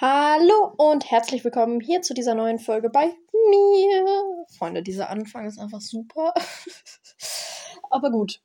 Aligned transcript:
Hallo 0.00 0.74
und 0.76 1.10
herzlich 1.10 1.42
willkommen 1.42 1.80
hier 1.80 2.02
zu 2.02 2.14
dieser 2.14 2.36
neuen 2.36 2.60
Folge 2.60 2.88
bei 2.88 3.06
mir. 3.32 4.44
Freunde, 4.56 4.80
dieser 4.80 5.10
Anfang 5.10 5.44
ist 5.44 5.58
einfach 5.58 5.80
super. 5.80 6.32
Aber 7.90 8.12
gut. 8.12 8.40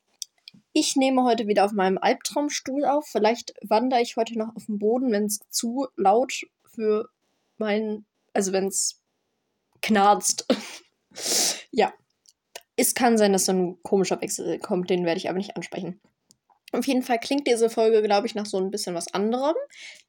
Ich 0.72 0.96
nehme 0.96 1.24
heute 1.24 1.46
wieder 1.46 1.64
auf 1.66 1.72
meinem 1.72 2.00
Albtraumstuhl 2.00 2.86
auf. 2.86 3.06
Vielleicht 3.06 3.54
wandere 3.62 4.02
ich 4.02 4.16
heute 4.16 4.36
noch 4.36 4.56
auf 4.56 4.66
dem 4.66 4.80
Boden, 4.80 5.12
wenn 5.12 5.26
es 5.26 5.42
zu 5.52 5.86
laut 5.96 6.42
für 6.66 7.10
meinen. 7.60 8.08
Also 8.34 8.52
wenn 8.52 8.66
es 8.66 9.00
knarzt. 9.84 10.48
ja. 11.72 11.94
Es 12.76 12.96
kann 12.96 13.20
sein, 13.20 13.32
dass 13.32 13.46
so 13.46 13.52
ein 13.52 13.78
komischer 13.84 14.20
Wechsel 14.22 14.58
kommt, 14.58 14.90
den 14.90 15.06
werde 15.06 15.20
ich 15.20 15.30
aber 15.30 15.38
nicht 15.38 15.56
ansprechen. 15.56 16.02
Auf 16.74 16.88
jeden 16.88 17.04
Fall 17.04 17.20
klingt 17.20 17.48
diese 17.48 17.70
Folge, 17.70 18.02
glaube 18.02 18.26
ich, 18.26 18.34
nach 18.34 18.48
so 18.48 18.58
ein 18.58 18.72
bisschen 18.72 18.96
was 18.96 19.14
anderem. 19.14 19.56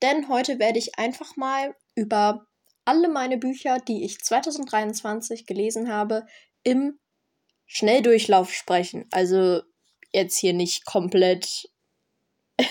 Denn 0.00 0.28
heute 0.28 0.58
werde 0.58 0.78
ich 0.78 0.98
einfach 0.98 1.36
mal 1.36 1.76
über 1.94 2.46
alle 2.86 3.08
meine 3.08 3.36
Bücher, 3.36 3.78
die 3.78 4.04
ich 4.04 4.18
2023 4.20 5.46
gelesen 5.46 5.92
habe, 5.92 6.26
im 6.62 6.98
Schnelldurchlauf 7.66 8.52
sprechen. 8.52 9.06
Also 9.10 9.60
jetzt 10.12 10.38
hier 10.38 10.54
nicht 10.54 10.86
komplett 10.86 11.68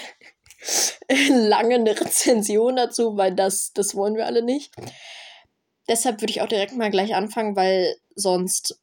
lange 1.29 1.75
eine 1.75 1.99
Rezension 1.99 2.75
dazu, 2.75 3.15
weil 3.15 3.35
das, 3.35 3.73
das 3.73 3.93
wollen 3.93 4.15
wir 4.15 4.25
alle 4.25 4.41
nicht. 4.41 4.73
Deshalb 5.87 6.21
würde 6.21 6.31
ich 6.31 6.41
auch 6.41 6.47
direkt 6.47 6.75
mal 6.75 6.89
gleich 6.89 7.13
anfangen, 7.13 7.55
weil 7.55 7.95
sonst 8.15 8.79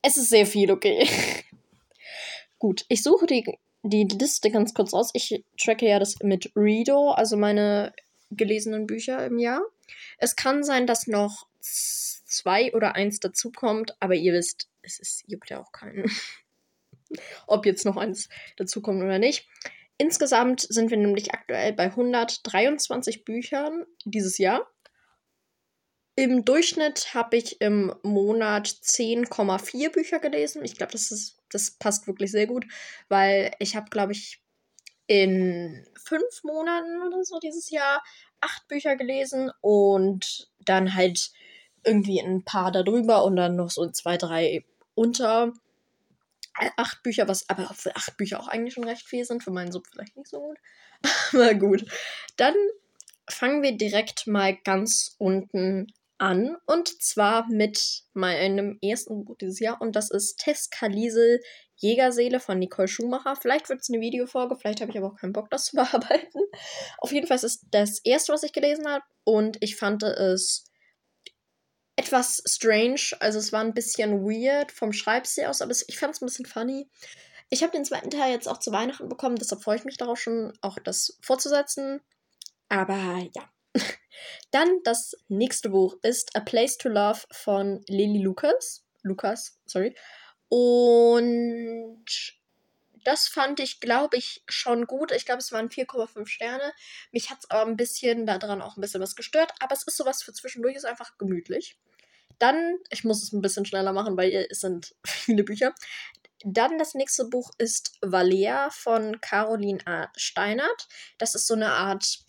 es 0.00 0.16
ist 0.16 0.30
sehr 0.30 0.46
viel, 0.46 0.70
okay. 0.70 1.06
Gut, 2.58 2.86
ich 2.88 3.02
suche 3.02 3.26
die 3.26 3.58
die 3.82 4.04
Liste 4.04 4.50
ganz 4.50 4.74
kurz 4.74 4.92
aus. 4.92 5.10
Ich 5.14 5.44
tracke 5.58 5.86
ja 5.86 5.98
das 5.98 6.18
mit 6.22 6.52
Redo, 6.54 7.10
also 7.10 7.36
meine 7.36 7.92
gelesenen 8.30 8.86
Bücher 8.86 9.24
im 9.24 9.38
Jahr. 9.38 9.62
Es 10.18 10.36
kann 10.36 10.62
sein, 10.62 10.86
dass 10.86 11.06
noch 11.06 11.46
zwei 11.60 12.72
oder 12.74 12.94
eins 12.94 13.20
dazukommt, 13.20 13.96
aber 14.00 14.14
ihr 14.14 14.32
wisst, 14.32 14.68
es 14.82 14.98
ist, 14.98 15.24
juckt 15.26 15.50
ja 15.50 15.60
auch 15.60 15.72
keinen. 15.72 16.10
Ob 17.46 17.66
jetzt 17.66 17.84
noch 17.84 17.96
eins 17.96 18.28
dazukommt 18.56 19.02
oder 19.02 19.18
nicht. 19.18 19.48
Insgesamt 19.98 20.60
sind 20.60 20.90
wir 20.90 20.96
nämlich 20.96 21.34
aktuell 21.34 21.72
bei 21.72 21.84
123 21.84 23.24
Büchern 23.24 23.84
dieses 24.04 24.38
Jahr. 24.38 24.66
Im 26.16 26.44
Durchschnitt 26.44 27.14
habe 27.14 27.36
ich 27.36 27.60
im 27.60 27.94
Monat 28.02 28.68
10,4 28.68 29.90
Bücher 29.90 30.18
gelesen. 30.18 30.64
Ich 30.64 30.76
glaube, 30.76 30.92
das 30.92 31.10
ist 31.10 31.39
das 31.50 31.72
passt 31.72 32.06
wirklich 32.06 32.30
sehr 32.30 32.46
gut, 32.46 32.66
weil 33.08 33.52
ich 33.58 33.76
habe, 33.76 33.90
glaube 33.90 34.12
ich, 34.12 34.42
in 35.06 35.86
fünf 35.96 36.44
Monaten 36.44 37.02
oder 37.02 37.24
so 37.24 37.38
dieses 37.40 37.70
Jahr 37.70 38.02
acht 38.40 38.68
Bücher 38.68 38.96
gelesen 38.96 39.50
und 39.60 40.50
dann 40.60 40.94
halt 40.94 41.32
irgendwie 41.84 42.20
ein 42.20 42.44
paar 42.44 42.70
darüber 42.70 43.24
und 43.24 43.36
dann 43.36 43.56
noch 43.56 43.70
so 43.70 43.88
zwei, 43.90 44.16
drei 44.16 44.64
unter 44.94 45.52
acht 46.76 47.02
Bücher, 47.02 47.28
was 47.28 47.48
aber 47.48 47.72
für 47.74 47.96
acht 47.96 48.16
Bücher 48.16 48.40
auch 48.40 48.48
eigentlich 48.48 48.74
schon 48.74 48.84
recht 48.84 49.06
viel 49.06 49.24
sind, 49.24 49.42
für 49.42 49.50
meinen 49.50 49.72
Sub 49.72 49.86
vielleicht 49.86 50.16
nicht 50.16 50.28
so 50.28 50.40
gut. 50.40 50.58
Aber 51.32 51.54
gut. 51.54 51.84
Dann 52.36 52.54
fangen 53.28 53.62
wir 53.62 53.76
direkt 53.76 54.26
mal 54.26 54.56
ganz 54.56 55.14
unten 55.18 55.86
an. 56.20 56.56
Und 56.66 57.02
zwar 57.02 57.46
mit 57.48 58.04
meinem 58.12 58.78
ersten 58.82 59.24
Buch 59.24 59.36
dieses 59.40 59.60
Jahr. 59.60 59.80
Und 59.80 59.96
das 59.96 60.10
ist 60.10 60.38
Teskalisel 60.38 61.40
Jägerseele 61.76 62.40
von 62.40 62.58
Nicole 62.58 62.88
Schumacher. 62.88 63.36
Vielleicht 63.36 63.68
wird 63.70 63.80
es 63.80 63.88
eine 63.88 64.00
Videofolge, 64.00 64.56
vielleicht 64.56 64.82
habe 64.82 64.90
ich 64.90 64.98
aber 64.98 65.08
auch 65.08 65.16
keinen 65.16 65.32
Bock, 65.32 65.48
das 65.50 65.64
zu 65.64 65.76
bearbeiten. 65.76 66.40
Auf 66.98 67.12
jeden 67.12 67.26
Fall 67.26 67.36
ist 67.36 67.44
es 67.44 67.60
das 67.70 68.00
erste, 68.04 68.32
was 68.32 68.42
ich 68.42 68.52
gelesen 68.52 68.86
habe. 68.86 69.04
Und 69.24 69.56
ich 69.60 69.76
fand 69.76 70.02
es 70.02 70.66
etwas 71.96 72.42
strange. 72.46 73.00
Also 73.20 73.38
es 73.38 73.52
war 73.52 73.60
ein 73.60 73.74
bisschen 73.74 74.22
weird 74.22 74.72
vom 74.72 74.92
Schreibstil 74.92 75.46
aus, 75.46 75.62
aber 75.62 75.72
ich 75.72 75.98
fand 75.98 76.14
es 76.14 76.22
ein 76.22 76.26
bisschen 76.26 76.46
funny. 76.46 76.88
Ich 77.48 77.62
habe 77.62 77.72
den 77.72 77.84
zweiten 77.84 78.10
Teil 78.10 78.32
jetzt 78.32 78.48
auch 78.48 78.58
zu 78.58 78.72
Weihnachten 78.72 79.08
bekommen, 79.08 79.36
deshalb 79.36 79.62
freue 79.62 79.76
ich 79.76 79.84
mich 79.84 79.96
darauf 79.96 80.20
schon, 80.20 80.52
auch 80.60 80.78
das 80.78 81.18
fortzusetzen. 81.20 82.00
Aber 82.68 83.28
ja, 83.34 83.50
dann 84.50 84.82
das 84.84 85.16
nächste 85.28 85.70
Buch 85.70 85.96
ist 86.02 86.34
A 86.36 86.40
Place 86.40 86.78
to 86.78 86.88
Love 86.88 87.20
von 87.30 87.84
Lily 87.88 88.22
Lucas. 88.22 88.84
Lucas, 89.02 89.58
sorry. 89.66 89.94
Und 90.48 92.04
das 93.04 93.28
fand 93.28 93.60
ich, 93.60 93.80
glaube 93.80 94.16
ich, 94.16 94.42
schon 94.48 94.86
gut. 94.86 95.12
Ich 95.12 95.24
glaube, 95.24 95.40
es 95.40 95.52
waren 95.52 95.68
4,5 95.68 96.26
Sterne. 96.26 96.72
Mich 97.12 97.30
hat 97.30 97.38
es 97.40 97.50
aber 97.50 97.68
ein 97.68 97.76
bisschen 97.76 98.26
daran 98.26 98.60
auch 98.60 98.76
ein 98.76 98.80
bisschen 98.80 99.00
was 99.00 99.16
gestört. 99.16 99.52
Aber 99.60 99.74
es 99.74 99.84
ist 99.84 99.96
sowas 99.96 100.22
für 100.22 100.32
zwischendurch, 100.32 100.76
ist 100.76 100.84
einfach 100.84 101.16
gemütlich. 101.18 101.78
Dann, 102.38 102.78
ich 102.90 103.04
muss 103.04 103.22
es 103.22 103.32
ein 103.32 103.42
bisschen 103.42 103.64
schneller 103.64 103.92
machen, 103.92 104.16
weil 104.16 104.46
es 104.50 104.60
sind 104.60 104.94
viele 105.06 105.44
Bücher. 105.44 105.74
Dann 106.42 106.78
das 106.78 106.94
nächste 106.94 107.26
Buch 107.26 107.50
ist 107.58 107.92
Valea 108.00 108.70
von 108.70 109.20
Caroline 109.20 109.86
A. 109.86 110.10
Steinert. 110.16 110.88
Das 111.18 111.34
ist 111.34 111.46
so 111.46 111.54
eine 111.54 111.72
Art 111.72 112.20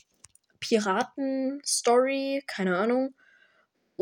Piraten-Story, 0.62 2.44
keine 2.48 2.78
Ahnung. 2.78 3.14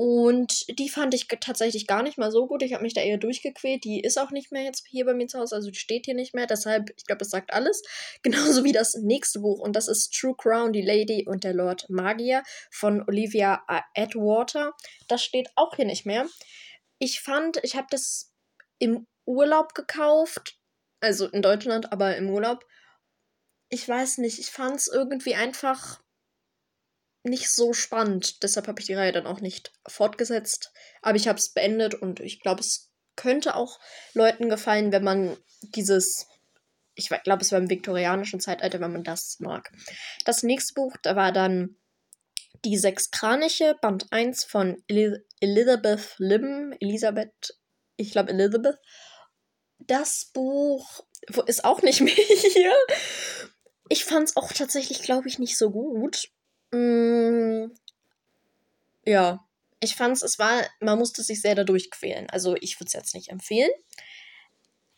Und 0.02 0.80
die 0.80 0.88
fand 0.88 1.14
ich 1.14 1.28
tatsächlich 1.28 1.86
gar 1.86 2.04
nicht 2.04 2.18
mal 2.18 2.32
so 2.32 2.48
gut. 2.48 2.64
Ich 2.64 2.72
habe 2.74 2.84
mich 2.84 2.94
da 2.94 3.02
eher 3.02 3.18
durchgequält. 3.18 3.84
Die 3.84 4.00
ist 4.00 4.18
auch 4.18 4.32
nicht 4.32 4.50
mehr 4.50 4.64
jetzt 4.64 4.88
hier 4.88 5.04
bei 5.04 5.14
mir 5.14 5.28
zu 5.28 5.38
Hause, 5.38 5.56
also 5.56 5.72
die 5.72 5.78
steht 5.78 6.06
hier 6.06 6.14
nicht 6.14 6.34
mehr. 6.34 6.48
Deshalb, 6.48 6.92
ich 6.96 7.06
glaube, 7.06 7.20
das 7.20 7.32
sagt 7.32 7.52
alles. 7.52 7.84
Genauso 8.24 8.64
wie 8.64 8.72
das 8.72 8.94
nächste 8.94 9.42
Buch. 9.42 9.60
Und 9.60 9.76
das 9.76 9.90
ist 9.90 10.14
True 10.14 10.36
Crown, 10.38 10.72
die 10.72 10.84
Lady 10.84 11.26
und 11.28 11.44
der 11.44 11.54
Lord 11.54 11.90
Magier 11.90 12.44
von 12.72 13.04
Olivia 13.10 13.62
Atwater. 13.94 14.74
Das 15.10 15.22
steht 15.22 15.50
auch 15.56 15.76
hier 15.76 15.86
nicht 15.86 16.06
mehr. 16.06 16.26
Ich 17.00 17.20
fand, 17.20 17.60
ich 17.64 17.76
habe 17.76 17.88
das 17.90 18.32
im 18.78 19.06
Urlaub 19.26 19.74
gekauft. 19.74 20.58
Also 21.02 21.28
in 21.28 21.42
Deutschland, 21.42 21.92
aber 21.92 22.16
im 22.16 22.30
Urlaub. 22.30 22.66
Ich 23.68 23.86
weiß 23.86 24.20
nicht, 24.20 24.40
ich 24.40 24.50
fand 24.50 24.78
es 24.78 24.88
irgendwie 24.88 25.36
einfach 25.36 26.00
nicht 27.24 27.50
so 27.50 27.74
spannend. 27.74 28.44
Deshalb 28.44 28.68
habe 28.68 28.80
ich 28.80 28.88
die 28.88 28.94
Reihe 28.94 29.12
dann 29.12 29.28
auch 29.28 29.42
nicht 29.42 29.74
fortgesetzt. 29.88 30.72
Aber 31.02 31.18
ich 31.18 31.28
habe 31.28 31.40
es 31.40 31.50
beendet 31.54 31.96
und 31.96 32.20
ich 32.20 32.40
glaube, 32.40 32.62
es 32.62 32.92
könnte 33.16 33.56
auch 33.56 33.80
Leuten 34.14 34.50
gefallen, 34.50 34.92
wenn 34.92 35.04
man 35.04 35.38
dieses, 35.62 36.28
ich 36.96 37.10
glaube, 37.10 37.42
es 37.42 37.52
war 37.52 37.60
im 37.60 37.70
viktorianischen 37.70 38.40
Zeitalter, 38.40 38.80
wenn 38.80 38.94
man 38.94 39.04
das 39.04 39.38
mag. 39.40 39.72
Das 40.26 40.44
nächste 40.44 40.74
Buch, 40.74 40.96
da 41.02 41.16
war 41.16 41.32
dann 41.32 41.76
Die 42.66 42.78
Sechs 42.78 43.12
Kraniche, 43.12 43.76
Band 43.82 44.08
1 44.12 44.46
von 44.46 44.84
Elizabeth 44.88 46.16
Lim. 46.18 46.74
Elisabeth, 46.80 47.58
ich 47.98 48.12
glaube 48.12 48.32
Elizabeth. 48.32 48.78
Das 49.80 50.30
Buch 50.34 51.04
ist 51.46 51.66
auch 51.66 51.82
nicht 51.82 52.02
mehr 52.02 52.14
hier. 52.14 52.74
Ich 53.90 54.06
fand 54.06 54.30
es 54.30 54.38
auch 54.38 54.54
tatsächlich, 54.54 55.02
glaube 55.02 55.28
ich, 55.28 55.40
nicht 55.40 55.58
so 55.58 55.72
gut. 55.72 56.30
Mm, 56.72 57.72
ja, 59.06 59.46
ich 59.80 59.96
fand 59.96 60.22
es 60.22 60.40
war, 60.40 60.64
man 60.80 61.00
musste 61.00 61.24
sich 61.24 61.42
sehr 61.42 61.56
dadurch 61.56 61.90
quälen. 61.90 62.30
Also 62.30 62.56
ich 62.60 62.80
würde 62.80 62.88
es 62.88 62.94
jetzt 62.94 63.16
nicht 63.16 63.30
empfehlen. 63.30 63.72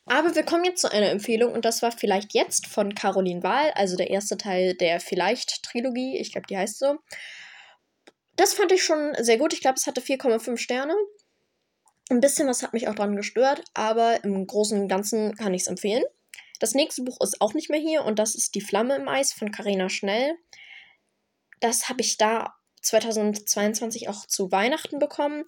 Aber 0.05 0.35
wir 0.35 0.43
kommen 0.43 0.65
jetzt 0.65 0.81
zu 0.81 0.91
einer 0.91 1.09
Empfehlung 1.09 1.53
und 1.53 1.63
das 1.63 1.81
war 1.81 1.91
vielleicht 1.91 2.33
jetzt 2.33 2.67
von 2.67 2.95
Caroline 2.95 3.43
Wahl, 3.43 3.71
also 3.75 3.95
der 3.95 4.09
erste 4.09 4.35
Teil 4.35 4.73
der 4.73 4.99
Vielleicht-Trilogie. 4.99 6.17
Ich 6.17 6.31
glaube, 6.31 6.47
die 6.47 6.57
heißt 6.57 6.79
so. 6.79 6.97
Das 8.35 8.53
fand 8.53 8.71
ich 8.71 8.83
schon 8.83 9.13
sehr 9.19 9.37
gut. 9.37 9.53
Ich 9.53 9.61
glaube, 9.61 9.77
es 9.77 9.85
hatte 9.85 10.01
4,5 10.01 10.57
Sterne. 10.57 10.95
Ein 12.09 12.19
bisschen 12.19 12.47
was 12.47 12.63
hat 12.63 12.73
mich 12.73 12.87
auch 12.87 12.95
dran 12.95 13.15
gestört, 13.15 13.63
aber 13.73 14.23
im 14.23 14.45
Großen 14.47 14.81
und 14.81 14.87
Ganzen 14.87 15.35
kann 15.35 15.53
ich 15.53 15.61
es 15.61 15.67
empfehlen. 15.67 16.03
Das 16.59 16.73
nächste 16.73 17.03
Buch 17.03 17.17
ist 17.21 17.39
auch 17.39 17.53
nicht 17.53 17.69
mehr 17.69 17.79
hier 17.79 18.03
und 18.03 18.19
das 18.19 18.35
ist 18.35 18.55
Die 18.55 18.61
Flamme 18.61 18.95
im 18.95 19.07
Eis 19.07 19.31
von 19.31 19.51
Carina 19.51 19.89
Schnell. 19.89 20.35
Das 21.61 21.87
habe 21.87 22.01
ich 22.01 22.17
da 22.17 22.53
2022 22.81 24.09
auch 24.09 24.25
zu 24.27 24.51
Weihnachten 24.51 24.99
bekommen 24.99 25.45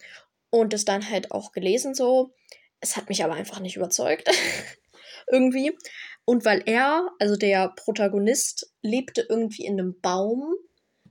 und 0.50 0.74
es 0.74 0.86
dann 0.86 1.10
halt 1.10 1.32
auch 1.32 1.52
gelesen 1.52 1.94
so. 1.94 2.34
Es 2.80 2.96
hat 2.96 3.10
mich 3.10 3.24
aber 3.24 3.34
einfach 3.34 3.60
nicht 3.60 3.76
überzeugt. 3.76 4.30
irgendwie. 5.32 5.78
Und 6.26 6.46
weil 6.46 6.64
er, 6.66 7.10
also 7.20 7.36
der 7.36 7.74
Protagonist, 7.76 8.72
lebte 8.82 9.26
irgendwie 9.28 9.66
in 9.66 9.80
einem 9.80 10.00
Baum, 10.00 10.56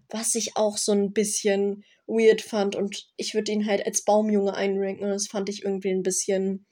was 0.08 0.34
ich 0.34 0.56
auch 0.56 0.78
so 0.78 0.92
ein 0.92 1.12
bisschen 1.12 1.84
weird 2.06 2.40
fand. 2.40 2.76
Und 2.76 3.08
ich 3.16 3.34
würde 3.34 3.52
ihn 3.52 3.66
halt 3.66 3.84
als 3.86 4.04
Baumjunge 4.04 4.54
einranken. 4.54 5.04
Und 5.04 5.10
das 5.10 5.28
fand 5.28 5.48
ich 5.48 5.64
irgendwie 5.64 5.90
ein 5.90 6.02
bisschen 6.02 6.66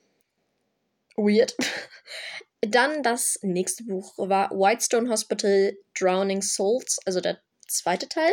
weird. 1.16 1.56
Dann 2.62 3.02
das 3.02 3.38
nächste 3.42 3.84
Buch 3.84 4.14
war 4.18 4.50
Whitestone 4.50 5.10
Hospital 5.10 5.76
Drowning 5.98 6.42
Souls, 6.42 6.98
also 7.06 7.20
der 7.20 7.40
zweite 7.70 8.08
Teil. 8.08 8.32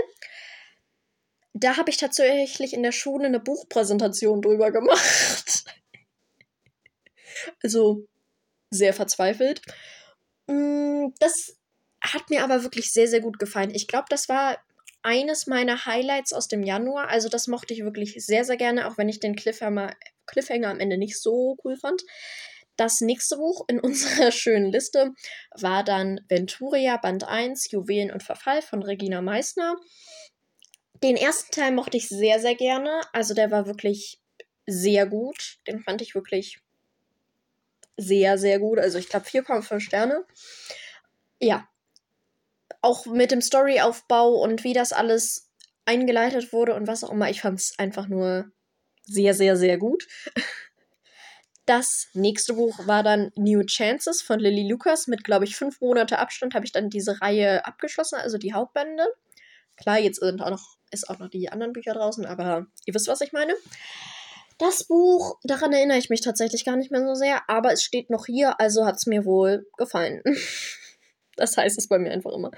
Da 1.54 1.78
habe 1.78 1.90
ich 1.90 1.98
tatsächlich 1.98 2.74
in 2.74 2.84
der 2.84 2.92
Schule 2.92 3.26
eine 3.26 3.40
Buchpräsentation 3.40 4.42
drüber 4.42 4.72
gemacht. 4.72 5.66
also 7.64 8.06
sehr 8.70 8.94
verzweifelt. 8.94 9.62
Mm, 10.48 11.08
das 11.20 11.58
hat 12.02 12.30
mir 12.30 12.44
aber 12.44 12.64
wirklich 12.64 12.92
sehr, 12.92 13.08
sehr 13.08 13.22
gut 13.22 13.40
gefallen. 13.40 13.74
Ich 13.74 13.88
glaube, 13.88 14.06
das 14.10 14.30
war 14.30 14.58
eines 15.04 15.48
meiner 15.48 15.86
Highlights 15.86 16.34
aus 16.34 16.48
dem 16.48 16.64
Januar. 16.64 17.10
Also 17.10 17.30
das 17.30 17.48
mochte 17.48 17.74
ich 17.74 17.84
wirklich 17.84 18.14
sehr, 18.26 18.44
sehr 18.44 18.58
gerne, 18.58 18.88
auch 18.88 18.98
wenn 18.98 19.10
ich 19.10 19.20
den 19.20 19.36
Cliffhanger, 19.36 19.96
Cliffhanger 20.26 20.70
am 20.70 20.80
Ende 20.80 20.98
nicht 20.98 21.20
so 21.20 21.58
cool 21.64 21.78
fand. 21.78 22.04
Das 22.78 23.02
nächste 23.02 23.38
Buch 23.38 23.66
in 23.68 23.80
unserer 23.82 24.32
schönen 24.32 24.72
Liste 24.72 25.14
war 25.60 25.84
dann 25.84 26.22
Venturia 26.30 26.98
Band 26.98 27.26
1, 27.26 27.72
Juwelen 27.72 28.12
und 28.12 28.24
Verfall 28.24 28.62
von 28.62 28.84
Regina 28.84 29.22
Meissner. 29.22 29.76
Den 31.04 31.16
ersten 31.16 31.52
Teil 31.52 31.72
mochte 31.74 31.98
ich 31.98 32.08
sehr, 32.08 32.40
sehr 32.40 32.56
gerne. 32.56 33.02
Also 33.14 33.34
der 33.34 33.52
war 33.52 33.66
wirklich 33.68 34.20
sehr 34.66 35.06
gut. 35.06 35.58
Den 35.68 35.82
fand 35.82 36.02
ich 36.02 36.16
wirklich 36.16 36.60
sehr, 37.98 38.38
sehr 38.38 38.60
gut. 38.60 38.80
Also 38.80 38.98
ich 38.98 39.10
glaube 39.10 39.28
4,5 39.28 39.80
Sterne. 39.80 40.26
Ja. 41.40 41.68
Auch 42.82 43.06
mit 43.06 43.32
dem 43.32 43.42
Storyaufbau 43.42 44.36
und 44.36 44.64
wie 44.64 44.74
das 44.74 44.94
alles 44.94 45.50
eingeleitet 45.86 46.54
wurde 46.54 46.76
und 46.76 46.88
was 46.88 47.04
auch 47.04 47.12
immer. 47.12 47.30
Ich 47.30 47.42
fand 47.42 47.60
es 47.60 47.78
einfach 47.78 48.08
nur 48.08 48.52
sehr, 49.04 49.34
sehr, 49.34 49.56
sehr 49.58 49.78
gut. 49.78 50.08
Das 51.68 52.08
nächste 52.14 52.54
Buch 52.54 52.88
war 52.88 53.04
dann 53.04 53.34
New 53.36 53.62
Chances 53.66 54.22
von 54.22 54.40
Lily 54.40 54.70
Lucas. 54.70 55.08
Mit, 55.08 55.26
glaube 55.26 55.44
ich, 55.44 55.58
fünf 55.58 55.82
Monate 55.82 56.18
Abstand 56.18 56.56
habe 56.56 56.66
ich 56.66 56.72
dann 56.72 56.90
diese 56.90 57.20
Reihe 57.20 57.66
abgeschlossen, 57.66 58.16
also 58.16 58.38
die 58.38 58.54
Hauptbände. 58.54 59.06
Klar, 59.76 60.00
jetzt 60.00 60.22
sind 60.22 60.42
auch 60.42 60.50
noch, 60.50 60.78
ist 60.92 61.10
auch 61.10 61.20
noch 61.20 61.30
die 61.30 61.50
anderen 61.50 61.74
Bücher 61.74 61.94
draußen, 61.94 62.26
aber 62.26 62.68
ihr 62.86 62.94
wisst, 62.94 63.10
was 63.10 63.20
ich 63.20 63.34
meine. 63.34 63.54
Das 64.58 64.86
Buch, 64.86 65.38
daran 65.44 65.74
erinnere 65.74 65.98
ich 65.98 66.10
mich 66.10 66.22
tatsächlich 66.22 66.64
gar 66.64 66.78
nicht 66.78 66.90
mehr 66.90 67.06
so 67.06 67.16
sehr, 67.16 67.42
aber 67.50 67.74
es 67.74 67.84
steht 67.84 68.10
noch 68.10 68.26
hier, 68.28 68.60
also 68.62 68.86
hat 68.86 68.96
es 68.96 69.06
mir 69.06 69.26
wohl 69.26 69.68
gefallen. 69.78 70.24
das 71.36 71.58
heißt 71.58 71.78
es 71.78 71.90
bei 71.90 72.00
mir 72.00 72.12
einfach 72.12 72.32
immer. 72.32 72.52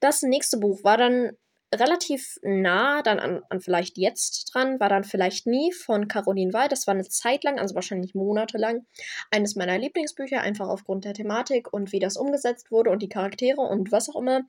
Das 0.00 0.22
nächste 0.22 0.58
Buch 0.58 0.82
war 0.82 0.96
dann 0.96 1.36
relativ 1.74 2.38
nah 2.42 3.02
dann 3.02 3.18
an, 3.18 3.42
an 3.48 3.60
vielleicht 3.60 3.96
jetzt 3.96 4.52
dran, 4.52 4.80
war 4.80 4.88
dann 4.88 5.04
vielleicht 5.04 5.46
nie 5.46 5.72
von 5.72 6.08
Caroline 6.08 6.52
Wall. 6.52 6.68
Das 6.68 6.86
war 6.86 6.94
eine 6.94 7.08
Zeit 7.08 7.44
lang, 7.44 7.58
also 7.58 7.74
wahrscheinlich 7.74 8.14
monatelang, 8.14 8.86
eines 9.30 9.56
meiner 9.56 9.78
Lieblingsbücher, 9.78 10.40
einfach 10.40 10.68
aufgrund 10.68 11.04
der 11.04 11.14
Thematik 11.14 11.72
und 11.72 11.92
wie 11.92 12.00
das 12.00 12.16
umgesetzt 12.16 12.70
wurde 12.70 12.90
und 12.90 13.02
die 13.02 13.08
Charaktere 13.08 13.60
und 13.60 13.92
was 13.92 14.08
auch 14.08 14.20
immer. 14.20 14.42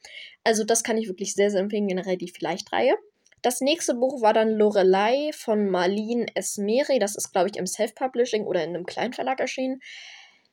Also 0.44 0.64
das 0.64 0.84
kann 0.84 0.98
ich 0.98 1.08
wirklich 1.08 1.34
sehr, 1.34 1.52
sehr 1.52 1.62
empfehlen, 1.62 1.88
generell 1.88 2.18
die 2.18 2.32
Vielleicht-Reihe. 2.32 2.96
Das 3.42 3.60
nächste 3.60 3.96
Buch 3.96 4.22
war 4.22 4.34
dann 4.34 4.52
Lorelei 4.52 5.32
von 5.34 5.70
Marlene 5.70 6.28
Esmeri. 6.36 7.00
Das 7.00 7.16
ist, 7.16 7.32
glaube 7.32 7.50
ich, 7.50 7.58
im 7.58 7.66
Self-Publishing 7.66 8.46
oder 8.46 8.64
in 8.64 8.70
einem 8.70 8.86
Kleinverlag 8.86 9.40
erschienen. 9.40 9.82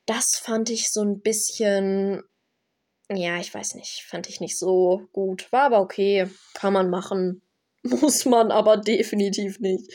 Das 0.07 0.35
fand 0.35 0.71
ich 0.71 0.91
so 0.91 1.03
ein 1.03 1.21
bisschen 1.21 2.23
ja, 3.11 3.37
ich 3.39 3.53
weiß 3.53 3.75
nicht, 3.75 4.05
fand 4.07 4.29
ich 4.29 4.39
nicht 4.39 4.57
so 4.57 5.07
gut. 5.11 5.51
War 5.51 5.63
aber 5.63 5.81
okay, 5.81 6.27
kann 6.53 6.73
man 6.73 6.89
machen. 6.89 7.41
Muss 7.83 8.25
man 8.25 8.51
aber 8.51 8.77
definitiv 8.77 9.59
nicht. 9.59 9.91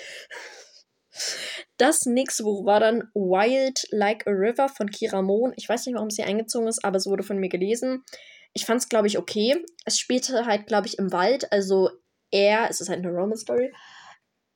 Das 1.77 2.07
nächste 2.07 2.43
Buch 2.43 2.65
war 2.67 2.81
dann 2.81 3.11
Wild 3.15 3.87
Like 3.91 4.27
a 4.27 4.31
River 4.31 4.69
von 4.69 4.91
Kira 4.91 5.23
Mohn. 5.23 5.53
Ich 5.57 5.69
weiß 5.69 5.87
nicht, 5.87 5.95
warum 5.95 6.11
sie 6.11 6.25
eingezogen 6.25 6.67
ist, 6.67 6.85
aber 6.85 6.97
es 6.97 7.07
wurde 7.07 7.23
von 7.23 7.39
mir 7.39 7.49
gelesen. 7.49 8.05
Ich 8.53 8.65
fand 8.67 8.81
es, 8.81 8.89
glaube 8.89 9.07
ich, 9.07 9.19
okay. 9.19 9.63
Es 9.85 9.99
spielte 9.99 10.47
halt, 10.47 10.67
glaube 10.67 10.87
ich, 10.87 10.99
im 10.99 11.13
Wald. 11.13 11.53
Also 11.53 11.91
er, 12.31 12.69
es 12.69 12.81
ist 12.81 12.89
halt 12.89 12.99
eine 13.01 13.11
Romance-Story, 13.11 13.73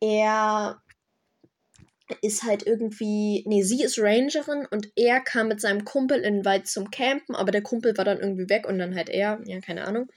er 0.00 0.82
ist 2.22 2.42
halt 2.42 2.66
irgendwie, 2.66 3.44
nee, 3.46 3.62
sie 3.62 3.82
ist 3.82 3.98
Rangerin 3.98 4.66
und 4.70 4.90
er 4.96 5.20
kam 5.20 5.48
mit 5.48 5.60
seinem 5.60 5.84
Kumpel 5.84 6.18
in 6.18 6.36
den 6.36 6.44
Wald 6.44 6.66
zum 6.66 6.90
Campen, 6.90 7.34
aber 7.34 7.52
der 7.52 7.62
Kumpel 7.62 7.96
war 7.96 8.04
dann 8.04 8.20
irgendwie 8.20 8.48
weg 8.48 8.66
und 8.66 8.78
dann 8.78 8.94
halt 8.94 9.08
er, 9.08 9.40
ja, 9.44 9.60
keine 9.60 9.84
Ahnung. 9.84 10.08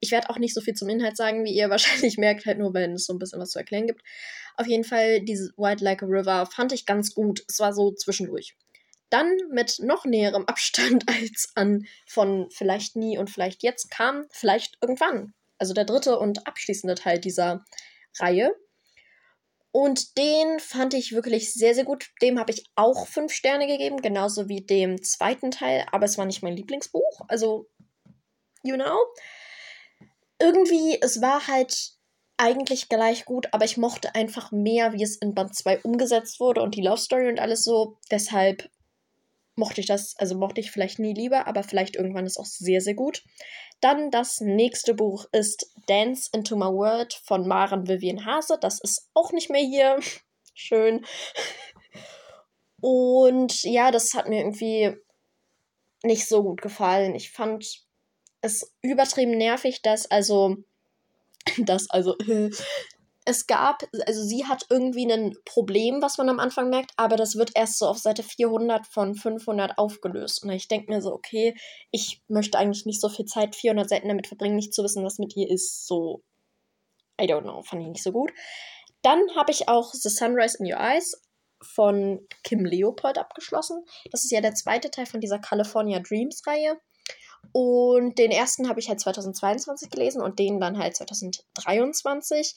Ich 0.00 0.10
werde 0.10 0.30
auch 0.30 0.38
nicht 0.38 0.54
so 0.54 0.60
viel 0.60 0.74
zum 0.74 0.88
Inhalt 0.88 1.16
sagen, 1.16 1.44
wie 1.44 1.52
ihr 1.52 1.70
wahrscheinlich 1.70 2.18
merkt, 2.18 2.46
halt 2.46 2.58
nur, 2.58 2.74
weil 2.74 2.92
es 2.92 3.06
so 3.06 3.12
ein 3.12 3.18
bisschen 3.18 3.40
was 3.40 3.50
zu 3.50 3.58
erklären 3.58 3.86
gibt. 3.86 4.02
Auf 4.56 4.66
jeden 4.66 4.84
Fall, 4.84 5.20
diese 5.20 5.52
White 5.56 5.84
Like 5.84 6.02
a 6.02 6.06
River 6.06 6.46
fand 6.46 6.72
ich 6.72 6.86
ganz 6.86 7.14
gut. 7.14 7.44
Es 7.48 7.60
war 7.60 7.72
so 7.72 7.92
zwischendurch. 7.92 8.56
Dann 9.10 9.32
mit 9.50 9.78
noch 9.78 10.04
näherem 10.04 10.44
Abstand 10.46 11.04
als 11.08 11.52
an 11.54 11.86
von 12.06 12.48
vielleicht 12.50 12.96
nie 12.96 13.18
und 13.18 13.30
vielleicht 13.30 13.62
jetzt 13.62 13.90
kam 13.90 14.26
vielleicht 14.30 14.76
irgendwann. 14.80 15.32
Also 15.58 15.74
der 15.74 15.84
dritte 15.84 16.18
und 16.18 16.46
abschließende 16.46 16.94
Teil 16.94 17.20
dieser 17.20 17.64
Reihe. 18.18 18.52
Und 19.70 20.16
den 20.16 20.60
fand 20.60 20.94
ich 20.94 21.12
wirklich 21.12 21.52
sehr, 21.52 21.74
sehr 21.74 21.84
gut. 21.84 22.10
Dem 22.22 22.38
habe 22.38 22.52
ich 22.52 22.64
auch 22.74 23.06
fünf 23.06 23.32
Sterne 23.32 23.66
gegeben, 23.66 24.00
genauso 24.00 24.48
wie 24.48 24.62
dem 24.64 25.02
zweiten 25.02 25.50
Teil, 25.50 25.86
aber 25.92 26.06
es 26.06 26.16
war 26.16 26.24
nicht 26.24 26.42
mein 26.42 26.56
Lieblingsbuch. 26.56 27.20
Also, 27.28 27.68
you 28.62 28.76
know. 28.76 28.96
Irgendwie, 30.40 30.98
es 31.00 31.20
war 31.20 31.46
halt 31.48 31.98
eigentlich 32.38 32.88
gleich 32.88 33.24
gut, 33.24 33.48
aber 33.52 33.64
ich 33.64 33.76
mochte 33.76 34.14
einfach 34.14 34.52
mehr, 34.52 34.92
wie 34.92 35.02
es 35.02 35.16
in 35.16 35.34
Band 35.34 35.54
2 35.54 35.80
umgesetzt 35.80 36.40
wurde 36.40 36.62
und 36.62 36.76
die 36.76 36.82
Love 36.82 36.98
Story 36.98 37.28
und 37.28 37.40
alles 37.40 37.64
so. 37.64 37.98
Deshalb 38.10 38.70
mochte 39.58 39.80
ich 39.80 39.86
das, 39.86 40.14
also 40.16 40.36
mochte 40.38 40.60
ich 40.60 40.70
vielleicht 40.70 40.98
nie 40.98 41.12
lieber, 41.12 41.46
aber 41.46 41.62
vielleicht 41.62 41.96
irgendwann 41.96 42.26
ist 42.26 42.38
auch 42.38 42.46
sehr, 42.46 42.80
sehr 42.80 42.94
gut. 42.94 43.24
Dann 43.80 44.10
das 44.10 44.40
nächste 44.40 44.94
Buch 44.94 45.26
ist 45.32 45.70
Dance 45.86 46.30
into 46.32 46.56
My 46.56 46.66
World 46.66 47.14
von 47.24 47.46
Maren 47.46 47.86
Vivian 47.88 48.24
Hase. 48.24 48.58
Das 48.60 48.80
ist 48.80 49.08
auch 49.14 49.32
nicht 49.32 49.50
mehr 49.50 49.62
hier. 49.62 49.98
Schön. 50.54 51.04
Und 52.80 53.62
ja, 53.64 53.90
das 53.90 54.14
hat 54.14 54.28
mir 54.28 54.40
irgendwie 54.40 54.96
nicht 56.02 56.28
so 56.28 56.42
gut 56.42 56.62
gefallen. 56.62 57.14
Ich 57.14 57.30
fand 57.30 57.84
es 58.40 58.72
übertrieben 58.82 59.36
nervig, 59.36 59.82
dass 59.82 60.10
also 60.10 60.56
das 61.58 61.90
also 61.90 62.16
es 63.28 63.46
gab, 63.46 63.82
also 64.06 64.22
sie 64.22 64.46
hat 64.46 64.64
irgendwie 64.70 65.04
ein 65.04 65.36
Problem, 65.44 66.00
was 66.00 66.16
man 66.16 66.30
am 66.30 66.40
Anfang 66.40 66.70
merkt, 66.70 66.92
aber 66.96 67.16
das 67.16 67.36
wird 67.36 67.50
erst 67.54 67.78
so 67.78 67.86
auf 67.86 67.98
Seite 67.98 68.22
400 68.22 68.86
von 68.86 69.14
500 69.14 69.76
aufgelöst. 69.76 70.42
Und 70.42 70.50
ich 70.50 70.66
denke 70.66 70.90
mir 70.90 71.02
so, 71.02 71.12
okay, 71.12 71.54
ich 71.90 72.22
möchte 72.28 72.58
eigentlich 72.58 72.86
nicht 72.86 73.02
so 73.02 73.10
viel 73.10 73.26
Zeit, 73.26 73.54
400 73.54 73.86
Seiten 73.86 74.08
damit 74.08 74.28
verbringen, 74.28 74.56
nicht 74.56 74.72
zu 74.72 74.82
wissen, 74.82 75.04
was 75.04 75.18
mit 75.18 75.36
ihr 75.36 75.50
ist. 75.50 75.86
So, 75.86 76.22
I 77.20 77.24
don't 77.24 77.42
know, 77.42 77.60
fand 77.62 77.82
ich 77.82 77.88
nicht 77.88 78.02
so 78.02 78.12
gut. 78.12 78.32
Dann 79.02 79.20
habe 79.36 79.52
ich 79.52 79.68
auch 79.68 79.92
The 79.92 80.08
Sunrise 80.08 80.56
in 80.58 80.72
Your 80.72 80.80
Eyes 80.80 81.20
von 81.62 82.26
Kim 82.44 82.64
Leopold 82.64 83.18
abgeschlossen. 83.18 83.84
Das 84.10 84.24
ist 84.24 84.30
ja 84.30 84.40
der 84.40 84.54
zweite 84.54 84.90
Teil 84.90 85.04
von 85.04 85.20
dieser 85.20 85.38
California 85.38 86.00
Dreams 86.00 86.46
Reihe. 86.46 86.80
Und 87.52 88.18
den 88.18 88.30
ersten 88.30 88.68
habe 88.68 88.80
ich 88.80 88.88
halt 88.88 89.00
2022 89.00 89.90
gelesen 89.90 90.22
und 90.22 90.38
den 90.38 90.60
dann 90.60 90.78
halt 90.78 90.96
2023 90.96 92.54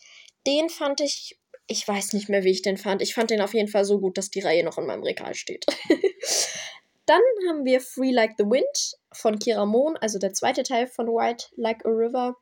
den 0.48 0.70
fand 0.70 1.02
ich, 1.02 1.38
ich 1.68 1.88
weiß 1.88 2.14
nicht 2.14 2.30
mehr, 2.30 2.44
wie 2.44 2.52
ich 2.52 2.62
den 2.62 2.78
fand. 2.78 3.02
Ich 3.02 3.14
fand 3.14 3.30
den 3.30 3.42
auf 3.42 3.54
jeden 3.54 3.68
Fall 3.68 3.86
so 3.86 4.00
gut, 4.00 4.18
dass 4.18 4.30
die 4.30 4.42
Reihe 4.42 4.64
noch 4.64 4.78
in 4.78 4.86
meinem 4.86 5.04
Regal 5.04 5.34
steht. 5.34 5.66
Dann 7.06 7.22
haben 7.50 7.66
wir 7.66 7.82
Free 7.82 8.12
Like 8.12 8.34
the 8.38 8.46
Wind 8.46 8.96
von 9.12 9.40
Kira 9.40 9.66
Mohn, 9.66 9.98
also 9.98 10.20
der 10.20 10.34
zweite 10.34 10.64
Teil 10.64 10.88
von 10.88 11.08
White 11.08 11.48
Like 11.56 11.86
a 11.86 11.90
River. 11.90 12.36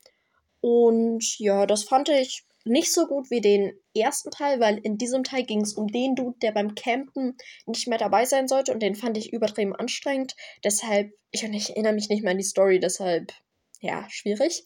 Und 0.61 1.39
ja, 1.39 1.65
das 1.65 1.83
fand 1.83 2.09
ich 2.09 2.43
nicht 2.65 2.93
so 2.93 3.07
gut 3.07 3.29
wie 3.31 3.41
den 3.41 3.73
ersten 3.95 4.31
Teil, 4.31 4.59
weil 4.59 4.77
in 4.79 4.97
diesem 4.97 5.23
Teil 5.23 5.43
ging 5.43 5.61
es 5.61 5.73
um 5.73 5.87
den 5.87 6.15
Dude, 6.15 6.37
der 6.41 6.51
beim 6.51 6.75
Campen 6.75 7.37
nicht 7.65 7.87
mehr 7.87 7.97
dabei 7.97 8.25
sein 8.25 8.47
sollte 8.47 8.73
und 8.73 8.81
den 8.81 8.95
fand 8.95 9.17
ich 9.17 9.33
übertrieben 9.33 9.75
anstrengend. 9.75 10.35
Deshalb, 10.63 11.11
ich, 11.31 11.43
ich 11.43 11.69
erinnere 11.71 11.93
mich 11.93 12.09
nicht 12.09 12.23
mehr 12.23 12.31
an 12.31 12.37
die 12.37 12.43
Story, 12.43 12.79
deshalb, 12.79 13.31
ja, 13.81 14.05
schwierig. 14.09 14.63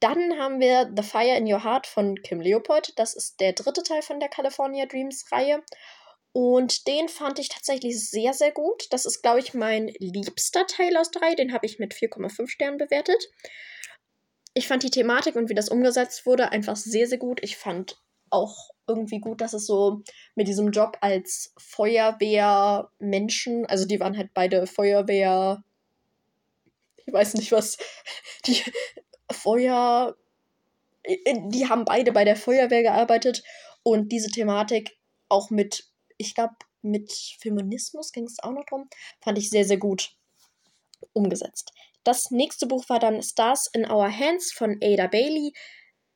Dann 0.00 0.38
haben 0.38 0.60
wir 0.60 0.90
The 0.96 1.02
Fire 1.02 1.36
in 1.36 1.52
Your 1.52 1.62
Heart 1.62 1.86
von 1.86 2.16
Kim 2.22 2.40
Leopold. 2.40 2.94
Das 2.96 3.14
ist 3.14 3.38
der 3.38 3.52
dritte 3.52 3.82
Teil 3.82 4.00
von 4.00 4.18
der 4.18 4.30
California 4.30 4.86
Dreams 4.86 5.26
Reihe. 5.30 5.62
Und 6.32 6.86
den 6.86 7.08
fand 7.08 7.38
ich 7.38 7.48
tatsächlich 7.48 8.08
sehr, 8.08 8.32
sehr 8.32 8.52
gut. 8.52 8.86
Das 8.90 9.04
ist, 9.04 9.20
glaube 9.20 9.40
ich, 9.40 9.52
mein 9.52 9.88
liebster 9.98 10.66
Teil 10.66 10.96
aus 10.96 11.10
drei. 11.10 11.34
Den 11.34 11.52
habe 11.52 11.66
ich 11.66 11.78
mit 11.78 11.92
4,5 11.92 12.48
Sternen 12.48 12.78
bewertet. 12.78 13.28
Ich 14.54 14.66
fand 14.66 14.82
die 14.82 14.90
Thematik 14.90 15.36
und 15.36 15.48
wie 15.48 15.54
das 15.54 15.68
umgesetzt 15.68 16.26
wurde 16.26 16.50
einfach 16.50 16.76
sehr, 16.76 17.06
sehr 17.06 17.18
gut. 17.18 17.40
Ich 17.42 17.56
fand 17.56 18.02
auch 18.30 18.70
irgendwie 18.86 19.20
gut, 19.20 19.40
dass 19.40 19.52
es 19.52 19.66
so 19.66 20.02
mit 20.34 20.48
diesem 20.48 20.72
Job 20.72 20.98
als 21.00 21.54
Feuerwehrmenschen, 21.58 23.66
also 23.66 23.86
die 23.86 24.00
waren 24.00 24.16
halt 24.16 24.34
beide 24.34 24.66
Feuerwehr, 24.66 25.62
ich 26.96 27.12
weiß 27.12 27.34
nicht 27.34 27.52
was, 27.52 27.78
die 28.46 28.62
Feuer. 29.30 30.16
Die 31.06 31.68
haben 31.68 31.84
beide 31.84 32.12
bei 32.12 32.24
der 32.24 32.36
Feuerwehr 32.36 32.82
gearbeitet 32.82 33.42
und 33.82 34.12
diese 34.12 34.30
Thematik 34.30 34.98
auch 35.28 35.50
mit, 35.50 35.88
ich 36.18 36.34
glaube, 36.34 36.54
mit 36.82 37.12
Feminismus 37.40 38.12
ging 38.12 38.24
es 38.24 38.38
auch 38.42 38.52
noch 38.52 38.64
drum, 38.66 38.88
fand 39.20 39.38
ich 39.38 39.50
sehr, 39.50 39.64
sehr 39.64 39.78
gut 39.78 40.16
umgesetzt. 41.12 41.72
Das 42.04 42.30
nächste 42.30 42.66
Buch 42.66 42.88
war 42.88 42.98
dann 42.98 43.22
Stars 43.22 43.68
in 43.72 43.90
Our 43.90 44.10
Hands 44.10 44.52
von 44.52 44.78
Ada 44.82 45.06
Bailey. 45.06 45.52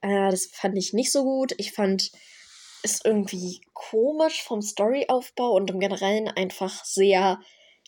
Äh, 0.00 0.30
das 0.30 0.46
fand 0.52 0.76
ich 0.76 0.92
nicht 0.92 1.12
so 1.12 1.24
gut. 1.24 1.54
Ich 1.58 1.72
fand 1.72 2.10
es 2.82 3.00
irgendwie 3.04 3.60
komisch 3.72 4.42
vom 4.42 4.60
Storyaufbau 4.60 5.52
und 5.52 5.70
im 5.70 5.80
Generellen 5.80 6.28
einfach 6.28 6.84
sehr 6.84 7.40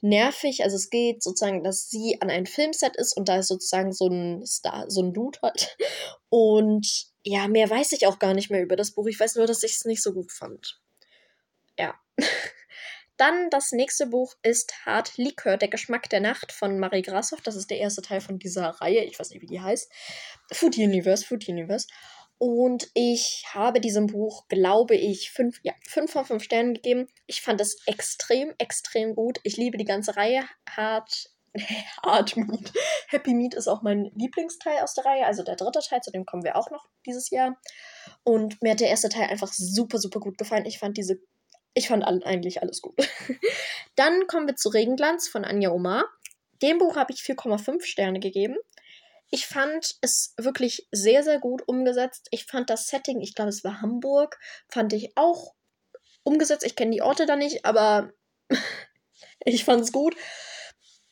nervig. 0.02 0.62
Also 0.62 0.76
es 0.76 0.90
geht 0.90 1.22
sozusagen, 1.22 1.62
dass 1.62 1.88
sie 1.88 2.18
an 2.20 2.30
einem 2.30 2.46
Filmset 2.46 2.96
ist 2.96 3.16
und 3.16 3.28
da 3.28 3.38
ist 3.38 3.48
sozusagen 3.48 3.92
so 3.92 4.08
ein 4.08 4.44
Star, 4.46 4.86
so 4.88 5.02
ein 5.02 5.12
Dude 5.12 5.38
halt. 5.42 5.76
Und 6.28 7.06
ja, 7.22 7.48
mehr 7.48 7.68
weiß 7.68 7.92
ich 7.92 8.06
auch 8.06 8.18
gar 8.18 8.34
nicht 8.34 8.50
mehr 8.50 8.62
über 8.62 8.76
das 8.76 8.92
Buch. 8.92 9.06
Ich 9.06 9.18
weiß 9.18 9.36
nur, 9.36 9.46
dass 9.46 9.62
ich 9.62 9.72
es 9.72 9.84
nicht 9.84 10.02
so 10.02 10.12
gut 10.12 10.32
fand. 10.32 10.80
Ja. 11.78 11.94
Dann 13.16 13.48
das 13.50 13.72
nächste 13.72 14.06
Buch 14.06 14.34
ist 14.42 14.74
Hart 14.84 15.16
Likör, 15.16 15.56
der 15.56 15.68
Geschmack 15.68 16.08
der 16.10 16.20
Nacht 16.20 16.52
von 16.52 16.78
Marie 16.78 17.02
Grashoff. 17.02 17.40
Das 17.40 17.56
ist 17.56 17.70
der 17.70 17.78
erste 17.78 18.02
Teil 18.02 18.20
von 18.20 18.38
dieser 18.38 18.68
Reihe. 18.68 19.04
Ich 19.04 19.18
weiß 19.18 19.30
nicht, 19.30 19.42
wie 19.42 19.46
die 19.46 19.60
heißt. 19.60 19.90
Food 20.52 20.76
Universe, 20.76 21.24
Food 21.24 21.48
Universe. 21.48 21.86
Und 22.38 22.90
ich 22.92 23.44
habe 23.48 23.80
diesem 23.80 24.08
Buch, 24.08 24.46
glaube 24.48 24.94
ich, 24.94 25.30
fünf, 25.30 25.58
ja, 25.62 25.72
fünf 25.88 26.12
von 26.12 26.26
fünf 26.26 26.42
Sternen 26.42 26.74
gegeben. 26.74 27.08
Ich 27.26 27.40
fand 27.40 27.60
es 27.60 27.78
extrem, 27.86 28.52
extrem 28.58 29.14
gut. 29.14 29.38
Ich 29.42 29.56
liebe 29.56 29.78
die 29.78 29.86
ganze 29.86 30.16
Reihe. 30.16 30.44
Hart, 30.68 31.30
Hard 32.04 32.36
Meat. 32.36 32.72
Happy 33.08 33.32
Meat 33.32 33.54
ist 33.54 33.68
auch 33.68 33.82
mein 33.82 34.10
Lieblingsteil 34.14 34.82
aus 34.82 34.92
der 34.92 35.06
Reihe, 35.06 35.26
also 35.26 35.42
der 35.42 35.56
dritte 35.56 35.80
Teil, 35.80 36.02
zu 36.02 36.10
dem 36.10 36.26
kommen 36.26 36.44
wir 36.44 36.56
auch 36.56 36.70
noch 36.70 36.88
dieses 37.06 37.30
Jahr. 37.30 37.56
Und 38.22 38.60
mir 38.62 38.72
hat 38.72 38.80
der 38.80 38.90
erste 38.90 39.08
Teil 39.08 39.28
einfach 39.28 39.52
super, 39.52 39.98
super 39.98 40.20
gut 40.20 40.36
gefallen. 40.36 40.66
Ich 40.66 40.78
fand 40.78 40.98
diese, 40.98 41.18
ich 41.76 41.88
fand 41.88 42.04
eigentlich 42.04 42.62
alles 42.62 42.80
gut. 42.80 42.94
Dann 43.96 44.26
kommen 44.26 44.46
wir 44.46 44.56
zu 44.56 44.70
Regenglanz 44.70 45.28
von 45.28 45.44
Anja 45.44 45.70
Omar. 45.70 46.06
Dem 46.62 46.78
Buch 46.78 46.96
habe 46.96 47.12
ich 47.12 47.20
4,5 47.20 47.84
Sterne 47.84 48.18
gegeben. 48.18 48.56
Ich 49.30 49.46
fand 49.46 49.96
es 50.00 50.32
wirklich 50.38 50.88
sehr, 50.90 51.22
sehr 51.22 51.38
gut 51.38 51.68
umgesetzt. 51.68 52.28
Ich 52.30 52.46
fand 52.46 52.70
das 52.70 52.86
Setting, 52.86 53.20
ich 53.20 53.34
glaube, 53.34 53.50
es 53.50 53.62
war 53.62 53.82
Hamburg, 53.82 54.38
fand 54.68 54.94
ich 54.94 55.12
auch 55.16 55.54
umgesetzt. 56.22 56.64
Ich 56.64 56.76
kenne 56.76 56.92
die 56.92 57.02
Orte 57.02 57.26
da 57.26 57.36
nicht, 57.36 57.66
aber 57.66 58.10
ich 59.44 59.64
fand 59.64 59.82
es 59.82 59.92
gut. 59.92 60.16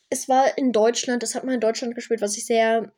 Es 0.08 0.30
war 0.30 0.56
in 0.56 0.72
Deutschland, 0.72 1.22
es 1.22 1.34
hat 1.34 1.44
mal 1.44 1.54
in 1.54 1.60
Deutschland 1.60 1.94
gespielt, 1.94 2.22
was 2.22 2.38
ich 2.38 2.46
sehr 2.46 2.90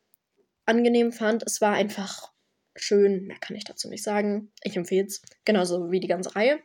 angenehm 0.66 1.10
fand. 1.10 1.42
Es 1.42 1.60
war 1.60 1.72
einfach 1.72 2.30
schön, 2.76 3.26
mehr 3.26 3.38
kann 3.40 3.56
ich 3.56 3.64
dazu 3.64 3.88
nicht 3.88 4.04
sagen. 4.04 4.52
Ich 4.62 4.76
empfehle 4.76 5.06
es, 5.06 5.20
genauso 5.44 5.90
wie 5.90 5.98
die 5.98 6.06
ganze 6.06 6.36
Reihe. 6.36 6.60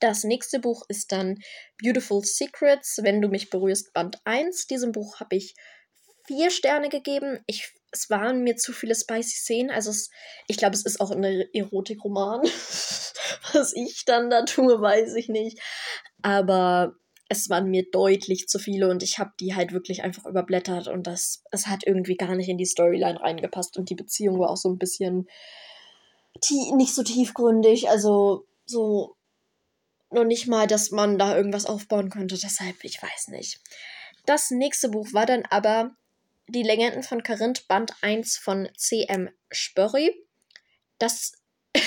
Das 0.00 0.24
nächste 0.24 0.58
Buch 0.58 0.84
ist 0.88 1.12
dann 1.12 1.38
Beautiful 1.82 2.22
Secrets, 2.24 2.98
wenn 3.02 3.20
du 3.20 3.28
mich 3.28 3.50
berührst, 3.50 3.92
Band 3.92 4.18
1. 4.24 4.66
Diesem 4.66 4.92
Buch 4.92 5.20
habe 5.20 5.36
ich 5.36 5.54
vier 6.26 6.50
Sterne 6.50 6.88
gegeben. 6.88 7.40
Ich, 7.46 7.72
es 7.92 8.10
waren 8.10 8.42
mir 8.42 8.56
zu 8.56 8.72
viele 8.72 8.94
spicy 8.94 9.36
Szenen. 9.36 9.70
Also 9.70 9.90
es, 9.90 10.10
ich 10.48 10.56
glaube, 10.56 10.74
es 10.74 10.84
ist 10.84 11.00
auch 11.00 11.10
ein 11.10 11.24
Erotikroman. 11.24 12.42
Was 13.52 13.72
ich 13.74 14.04
dann 14.04 14.30
da 14.30 14.44
tue, 14.44 14.80
weiß 14.80 15.14
ich 15.14 15.28
nicht. 15.28 15.60
Aber 16.22 16.96
es 17.28 17.48
waren 17.50 17.70
mir 17.70 17.84
deutlich 17.90 18.46
zu 18.48 18.58
viele 18.58 18.88
und 18.88 19.02
ich 19.02 19.18
habe 19.18 19.32
die 19.40 19.54
halt 19.54 19.72
wirklich 19.72 20.04
einfach 20.04 20.26
überblättert 20.26 20.86
und 20.86 21.08
das, 21.08 21.42
es 21.50 21.66
hat 21.66 21.84
irgendwie 21.84 22.16
gar 22.16 22.36
nicht 22.36 22.48
in 22.48 22.58
die 22.58 22.66
Storyline 22.66 23.20
reingepasst 23.20 23.76
und 23.76 23.90
die 23.90 23.96
Beziehung 23.96 24.38
war 24.38 24.50
auch 24.50 24.56
so 24.56 24.68
ein 24.68 24.78
bisschen 24.78 25.26
nicht 26.76 26.94
so 26.94 27.02
tiefgründig. 27.02 27.88
Also 27.88 28.46
so 28.64 29.15
noch 30.10 30.24
nicht 30.24 30.46
mal, 30.46 30.66
dass 30.66 30.90
man 30.90 31.18
da 31.18 31.36
irgendwas 31.36 31.66
aufbauen 31.66 32.10
könnte. 32.10 32.38
Deshalb, 32.38 32.82
ich 32.82 33.02
weiß 33.02 33.28
nicht. 33.28 33.60
Das 34.24 34.50
nächste 34.50 34.88
Buch 34.88 35.12
war 35.12 35.26
dann 35.26 35.44
aber 35.46 35.96
die 36.48 36.62
Legenden 36.62 37.02
von 37.02 37.22
Karinth 37.22 37.66
Band 37.68 37.92
1 38.02 38.36
von 38.36 38.68
C.M. 38.76 39.30
Spörri. 39.50 40.12
Das. 40.98 41.32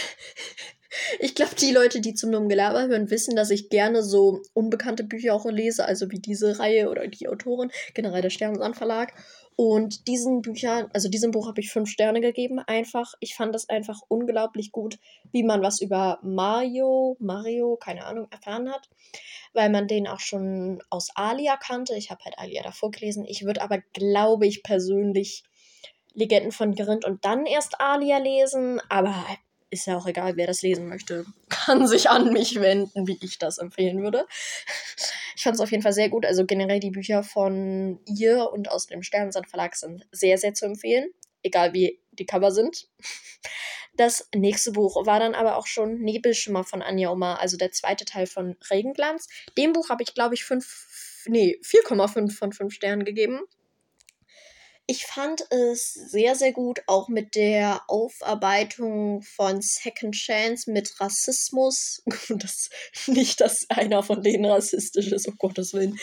ich 1.19 1.35
glaube, 1.35 1.55
die 1.55 1.71
Leute, 1.71 2.01
die 2.01 2.13
zum 2.13 2.31
dummen 2.31 2.49
Gelaber 2.49 2.87
hören, 2.87 3.09
wissen, 3.09 3.35
dass 3.35 3.49
ich 3.49 3.69
gerne 3.69 4.03
so 4.03 4.41
unbekannte 4.53 5.03
Bücher 5.03 5.33
auch 5.33 5.45
lese, 5.45 5.85
also 5.85 6.09
wie 6.11 6.19
diese 6.19 6.59
Reihe 6.59 6.89
oder 6.89 7.07
die 7.07 7.27
Autorin, 7.27 7.71
generell 7.93 8.21
der 8.21 8.29
Sternensand 8.29 8.77
Verlag. 8.77 9.13
Und 9.55 10.07
diesen 10.07 10.41
Büchern, 10.41 10.89
also 10.93 11.09
diesem 11.09 11.31
Buch 11.31 11.47
habe 11.47 11.59
ich 11.59 11.69
fünf 11.69 11.89
Sterne 11.89 12.21
gegeben. 12.21 12.59
Einfach, 12.59 13.13
ich 13.19 13.35
fand 13.35 13.53
das 13.53 13.67
einfach 13.67 13.99
unglaublich 14.07 14.71
gut, 14.71 14.97
wie 15.33 15.43
man 15.43 15.61
was 15.61 15.81
über 15.81 16.19
Mario, 16.21 17.17
Mario, 17.19 17.75
keine 17.75 18.05
Ahnung, 18.05 18.27
erfahren 18.31 18.71
hat. 18.71 18.89
Weil 19.53 19.69
man 19.69 19.89
den 19.89 20.07
auch 20.07 20.21
schon 20.21 20.81
aus 20.89 21.09
Alia 21.13 21.57
kannte. 21.57 21.95
Ich 21.95 22.09
habe 22.09 22.23
halt 22.23 22.39
Alia 22.39 22.63
davor 22.63 22.89
gelesen. 22.89 23.25
Ich 23.27 23.43
würde 23.43 23.61
aber, 23.61 23.79
glaube 23.91 24.47
ich, 24.47 24.63
persönlich 24.63 25.43
Legenden 26.13 26.53
von 26.53 26.73
Gerind 26.73 27.03
und 27.03 27.25
dann 27.25 27.45
erst 27.45 27.81
Alia 27.81 28.17
lesen. 28.17 28.81
Aber 28.87 29.13
ist 29.69 29.87
ja 29.87 29.97
auch 29.97 30.07
egal, 30.07 30.35
wer 30.37 30.47
das 30.47 30.61
lesen 30.61 30.87
möchte, 30.87 31.25
kann 31.49 31.87
sich 31.87 32.09
an 32.09 32.31
mich 32.33 32.59
wenden, 32.59 33.07
wie 33.07 33.19
ich 33.21 33.37
das 33.37 33.57
empfehlen 33.57 34.01
würde. 34.01 34.25
Ich 35.35 35.43
fand 35.43 35.55
es 35.55 35.61
auf 35.61 35.71
jeden 35.71 35.83
Fall 35.83 35.93
sehr 35.93 36.09
gut. 36.09 36.25
Also 36.25 36.45
generell 36.45 36.79
die 36.79 36.91
Bücher 36.91 37.23
von 37.23 37.99
ihr 38.05 38.49
und 38.51 38.69
aus 38.69 38.87
dem 38.87 39.03
Sternensand 39.03 39.47
Verlag 39.47 39.75
sind 39.75 40.07
sehr, 40.11 40.37
sehr 40.37 40.53
zu 40.53 40.65
empfehlen. 40.65 41.09
Egal 41.43 41.73
wie 41.73 41.99
die 42.11 42.25
Cover 42.25 42.51
sind. 42.51 42.87
Das 43.95 44.29
nächste 44.33 44.71
Buch 44.71 45.05
war 45.05 45.19
dann 45.19 45.35
aber 45.35 45.57
auch 45.57 45.67
schon 45.67 45.99
Nebelschimmer 45.99 46.63
von 46.63 46.81
Anja 46.81 47.09
Omar, 47.09 47.39
also 47.39 47.57
der 47.57 47.71
zweite 47.71 48.05
Teil 48.05 48.27
von 48.27 48.55
Regenglanz. 48.69 49.27
Dem 49.57 49.73
Buch 49.73 49.89
habe 49.89 50.03
ich, 50.03 50.13
glaube 50.13 50.35
ich, 50.35 50.45
5, 50.45 51.25
nee, 51.27 51.59
4,5 51.63 52.31
von 52.31 52.53
5 52.53 52.73
Sternen 52.73 53.03
gegeben. 53.03 53.41
Ich 54.91 55.05
fand 55.05 55.43
es 55.51 55.93
sehr, 55.93 56.33
sehr 56.33 56.51
gut, 56.51 56.81
auch 56.87 57.09
mit 57.09 57.35
der 57.35 57.83
Aufarbeitung 57.87 59.21
von 59.21 59.61
Second 59.61 60.15
Chance 60.15 60.71
mit 60.71 60.99
Rassismus. 60.99 62.01
das, 62.29 62.71
nicht, 63.05 63.39
dass 63.39 63.69
einer 63.69 64.01
von 64.01 64.23
denen 64.23 64.45
rassistisch 64.45 65.11
ist, 65.11 65.27
um 65.27 65.37
Gottes 65.37 65.73
Willen. 65.73 65.99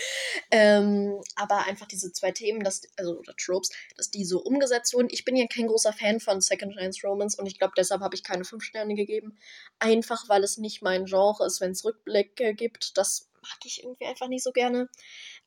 Ähm, 0.53 1.21
aber 1.35 1.67
einfach 1.67 1.89
diese 1.89 2.13
zwei 2.13 2.31
Themen, 2.31 2.63
dass, 2.63 2.83
also 2.97 3.19
oder 3.19 3.35
Tropes, 3.37 3.71
dass 3.97 4.13
die 4.13 4.25
so 4.25 4.39
umgesetzt 4.39 4.95
wurden. 4.95 5.09
Ich 5.11 5.25
bin 5.25 5.35
ja 5.35 5.49
kein 5.49 5.67
großer 5.67 5.93
Fan 5.93 6.21
von 6.21 6.41
Second 6.41 6.77
Chance 6.77 7.05
Romance 7.05 7.37
und 7.37 7.47
ich 7.47 7.59
glaube, 7.59 7.75
deshalb 7.77 8.03
habe 8.03 8.15
ich 8.15 8.23
keine 8.23 8.45
fünf 8.45 8.63
Sterne 8.63 8.95
gegeben. 8.95 9.37
Einfach, 9.81 10.29
weil 10.29 10.45
es 10.45 10.59
nicht 10.59 10.81
mein 10.83 11.07
Genre 11.07 11.45
ist, 11.45 11.61
wenn 11.61 11.73
es 11.73 11.85
Rückblicke 11.85 12.55
gibt. 12.55 12.97
Das 12.97 13.27
mag 13.43 13.59
ich 13.65 13.83
irgendwie 13.83 14.07
einfach 14.07 14.29
nicht 14.29 14.45
so 14.45 14.53
gerne. 14.53 14.89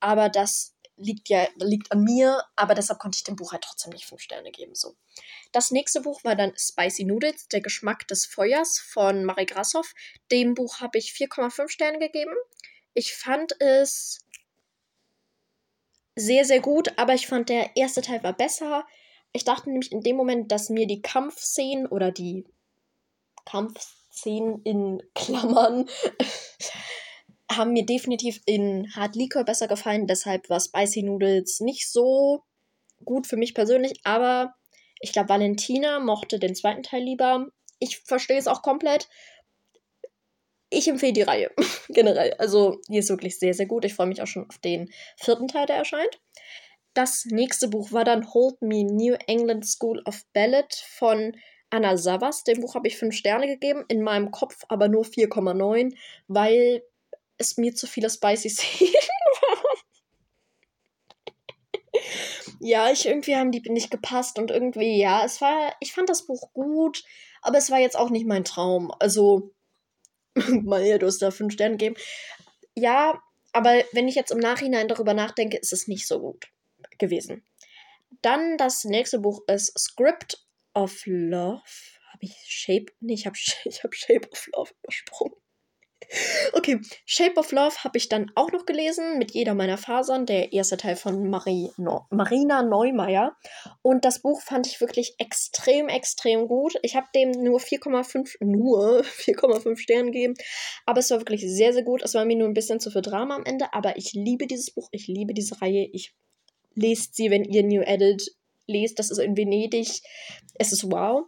Aber 0.01 0.27
das 0.27 0.74
liegt 0.99 1.29
ja 1.29 1.47
liegt 1.55 1.91
an 1.91 2.03
mir, 2.03 2.43
aber 2.55 2.75
deshalb 2.75 2.99
konnte 2.99 3.15
ich 3.17 3.23
dem 3.23 3.35
Buch 3.35 3.51
halt 3.51 3.63
trotzdem 3.63 3.93
nicht 3.93 4.05
fünf 4.05 4.21
Sterne 4.21 4.51
geben. 4.51 4.75
So. 4.75 4.95
Das 5.51 5.71
nächste 5.71 6.01
Buch 6.01 6.23
war 6.23 6.35
dann 6.35 6.53
Spicy 6.55 7.05
Noodles, 7.05 7.47
der 7.47 7.61
Geschmack 7.61 8.07
des 8.07 8.25
Feuers 8.25 8.79
von 8.79 9.23
Marie 9.25 9.45
Grashoff. 9.45 9.93
Dem 10.31 10.53
Buch 10.53 10.79
habe 10.79 10.97
ich 10.97 11.11
4,5 11.11 11.69
Sterne 11.69 11.99
gegeben. 11.99 12.33
Ich 12.93 13.13
fand 13.13 13.59
es 13.61 14.19
sehr, 16.15 16.43
sehr 16.43 16.59
gut, 16.59 16.97
aber 16.97 17.13
ich 17.13 17.27
fand 17.27 17.49
der 17.49 17.75
erste 17.75 18.01
Teil 18.01 18.21
war 18.23 18.33
besser. 18.33 18.85
Ich 19.31 19.45
dachte 19.45 19.69
nämlich 19.69 19.91
in 19.91 20.01
dem 20.01 20.17
Moment, 20.17 20.51
dass 20.51 20.69
mir 20.69 20.85
die 20.85 21.01
Kampfszenen 21.01 21.87
oder 21.87 22.11
die 22.11 22.45
Kampfszenen 23.45 24.61
in 24.63 25.01
Klammern 25.15 25.89
haben 27.51 27.73
mir 27.73 27.85
definitiv 27.85 28.41
in 28.45 28.93
Hard 28.95 29.15
Liquor 29.15 29.43
besser 29.43 29.67
gefallen. 29.67 30.07
Deshalb 30.07 30.49
war 30.49 30.59
Spicy 30.59 31.03
Noodles 31.03 31.59
nicht 31.59 31.91
so 31.91 32.43
gut 33.05 33.27
für 33.27 33.37
mich 33.37 33.53
persönlich. 33.53 33.99
Aber 34.03 34.55
ich 34.99 35.13
glaube, 35.13 35.29
Valentina 35.29 35.99
mochte 35.99 36.39
den 36.39 36.55
zweiten 36.55 36.83
Teil 36.83 37.03
lieber. 37.03 37.47
Ich 37.79 37.99
verstehe 37.99 38.37
es 38.37 38.47
auch 38.47 38.61
komplett. 38.61 39.07
Ich 40.69 40.87
empfehle 40.87 41.13
die 41.13 41.23
Reihe 41.23 41.51
generell. 41.89 42.33
Also, 42.33 42.79
die 42.87 42.97
ist 42.97 43.09
wirklich 43.09 43.39
sehr, 43.39 43.53
sehr 43.53 43.65
gut. 43.65 43.85
Ich 43.85 43.95
freue 43.95 44.07
mich 44.07 44.21
auch 44.21 44.27
schon 44.27 44.47
auf 44.47 44.59
den 44.59 44.91
vierten 45.17 45.47
Teil, 45.47 45.65
der 45.65 45.77
erscheint. 45.77 46.21
Das 46.93 47.25
nächste 47.25 47.67
Buch 47.67 47.91
war 47.91 48.03
dann 48.03 48.31
Hold 48.33 48.61
Me 48.61 48.83
New 48.83 49.15
England 49.27 49.65
School 49.65 50.01
of 50.05 50.23
Ballet 50.33 50.67
von 50.97 51.35
Anna 51.69 51.97
Savas. 51.97 52.43
Dem 52.43 52.61
Buch 52.61 52.75
habe 52.75 52.87
ich 52.87 52.97
fünf 52.97 53.15
Sterne 53.15 53.47
gegeben, 53.47 53.85
in 53.87 54.01
meinem 54.01 54.31
Kopf 54.31 54.63
aber 54.69 54.87
nur 54.87 55.03
4,9, 55.03 55.95
weil 56.27 56.83
es 57.39 57.58
mir 57.58 57.74
zu 57.74 57.88
viele 57.88 58.10
spicy 58.10 58.50
Szenen 58.50 58.93
ja, 62.60 62.91
ich 62.91 63.05
irgendwie 63.05 63.36
haben 63.36 63.51
die 63.51 63.62
nicht 63.69 63.89
gepasst 63.89 64.38
und 64.38 64.51
irgendwie, 64.51 65.00
ja, 65.00 65.24
es 65.25 65.41
war, 65.41 65.75
ich 65.79 65.93
fand 65.93 66.10
das 66.10 66.25
Buch 66.25 66.51
gut, 66.53 67.03
aber 67.41 67.58
es 67.58 67.72
war 67.72 67.79
jetzt 67.79 67.98
auch 67.98 68.10
nicht 68.10 68.27
mein 68.27 68.43
Traum. 68.43 68.91
Also, 69.00 69.53
hier, 70.36 71.00
du 71.00 71.08
hast 71.08 71.22
da 71.22 71.31
fünf 71.31 71.53
Sterne 71.53 71.77
gegeben. 71.77 71.96
Ja, 72.75 73.22
aber 73.53 73.84
wenn 73.93 74.08
ich 74.08 74.15
jetzt 74.15 74.31
im 74.31 74.39
Nachhinein 74.39 74.88
darüber 74.88 75.13
nachdenke, 75.13 75.58
ist 75.58 75.74
es 75.74 75.88
nicht 75.88 76.08
so 76.08 76.19
gut 76.19 76.48
gewesen. 76.98 77.43
Dann 78.22 78.58
das 78.58 78.84
nächste 78.84 79.19
Buch 79.19 79.41
ist 79.48 79.77
Script 79.79 80.46
of 80.74 81.01
Love. 81.05 81.62
Habe 82.12 82.25
ich 82.25 82.36
Shape? 82.46 82.88
Nee, 83.00 83.13
ich 83.13 83.25
habe 83.25 83.38
ich 83.65 83.84
hab 83.84 83.96
Shape 83.96 84.29
of 84.31 84.48
Love 84.53 84.72
übersprungen. 84.84 85.36
Okay, 86.53 86.79
Shape 87.05 87.37
of 87.37 87.51
Love 87.51 87.83
habe 87.83 87.97
ich 87.97 88.09
dann 88.09 88.31
auch 88.35 88.51
noch 88.51 88.65
gelesen 88.65 89.17
mit 89.17 89.31
jeder 89.31 89.53
meiner 89.53 89.77
Fasern, 89.77 90.25
der 90.25 90.53
erste 90.53 90.77
Teil 90.77 90.95
von 90.95 91.29
Marie 91.29 91.71
no 91.77 92.05
Marina 92.09 92.61
Neumeier. 92.63 93.35
Und 93.81 94.05
das 94.05 94.21
Buch 94.21 94.41
fand 94.41 94.67
ich 94.67 94.81
wirklich 94.81 95.15
extrem, 95.17 95.87
extrem 95.87 96.47
gut. 96.47 96.75
Ich 96.81 96.95
habe 96.95 97.07
dem 97.13 97.31
nur 97.31 97.59
4,5 97.59 98.37
nur 98.41 99.01
4,5 99.03 99.77
Sterne 99.77 100.11
gegeben, 100.11 100.33
aber 100.85 100.99
es 100.99 101.11
war 101.11 101.19
wirklich 101.19 101.41
sehr, 101.41 101.73
sehr 101.73 101.83
gut. 101.83 102.01
Es 102.03 102.13
war 102.13 102.25
mir 102.25 102.37
nur 102.37 102.47
ein 102.47 102.53
bisschen 102.53 102.79
zu 102.79 102.91
viel 102.91 103.01
Drama 103.01 103.35
am 103.35 103.45
Ende, 103.45 103.73
aber 103.73 103.97
ich 103.97 104.13
liebe 104.13 104.47
dieses 104.47 104.71
Buch, 104.71 104.89
ich 104.91 105.07
liebe 105.07 105.33
diese 105.33 105.61
Reihe. 105.61 105.89
Ich 105.91 106.13
lese 106.75 107.09
sie, 107.11 107.29
wenn 107.29 107.43
ihr 107.43 107.63
New 107.63 107.81
Edit 107.81 108.35
lest. 108.67 108.99
Das 108.99 109.11
ist 109.11 109.19
in 109.19 109.35
Venedig. 109.35 110.01
Es 110.55 110.71
ist 110.71 110.91
wow. 110.91 111.25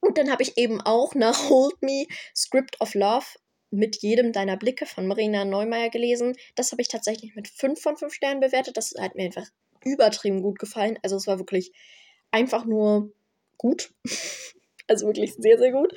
Und 0.00 0.18
dann 0.18 0.30
habe 0.30 0.42
ich 0.42 0.58
eben 0.58 0.80
auch 0.80 1.14
nach 1.14 1.48
Hold 1.48 1.80
Me 1.80 2.06
Script 2.34 2.80
of 2.80 2.94
Love 2.94 3.26
mit 3.72 4.02
jedem 4.02 4.32
deiner 4.32 4.56
Blicke 4.56 4.86
von 4.86 5.06
Marina 5.06 5.44
Neumeier 5.44 5.88
gelesen. 5.88 6.36
Das 6.54 6.72
habe 6.72 6.82
ich 6.82 6.88
tatsächlich 6.88 7.34
mit 7.34 7.48
5 7.48 7.80
von 7.80 7.96
5 7.96 8.12
Sternen 8.12 8.40
bewertet. 8.40 8.76
Das 8.76 8.94
hat 8.98 9.14
mir 9.14 9.24
einfach 9.24 9.46
übertrieben 9.84 10.42
gut 10.42 10.58
gefallen. 10.58 10.98
Also 11.02 11.16
es 11.16 11.26
war 11.26 11.38
wirklich 11.38 11.72
einfach 12.30 12.64
nur 12.64 13.12
gut. 13.56 13.92
also 14.86 15.06
wirklich 15.06 15.34
sehr, 15.34 15.58
sehr 15.58 15.72
gut. 15.72 15.94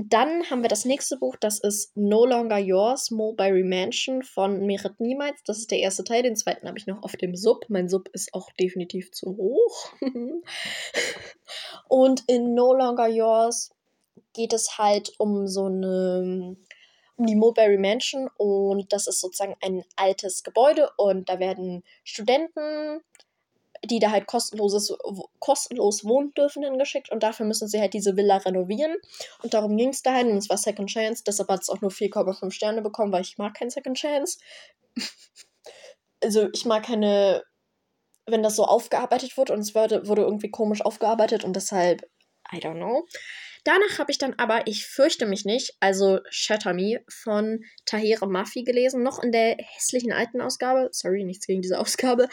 Dann 0.00 0.48
haben 0.48 0.62
wir 0.62 0.68
das 0.68 0.84
nächste 0.84 1.16
Buch, 1.16 1.34
das 1.40 1.58
ist 1.58 1.96
No 1.96 2.24
Longer 2.24 2.58
Yours, 2.58 3.10
Mulberry 3.10 3.64
Mansion 3.64 4.22
von 4.22 4.64
Merit 4.64 5.00
Niemals. 5.00 5.42
Das 5.44 5.58
ist 5.58 5.72
der 5.72 5.80
erste 5.80 6.04
Teil, 6.04 6.22
den 6.22 6.36
zweiten 6.36 6.68
habe 6.68 6.78
ich 6.78 6.86
noch 6.86 7.02
auf 7.02 7.16
dem 7.16 7.34
Sub. 7.34 7.64
Mein 7.68 7.88
Sub 7.88 8.08
ist 8.12 8.32
auch 8.32 8.52
definitiv 8.52 9.10
zu 9.10 9.36
hoch. 9.36 9.92
Und 11.88 12.22
in 12.28 12.54
No 12.54 12.72
Longer 12.72 13.08
Yours 13.08 13.70
geht 14.34 14.52
es 14.52 14.78
halt 14.78 15.12
um 15.18 15.46
so 15.46 15.66
eine 15.66 16.56
um 17.16 17.26
die 17.26 17.34
Mulberry 17.34 17.78
Mansion 17.78 18.30
und 18.36 18.92
das 18.92 19.08
ist 19.08 19.20
sozusagen 19.20 19.56
ein 19.60 19.84
altes 19.96 20.44
Gebäude 20.44 20.90
und 20.96 21.28
da 21.28 21.40
werden 21.40 21.82
Studenten 22.04 23.00
die 23.84 23.98
da 23.98 24.10
halt 24.10 24.26
kostenloses, 24.26 24.96
kostenlos 25.38 26.04
wohnen 26.04 26.32
dürfen, 26.34 26.62
hingeschickt 26.62 27.10
und 27.10 27.22
dafür 27.22 27.46
müssen 27.46 27.68
sie 27.68 27.80
halt 27.80 27.94
diese 27.94 28.16
Villa 28.16 28.38
renovieren. 28.38 28.96
Und 29.42 29.54
darum 29.54 29.76
ging 29.76 29.90
es 29.90 30.02
da 30.02 30.14
halt 30.14 30.26
und 30.26 30.36
es 30.36 30.48
war 30.48 30.58
Second 30.58 30.90
Chance, 30.90 31.22
deshalb 31.26 31.48
hat 31.48 31.62
es 31.62 31.70
auch 31.70 31.80
nur 31.80 31.90
4,5 31.90 32.50
Sterne 32.50 32.82
bekommen, 32.82 33.12
weil 33.12 33.22
ich 33.22 33.38
mag 33.38 33.54
kein 33.54 33.70
Second 33.70 33.96
Chance. 33.96 34.38
also 36.22 36.48
ich 36.52 36.64
mag 36.64 36.84
keine, 36.84 37.44
wenn 38.26 38.42
das 38.42 38.56
so 38.56 38.64
aufgearbeitet 38.64 39.36
wird 39.36 39.50
und 39.50 39.60
es 39.60 39.74
wurde, 39.74 40.06
wurde 40.06 40.22
irgendwie 40.22 40.50
komisch 40.50 40.82
aufgearbeitet 40.84 41.44
und 41.44 41.54
deshalb, 41.54 42.02
I 42.52 42.58
don't 42.58 42.76
know. 42.76 43.06
Danach 43.68 43.98
habe 43.98 44.10
ich 44.10 44.16
dann 44.16 44.32
aber 44.38 44.66
Ich 44.66 44.86
fürchte 44.86 45.26
mich 45.26 45.44
nicht, 45.44 45.76
also 45.78 46.20
Shatter 46.30 46.72
Me 46.72 47.04
von 47.06 47.62
Tahere 47.84 48.26
Mafi 48.26 48.62
gelesen, 48.62 49.02
noch 49.02 49.22
in 49.22 49.30
der 49.30 49.58
hässlichen 49.58 50.10
alten 50.10 50.40
Ausgabe. 50.40 50.88
Sorry, 50.90 51.22
nichts 51.22 51.46
gegen 51.46 51.60
diese 51.60 51.78
Ausgabe. 51.78 52.30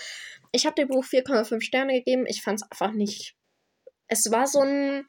Ich 0.53 0.65
habe 0.65 0.75
dem 0.75 0.87
Buch 0.87 1.03
4,5 1.03 1.59
Sterne 1.59 1.91
gegeben. 1.91 2.23
Ich 2.25 2.41
fand 2.41 2.61
es 2.61 2.71
einfach 2.71 2.93
nicht. 2.93 3.35
Es 4.07 4.31
war 4.31 4.47
so 4.47 4.61
ein 4.61 5.07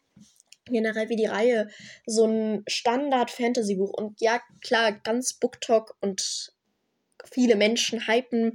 generell 0.65 1.09
wie 1.11 1.15
die 1.15 1.27
Reihe 1.27 1.69
so 2.07 2.27
ein 2.27 2.65
Standard-Fantasy-Buch. 2.67 3.93
Und 3.97 4.21
ja, 4.21 4.41
klar, 4.61 4.99
ganz 5.05 5.35
Booktalk 5.35 5.95
und 6.01 6.53
viele 7.33 7.55
Menschen 7.55 8.09
hypen 8.09 8.55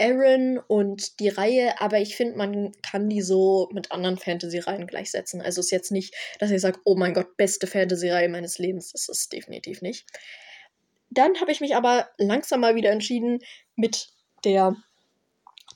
Aaron 0.00 0.58
und 0.58 1.20
die 1.20 1.28
Reihe, 1.28 1.80
aber 1.80 1.98
ich 1.98 2.16
finde, 2.16 2.36
man 2.36 2.72
kann 2.82 3.08
die 3.08 3.22
so 3.22 3.68
mit 3.72 3.92
anderen 3.92 4.16
Fantasy-Reihen 4.16 4.86
gleichsetzen. 4.86 5.40
Also 5.40 5.60
es 5.60 5.66
ist 5.66 5.72
jetzt 5.72 5.92
nicht, 5.92 6.14
dass 6.38 6.50
ich 6.50 6.60
sage, 6.60 6.80
oh 6.84 6.96
mein 6.96 7.14
Gott, 7.14 7.36
beste 7.36 7.66
Fantasy-Reihe 7.66 8.28
meines 8.28 8.58
Lebens. 8.58 8.92
Das 8.92 9.08
ist 9.08 9.32
definitiv 9.32 9.82
nicht. 9.82 10.06
Dann 11.10 11.40
habe 11.40 11.52
ich 11.52 11.60
mich 11.60 11.76
aber 11.76 12.08
langsam 12.18 12.60
mal 12.60 12.74
wieder 12.74 12.90
entschieden, 12.90 13.40
mit 13.76 14.08
der 14.44 14.76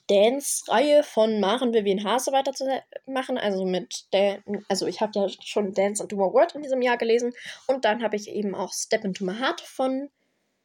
Dance-Reihe 0.07 1.03
von 1.03 1.39
Maren 1.39 1.73
Vivian 1.73 2.03
Hase 2.03 2.31
weiterzumachen. 2.31 3.37
Also 3.37 3.65
mit 3.65 4.05
der, 4.13 4.43
also 4.69 4.87
ich 4.87 5.01
habe 5.01 5.11
ja 5.15 5.27
schon 5.43 5.73
Dance 5.73 6.03
into 6.03 6.15
My 6.15 6.31
World 6.31 6.55
in 6.55 6.61
diesem 6.61 6.81
Jahr 6.81 6.97
gelesen 6.97 7.33
und 7.67 7.85
dann 7.85 8.03
habe 8.03 8.15
ich 8.15 8.29
eben 8.29 8.55
auch 8.55 8.71
Step 8.73 9.03
into 9.03 9.23
My 9.23 9.33
Heart 9.33 9.61
von 9.61 10.09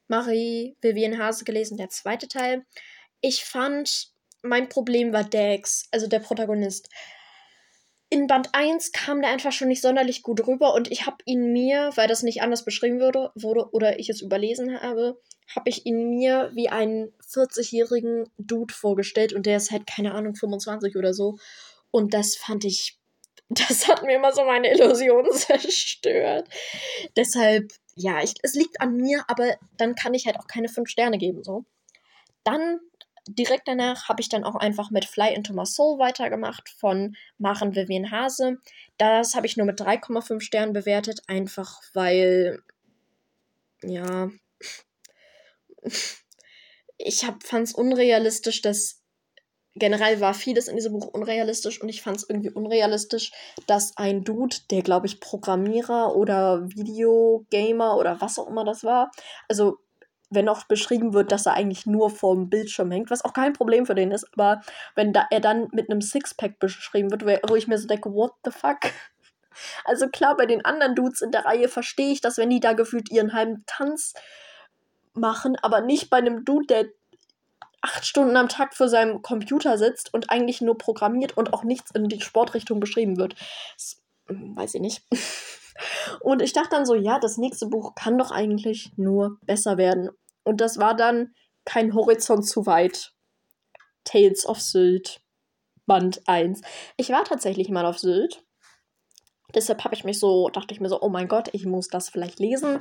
Marie 0.08 0.76
Vivian 0.80 1.18
Hase 1.18 1.44
gelesen, 1.44 1.76
der 1.76 1.88
zweite 1.88 2.28
Teil 2.28 2.64
ich 3.20 3.44
fand, 3.44 4.12
mein 4.42 4.68
Problem 4.68 5.12
war 5.12 5.24
Dax, 5.24 5.88
also 5.90 6.06
der 6.06 6.20
Protagonist. 6.20 6.88
In 8.08 8.26
Band 8.26 8.48
1 8.52 8.90
kam 8.92 9.20
der 9.20 9.30
einfach 9.30 9.52
schon 9.52 9.68
nicht 9.68 9.82
sonderlich 9.82 10.22
gut 10.22 10.44
rüber 10.46 10.74
und 10.74 10.90
ich 10.90 11.06
habe 11.06 11.18
ihn 11.26 11.52
mir, 11.52 11.92
weil 11.94 12.08
das 12.08 12.24
nicht 12.24 12.42
anders 12.42 12.64
beschrieben 12.64 13.00
wurde, 13.00 13.30
wurde 13.36 13.70
oder 13.70 14.00
ich 14.00 14.08
es 14.08 14.20
überlesen 14.20 14.80
habe, 14.80 15.20
habe 15.54 15.68
ich 15.68 15.86
ihn 15.86 16.10
mir 16.10 16.50
wie 16.54 16.68
einen 16.68 17.12
40-jährigen 17.32 18.28
Dude 18.38 18.74
vorgestellt 18.74 19.32
und 19.32 19.46
der 19.46 19.58
ist 19.58 19.70
halt, 19.70 19.86
keine 19.86 20.12
Ahnung, 20.12 20.34
25 20.34 20.96
oder 20.96 21.14
so. 21.14 21.38
Und 21.90 22.14
das 22.14 22.36
fand 22.36 22.64
ich, 22.64 22.98
das 23.48 23.86
hat 23.86 24.02
mir 24.02 24.16
immer 24.16 24.32
so 24.32 24.44
meine 24.44 24.72
Illusionen 24.72 25.32
zerstört. 25.32 26.48
Deshalb, 27.16 27.72
ja, 27.94 28.22
ich, 28.22 28.34
es 28.42 28.54
liegt 28.54 28.80
an 28.80 28.96
mir, 28.96 29.24
aber 29.28 29.56
dann 29.76 29.94
kann 29.94 30.14
ich 30.14 30.26
halt 30.26 30.38
auch 30.38 30.46
keine 30.48 30.68
5 30.68 30.88
Sterne 30.88 31.18
geben, 31.18 31.44
so. 31.44 31.64
Dann 32.42 32.80
direkt 33.28 33.68
danach 33.68 34.08
habe 34.08 34.20
ich 34.20 34.28
dann 34.28 34.44
auch 34.44 34.54
einfach 34.54 34.90
mit 34.90 35.04
Fly 35.04 35.34
into 35.34 35.52
My 35.52 35.66
Soul 35.66 35.98
weitergemacht 35.98 36.68
von 36.68 37.16
Maren 37.38 37.74
Vivian 37.74 38.10
Hase. 38.10 38.58
Das 38.98 39.34
habe 39.34 39.46
ich 39.46 39.56
nur 39.56 39.66
mit 39.66 39.80
3,5 39.80 40.40
Sternen 40.40 40.72
bewertet, 40.72 41.22
einfach 41.26 41.80
weil, 41.94 42.62
ja, 43.82 44.30
ich 46.98 47.20
fand 47.42 47.68
es 47.68 47.74
unrealistisch, 47.74 48.62
dass 48.62 49.00
generell 49.74 50.20
war 50.20 50.34
vieles 50.34 50.68
in 50.68 50.76
diesem 50.76 50.92
Buch 50.92 51.06
unrealistisch 51.06 51.80
und 51.80 51.88
ich 51.88 52.02
fand 52.02 52.18
es 52.18 52.28
irgendwie 52.28 52.50
unrealistisch, 52.50 53.32
dass 53.66 53.96
ein 53.96 54.24
Dude, 54.24 54.56
der 54.70 54.82
glaube 54.82 55.06
ich 55.06 55.20
Programmierer 55.20 56.16
oder 56.16 56.68
Videogamer 56.68 57.96
oder 57.96 58.20
was 58.20 58.38
auch 58.38 58.48
immer 58.48 58.64
das 58.64 58.84
war, 58.84 59.10
also 59.48 59.78
wenn 60.30 60.48
auch 60.48 60.64
beschrieben 60.64 61.12
wird, 61.12 61.32
dass 61.32 61.46
er 61.46 61.54
eigentlich 61.54 61.86
nur 61.86 62.08
vorm 62.08 62.48
Bildschirm 62.48 62.90
hängt, 62.90 63.10
was 63.10 63.24
auch 63.24 63.32
kein 63.32 63.52
Problem 63.52 63.84
für 63.84 63.94
den 63.94 64.12
ist, 64.12 64.26
aber 64.32 64.62
wenn 64.94 65.12
da 65.12 65.26
er 65.30 65.40
dann 65.40 65.68
mit 65.72 65.90
einem 65.90 66.00
Sixpack 66.00 66.58
beschrieben 66.58 67.10
wird, 67.10 67.24
wo 67.48 67.56
ich 67.56 67.66
mir 67.66 67.78
so 67.78 67.86
denke, 67.86 68.12
what 68.12 68.32
the 68.44 68.50
fuck? 68.50 68.78
Also 69.84 70.08
klar, 70.08 70.36
bei 70.36 70.46
den 70.46 70.64
anderen 70.64 70.94
Dudes 70.94 71.20
in 71.20 71.32
der 71.32 71.44
Reihe 71.44 71.68
verstehe 71.68 72.12
ich 72.12 72.20
das, 72.20 72.38
wenn 72.38 72.48
die 72.48 72.60
da 72.60 72.72
gefühlt 72.72 73.10
ihren 73.10 73.32
halben 73.32 73.64
Tanz 73.66 74.14
machen, 75.12 75.56
aber 75.56 75.80
nicht 75.80 76.08
bei 76.08 76.18
einem 76.18 76.44
Dude, 76.44 76.66
der 76.66 76.86
acht 77.82 78.06
Stunden 78.06 78.36
am 78.36 78.48
Tag 78.48 78.74
vor 78.74 78.88
seinem 78.88 79.22
Computer 79.22 79.76
sitzt 79.76 80.14
und 80.14 80.30
eigentlich 80.30 80.60
nur 80.60 80.78
programmiert 80.78 81.36
und 81.36 81.52
auch 81.52 81.64
nichts 81.64 81.90
in 81.90 82.08
die 82.08 82.20
Sportrichtung 82.20 82.78
beschrieben 82.80 83.16
wird. 83.16 83.34
Das, 83.74 84.00
hm, 84.28 84.56
weiß 84.56 84.74
ich 84.74 84.80
nicht. 84.80 85.02
Und 86.20 86.42
ich 86.42 86.52
dachte 86.52 86.70
dann 86.70 86.86
so, 86.86 86.94
ja, 86.94 87.18
das 87.18 87.38
nächste 87.38 87.66
Buch 87.66 87.94
kann 87.94 88.18
doch 88.18 88.30
eigentlich 88.30 88.92
nur 88.96 89.38
besser 89.42 89.76
werden. 89.76 90.10
Und 90.44 90.60
das 90.60 90.78
war 90.78 90.94
dann 90.94 91.34
kein 91.64 91.94
Horizont 91.94 92.46
zu 92.46 92.66
weit. 92.66 93.12
Tales 94.04 94.46
of 94.46 94.60
Sylt, 94.60 95.20
Band 95.86 96.22
1. 96.26 96.62
Ich 96.96 97.10
war 97.10 97.24
tatsächlich 97.24 97.68
mal 97.68 97.86
auf 97.86 97.98
Sylt. 97.98 98.44
Deshalb 99.54 99.84
habe 99.84 99.94
ich 99.94 100.04
mich 100.04 100.18
so, 100.18 100.48
dachte 100.48 100.72
ich 100.72 100.80
mir 100.80 100.88
so, 100.88 101.00
oh 101.00 101.08
mein 101.08 101.28
Gott, 101.28 101.50
ich 101.52 101.66
muss 101.66 101.88
das 101.88 102.08
vielleicht 102.08 102.38
lesen. 102.38 102.78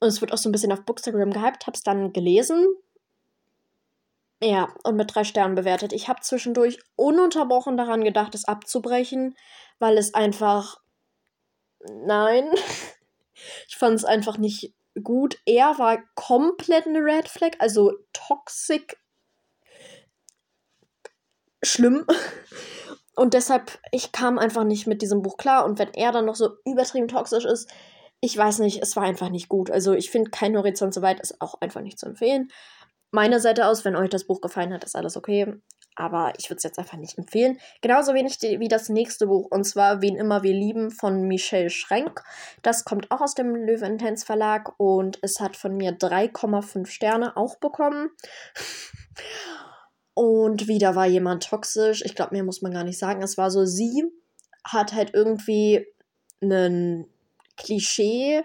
Und 0.00 0.08
es 0.08 0.20
wird 0.20 0.32
auch 0.32 0.38
so 0.38 0.48
ein 0.48 0.52
bisschen 0.52 0.72
auf 0.72 0.84
Bookstagram 0.84 1.30
gehypt, 1.30 1.66
habe 1.66 1.76
es 1.76 1.82
dann 1.82 2.12
gelesen. 2.12 2.66
Ja, 4.42 4.74
und 4.82 4.96
mit 4.96 5.14
drei 5.14 5.24
Sternen 5.24 5.54
bewertet. 5.54 5.92
Ich 5.92 6.08
habe 6.08 6.20
zwischendurch 6.20 6.78
ununterbrochen 6.96 7.76
daran 7.76 8.04
gedacht, 8.04 8.34
es 8.34 8.44
abzubrechen, 8.44 9.36
weil 9.78 9.96
es 9.96 10.12
einfach 10.12 10.76
nein. 11.90 12.48
Ich 13.68 13.76
fand 13.76 13.96
es 13.96 14.04
einfach 14.04 14.38
nicht 14.38 14.72
gut. 15.02 15.38
Er 15.44 15.78
war 15.78 15.98
komplett 16.14 16.86
eine 16.86 17.00
Red 17.00 17.28
Flag, 17.28 17.50
also 17.58 17.92
toxic. 18.12 18.96
Schlimm. 21.62 22.06
Und 23.16 23.34
deshalb, 23.34 23.78
ich 23.92 24.12
kam 24.12 24.38
einfach 24.38 24.64
nicht 24.64 24.86
mit 24.86 25.02
diesem 25.02 25.22
Buch 25.22 25.36
klar. 25.36 25.64
Und 25.64 25.78
wenn 25.78 25.92
er 25.94 26.12
dann 26.12 26.24
noch 26.24 26.36
so 26.36 26.56
übertrieben 26.64 27.08
toxisch 27.08 27.44
ist, 27.44 27.70
ich 28.20 28.36
weiß 28.36 28.60
nicht, 28.60 28.80
es 28.82 28.96
war 28.96 29.02
einfach 29.02 29.28
nicht 29.28 29.48
gut. 29.48 29.70
Also 29.70 29.92
ich 29.92 30.10
finde, 30.10 30.30
kein 30.30 30.56
Horizont 30.56 30.94
so 30.94 31.02
weit 31.02 31.20
ist 31.20 31.40
auch 31.40 31.60
einfach 31.60 31.80
nicht 31.82 31.98
zu 31.98 32.06
empfehlen. 32.06 32.50
Meiner 33.10 33.40
Seite 33.40 33.66
aus, 33.66 33.84
wenn 33.84 33.96
euch 33.96 34.10
das 34.10 34.26
Buch 34.26 34.40
gefallen 34.40 34.72
hat, 34.72 34.84
ist 34.84 34.96
alles 34.96 35.16
okay 35.16 35.54
aber 35.96 36.32
ich 36.38 36.50
würde 36.50 36.58
es 36.58 36.62
jetzt 36.62 36.78
einfach 36.78 36.98
nicht 36.98 37.18
empfehlen. 37.18 37.58
Genauso 37.80 38.14
wenig 38.14 38.40
wie 38.40 38.68
das 38.68 38.88
nächste 38.88 39.26
Buch, 39.26 39.46
und 39.50 39.64
zwar 39.64 40.02
Wen 40.02 40.16
immer 40.16 40.42
wir 40.42 40.52
lieben 40.52 40.90
von 40.90 41.22
Michelle 41.22 41.70
Schrenk. 41.70 42.22
Das 42.62 42.84
kommt 42.84 43.10
auch 43.10 43.20
aus 43.20 43.34
dem 43.34 43.54
Löwentens 43.54 44.24
Verlag 44.24 44.78
und 44.78 45.18
es 45.22 45.40
hat 45.40 45.56
von 45.56 45.76
mir 45.76 45.92
3,5 45.92 46.86
Sterne 46.86 47.36
auch 47.36 47.56
bekommen. 47.56 48.10
Und 50.14 50.68
wieder 50.68 50.94
war 50.94 51.06
jemand 51.06 51.44
toxisch. 51.44 52.02
Ich 52.04 52.14
glaube, 52.14 52.34
mehr 52.34 52.44
muss 52.44 52.62
man 52.62 52.72
gar 52.72 52.84
nicht 52.84 52.98
sagen. 52.98 53.22
Es 53.22 53.36
war 53.36 53.50
so, 53.50 53.64
sie 53.64 54.04
hat 54.64 54.92
halt 54.92 55.12
irgendwie 55.12 55.86
einen 56.40 57.06
Klischee 57.56 58.44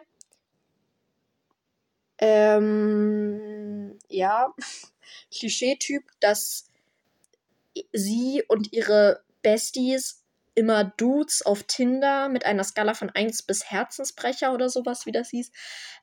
ähm, 2.20 3.98
ja, 4.10 4.54
Klischeetyp, 5.32 6.04
dass 6.20 6.68
sie 7.92 8.44
und 8.48 8.74
ihre 8.74 9.24
Besties 9.42 10.24
immer 10.56 10.84
Dudes 10.84 11.42
auf 11.42 11.63
Tinder 11.63 12.28
mit 12.30 12.46
einer 12.46 12.63
Skala 12.63 12.94
von 12.94 13.10
1 13.10 13.44
bis 13.44 13.65
Herzensbrecher 13.72 14.54
oder 14.54 14.70
sowas, 14.70 15.06
wie 15.06 15.12
das 15.12 15.30
hieß, 15.30 15.52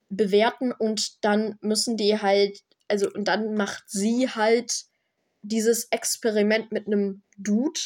bewerten 0.09 0.73
und 0.73 1.25
dann 1.25 1.59
müssen 1.61 1.97
die 1.97 2.21
halt, 2.21 2.63
also 2.89 3.11
und 3.11 3.25
dann 3.25 3.55
macht 3.55 3.85
sie 3.89 4.31
halt 4.31 4.85
dieses 5.43 5.85
Experiment 5.91 6.73
mit 6.73 6.87
einem 6.87 7.23
Dude 7.37 7.81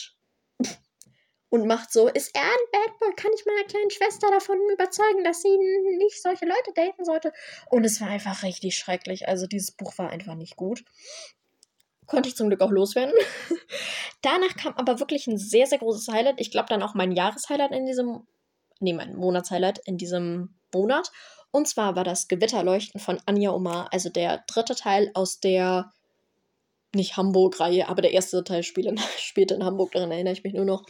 und 1.50 1.66
macht 1.66 1.92
so, 1.92 2.09
ist 2.09 2.35
er 2.35 2.42
ein 2.42 2.70
Bad 2.72 2.98
Boy? 3.00 3.12
Kann 3.16 3.33
ich 3.35 3.44
meiner 3.44 3.66
kleinen 3.66 3.90
Schwester 3.90 4.31
davon 4.31 4.57
überzeugen, 4.72 5.24
dass 5.24 5.42
sie 5.42 5.59
nicht 5.98 6.22
solche 6.22 6.46
Leute 6.46 6.72
daten 6.74 7.05
sollte? 7.05 7.33
Und 7.68 7.85
es 7.85 8.00
war 8.00 8.09
einfach 8.09 8.44
richtig 8.44 8.76
schrecklich. 8.76 9.26
Also 9.29 9.46
dieses 9.48 9.72
Buch 9.72 9.98
war 9.98 10.11
einfach 10.11 10.37
nicht 10.37 10.57
gut. 10.57 10.85
Konnte 12.11 12.29
ich 12.29 12.37
zum 12.37 12.49
Glück 12.49 12.61
auch 12.61 12.70
loswerden. 12.70 13.14
Danach 14.23 14.57
kam 14.57 14.75
aber 14.75 14.99
wirklich 14.99 15.27
ein 15.29 15.38
sehr, 15.38 15.66
sehr 15.66 15.79
großes 15.79 16.09
Highlight. 16.09 16.40
Ich 16.40 16.51
glaube 16.51 16.68
dann 16.68 16.83
auch 16.83 16.94
mein 16.94 17.12
Jahreshighlight 17.12 17.70
in 17.70 17.87
diesem, 17.87 18.27
nee, 18.81 18.92
mein 18.92 19.16
Monatshighlight 19.16 19.81
in 19.87 19.96
diesem 19.96 20.57
Monat. 20.75 21.12
Und 21.53 21.68
zwar 21.68 21.94
war 21.94 22.05
das 22.05 22.27
Gewitterleuchten 22.27 23.01
von 23.01 23.20
Anja 23.27 23.53
Omar, 23.53 23.88
also 23.92 24.09
der 24.09 24.42
dritte 24.49 24.75
Teil 24.75 25.11
aus 25.14 25.40
der 25.40 25.92
nicht 26.92 27.16
Hamburg-Reihe, 27.16 27.88
aber 27.88 28.03
der 28.03 28.12
erste 28.12 28.42
Teil 28.42 28.64
spielt 28.64 28.87
in, 28.87 28.99
spielt 29.18 29.53
in 29.53 29.64
Hamburg, 29.64 29.92
daran 29.92 30.11
erinnere 30.11 30.33
ich 30.33 30.42
mich 30.42 30.55
nur 30.55 30.64
noch. 30.64 30.85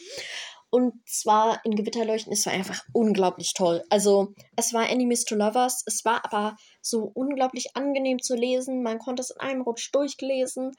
Und 0.71 0.95
zwar 1.05 1.61
in 1.65 1.75
Gewitterleuchten, 1.75 2.33
es 2.33 2.47
war 2.47 2.53
einfach 2.53 2.85
unglaublich 2.93 3.55
toll. 3.55 3.83
Also, 3.91 4.35
es 4.57 4.73
war 4.73 4.89
Enemies 4.89 5.25
to 5.25 5.35
Lovers, 5.35 5.83
es 5.85 6.05
war 6.05 6.25
aber 6.25 6.57
so 6.81 7.11
unglaublich 7.13 7.77
angenehm 7.77 8.23
zu 8.23 8.37
lesen. 8.37 8.83
Man 8.85 9.01
konnte 9.01 9.21
es 9.21 9.31
in 9.31 9.41
einem 9.41 9.63
Rutsch 9.63 9.91
durchlesen. 9.93 10.71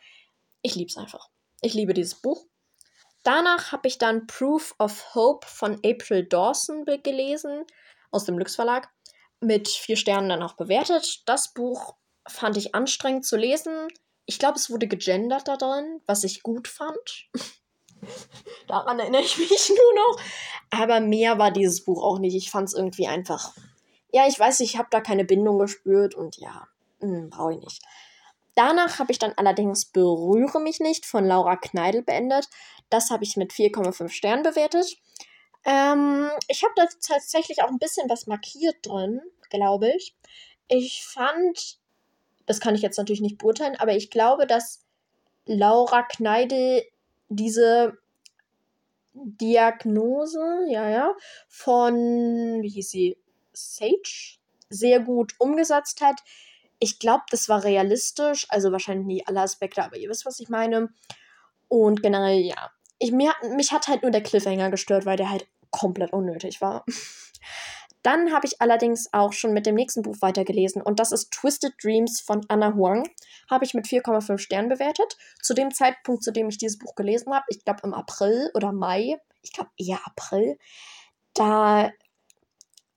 Ich 0.61 0.75
liebe 0.75 0.89
es 0.89 0.97
einfach. 0.97 1.29
Ich 1.61 1.73
liebe 1.73 1.93
dieses 1.93 2.15
Buch. 2.15 2.45
Danach 3.23 3.71
habe 3.71 3.87
ich 3.87 3.97
dann 3.97 4.25
Proof 4.27 4.73
of 4.79 5.13
Hope 5.13 5.47
von 5.47 5.79
April 5.85 6.25
Dawson 6.25 6.85
gelesen, 6.85 7.65
aus 8.09 8.25
dem 8.25 8.37
Lux 8.37 8.55
Verlag, 8.55 8.89
mit 9.39 9.67
vier 9.67 9.95
Sternen 9.95 10.29
dann 10.29 10.43
auch 10.43 10.55
bewertet. 10.55 11.23
Das 11.25 11.53
Buch 11.53 11.95
fand 12.27 12.57
ich 12.57 12.73
anstrengend 12.73 13.25
zu 13.25 13.37
lesen. 13.37 13.87
Ich 14.25 14.39
glaube, 14.39 14.57
es 14.57 14.69
wurde 14.69 14.87
gegendert 14.87 15.47
da 15.47 15.57
drin, 15.57 16.01
was 16.05 16.23
ich 16.23 16.43
gut 16.43 16.67
fand. 16.67 17.29
Daran 18.67 18.99
erinnere 18.99 19.21
ich 19.21 19.37
mich 19.37 19.69
nur 19.69 19.93
noch. 19.95 20.21
Aber 20.71 20.99
mehr 20.99 21.37
war 21.37 21.51
dieses 21.51 21.83
Buch 21.83 22.03
auch 22.03 22.19
nicht. 22.19 22.35
Ich 22.35 22.49
fand 22.49 22.69
es 22.69 22.73
irgendwie 22.73 23.07
einfach. 23.07 23.53
Ja, 24.11 24.27
ich 24.27 24.39
weiß, 24.39 24.59
ich 24.61 24.77
habe 24.77 24.87
da 24.91 24.99
keine 24.99 25.25
Bindung 25.25 25.59
gespürt 25.59 26.15
und 26.15 26.37
ja, 26.37 26.67
hm, 26.99 27.29
brauche 27.29 27.53
ich 27.53 27.59
nicht. 27.59 27.81
Danach 28.55 28.99
habe 28.99 29.11
ich 29.11 29.19
dann 29.19 29.33
allerdings 29.37 29.85
Berühre 29.85 30.59
mich 30.59 30.79
nicht 30.79 31.05
von 31.05 31.25
Laura 31.25 31.55
Kneidel 31.55 32.01
beendet. 32.01 32.49
Das 32.89 33.09
habe 33.09 33.23
ich 33.23 33.37
mit 33.37 33.51
4,5 33.51 34.09
Sternen 34.09 34.43
bewertet. 34.43 34.97
Ähm, 35.63 36.29
ich 36.47 36.63
habe 36.63 36.73
da 36.75 36.85
tatsächlich 37.05 37.61
auch 37.63 37.69
ein 37.69 37.79
bisschen 37.79 38.09
was 38.09 38.27
markiert 38.27 38.77
drin, 38.83 39.21
glaube 39.49 39.91
ich. 39.95 40.15
Ich 40.67 41.05
fand, 41.05 41.79
das 42.45 42.59
kann 42.59 42.75
ich 42.75 42.81
jetzt 42.81 42.97
natürlich 42.97 43.21
nicht 43.21 43.37
beurteilen, 43.37 43.75
aber 43.77 43.95
ich 43.95 44.09
glaube, 44.09 44.47
dass 44.47 44.83
Laura 45.45 46.03
Kneidel 46.03 46.83
diese 47.29 47.97
Diagnose, 49.13 50.65
ja, 50.69 50.89
ja, 50.89 51.15
von, 51.47 51.95
wie 52.61 52.69
hieß 52.69 52.89
sie, 52.89 53.17
Sage, 53.53 54.37
sehr 54.69 55.01
gut 55.01 55.33
umgesetzt 55.37 56.01
hat. 56.01 56.21
Ich 56.83 56.97
glaube, 56.97 57.23
das 57.29 57.47
war 57.47 57.63
realistisch, 57.63 58.47
also 58.49 58.71
wahrscheinlich 58.71 59.05
nicht 59.05 59.27
alle 59.27 59.41
Aspekte, 59.41 59.83
aber 59.83 59.97
ihr 59.97 60.09
wisst, 60.09 60.25
was 60.25 60.39
ich 60.39 60.49
meine. 60.49 60.89
Und 61.67 62.01
generell, 62.01 62.39
ja. 62.39 62.71
Ich, 62.97 63.11
mir, 63.11 63.33
mich 63.55 63.71
hat 63.71 63.87
halt 63.87 64.01
nur 64.01 64.09
der 64.09 64.23
Cliffhanger 64.23 64.71
gestört, 64.71 65.05
weil 65.05 65.15
der 65.15 65.29
halt 65.29 65.47
komplett 65.69 66.11
unnötig 66.11 66.59
war. 66.59 66.83
Dann 68.03 68.33
habe 68.33 68.47
ich 68.47 68.59
allerdings 68.61 69.09
auch 69.13 69.31
schon 69.31 69.53
mit 69.53 69.67
dem 69.67 69.75
nächsten 69.75 70.01
Buch 70.01 70.17
weitergelesen 70.21 70.81
und 70.81 70.99
das 70.99 71.11
ist 71.11 71.31
Twisted 71.31 71.73
Dreams 71.83 72.19
von 72.19 72.41
Anna 72.47 72.73
Huang. 72.73 73.07
Habe 73.49 73.63
ich 73.63 73.75
mit 73.75 73.85
4,5 73.85 74.39
Sternen 74.39 74.69
bewertet. 74.69 75.17
Zu 75.43 75.53
dem 75.53 75.71
Zeitpunkt, 75.71 76.23
zu 76.23 76.31
dem 76.31 76.49
ich 76.49 76.57
dieses 76.57 76.79
Buch 76.79 76.95
gelesen 76.95 77.31
habe, 77.31 77.45
ich 77.49 77.63
glaube 77.63 77.81
im 77.83 77.93
April 77.93 78.49
oder 78.55 78.71
Mai, 78.71 79.17
ich 79.43 79.53
glaube 79.53 79.69
eher 79.77 79.99
April, 80.03 80.57
da 81.35 81.91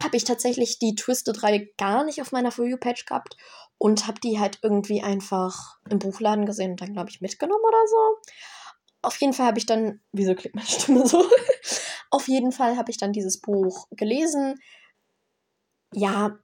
habe 0.05 0.17
ich 0.17 0.25
tatsächlich 0.25 0.79
die 0.79 0.95
Twisted-Reihe 0.95 1.69
gar 1.79 2.05
nicht 2.05 2.21
auf 2.21 2.31
meiner 2.33 2.53
For 2.53 2.67
You-Page 2.67 3.07
gehabt 3.07 3.37
und 3.79 4.07
habe 4.07 4.21
die 4.21 4.39
halt 4.39 4.59
irgendwie 4.63 5.03
einfach 5.03 5.79
im 5.91 5.99
Buchladen 5.99 6.47
gesehen 6.47 6.73
und 6.73 6.81
dann, 6.81 6.93
glaube 6.93 7.11
ich, 7.11 7.21
mitgenommen 7.21 7.65
oder 7.67 7.87
so. 7.87 8.33
Auf 9.03 9.21
jeden 9.21 9.33
Fall 9.33 9.47
habe 9.47 9.59
ich 9.59 9.67
dann, 9.67 10.01
wieso 10.13 10.35
klingt 10.35 10.55
meine 10.55 10.69
Stimme 10.69 11.07
so? 11.07 11.25
auf 12.11 12.29
jeden 12.29 12.53
Fall 12.53 12.77
habe 12.77 12.91
ich 12.91 12.97
dann 12.97 13.13
dieses 13.13 13.41
Buch 13.41 13.89
gelesen, 13.91 14.61
ja, 15.93 16.39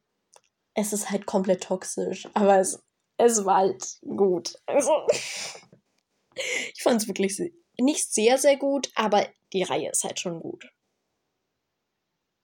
es 0.74 0.92
ist 0.92 1.10
halt 1.10 1.26
komplett 1.26 1.62
toxisch, 1.62 2.28
aber 2.34 2.58
es, 2.58 2.82
es 3.16 3.44
war 3.44 3.56
halt 3.56 3.98
gut. 4.02 4.56
Also, 4.66 4.92
ich 6.34 6.82
fand 6.82 7.02
es 7.02 7.08
wirklich 7.08 7.38
nicht 7.78 8.12
sehr, 8.12 8.38
sehr 8.38 8.56
gut, 8.56 8.90
aber 8.94 9.26
die 9.52 9.62
Reihe 9.62 9.90
ist 9.90 10.04
halt 10.04 10.20
schon 10.20 10.40
gut. 10.40 10.64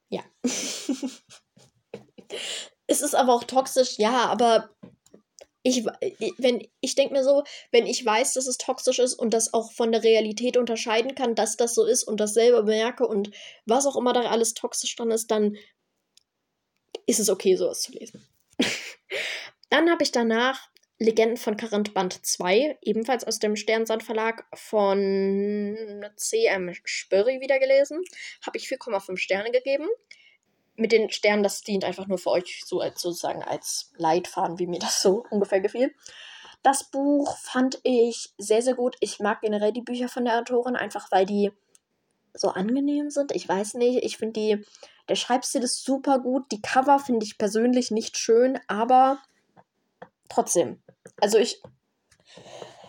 Ja. 0.08 0.22
es 2.86 3.00
ist 3.02 3.14
aber 3.14 3.34
auch 3.34 3.44
toxisch, 3.44 3.98
ja, 3.98 4.26
aber 4.26 4.70
ich, 5.62 5.84
ich 6.80 6.94
denke 6.94 7.12
mir 7.12 7.24
so, 7.24 7.42
wenn 7.72 7.86
ich 7.86 8.04
weiß, 8.04 8.34
dass 8.34 8.46
es 8.46 8.56
toxisch 8.56 9.00
ist 9.00 9.14
und 9.14 9.34
das 9.34 9.52
auch 9.52 9.72
von 9.72 9.90
der 9.90 10.04
Realität 10.04 10.56
unterscheiden 10.56 11.16
kann, 11.16 11.34
dass 11.34 11.56
das 11.56 11.74
so 11.74 11.84
ist 11.84 12.04
und 12.04 12.18
das 12.18 12.34
selber 12.34 12.62
merke 12.62 13.06
und 13.06 13.32
was 13.64 13.86
auch 13.86 13.96
immer 13.96 14.12
da 14.12 14.20
alles 14.22 14.54
toxisch 14.54 14.94
dran 14.94 15.10
ist, 15.10 15.30
dann 15.30 15.56
ist 17.06 17.18
es 17.18 17.28
okay, 17.28 17.56
sowas 17.56 17.82
zu 17.82 17.92
lesen. 17.92 18.26
Dann 19.68 19.90
habe 19.90 20.04
ich 20.04 20.12
danach 20.12 20.70
Legenden 20.98 21.36
von 21.36 21.56
Karant 21.56 21.92
Band 21.92 22.24
2, 22.24 22.78
ebenfalls 22.80 23.24
aus 23.24 23.38
dem 23.38 23.54
Sternsand 23.56 24.02
Verlag 24.02 24.46
von 24.54 26.06
CM 26.16 26.72
Spörri 26.84 27.40
wieder 27.40 27.58
gelesen. 27.58 28.02
Habe 28.46 28.56
ich 28.56 28.66
4,5 28.66 29.16
Sterne 29.18 29.50
gegeben. 29.50 29.86
Mit 30.74 30.92
den 30.92 31.10
Sternen, 31.10 31.42
das 31.42 31.62
dient 31.62 31.84
einfach 31.84 32.06
nur 32.06 32.18
für 32.18 32.30
euch 32.30 32.62
so 32.64 32.80
sozusagen 32.80 33.42
als 33.42 33.92
Leitfaden, 33.96 34.58
wie 34.58 34.66
mir 34.66 34.78
das 34.78 35.02
so 35.02 35.24
ungefähr 35.30 35.60
gefiel. 35.60 35.94
Das 36.62 36.90
Buch 36.90 37.36
fand 37.38 37.78
ich 37.82 38.30
sehr, 38.38 38.62
sehr 38.62 38.74
gut. 38.74 38.96
Ich 39.00 39.20
mag 39.20 39.42
generell 39.42 39.72
die 39.72 39.82
Bücher 39.82 40.08
von 40.08 40.24
der 40.24 40.38
Autorin, 40.38 40.76
einfach 40.76 41.12
weil 41.12 41.26
die 41.26 41.52
so 42.32 42.48
angenehm 42.48 43.10
sind. 43.10 43.32
Ich 43.34 43.48
weiß 43.48 43.74
nicht, 43.74 44.02
ich 44.02 44.16
finde 44.16 44.40
die 44.40 44.64
der 45.08 45.14
Schreibstil 45.14 45.62
ist 45.62 45.84
super 45.84 46.18
gut. 46.18 46.50
Die 46.50 46.60
Cover 46.60 46.98
finde 46.98 47.24
ich 47.24 47.38
persönlich 47.38 47.90
nicht 47.90 48.16
schön, 48.16 48.58
aber 48.66 49.22
trotzdem. 50.28 50.82
Also 51.20 51.38
ich 51.38 51.62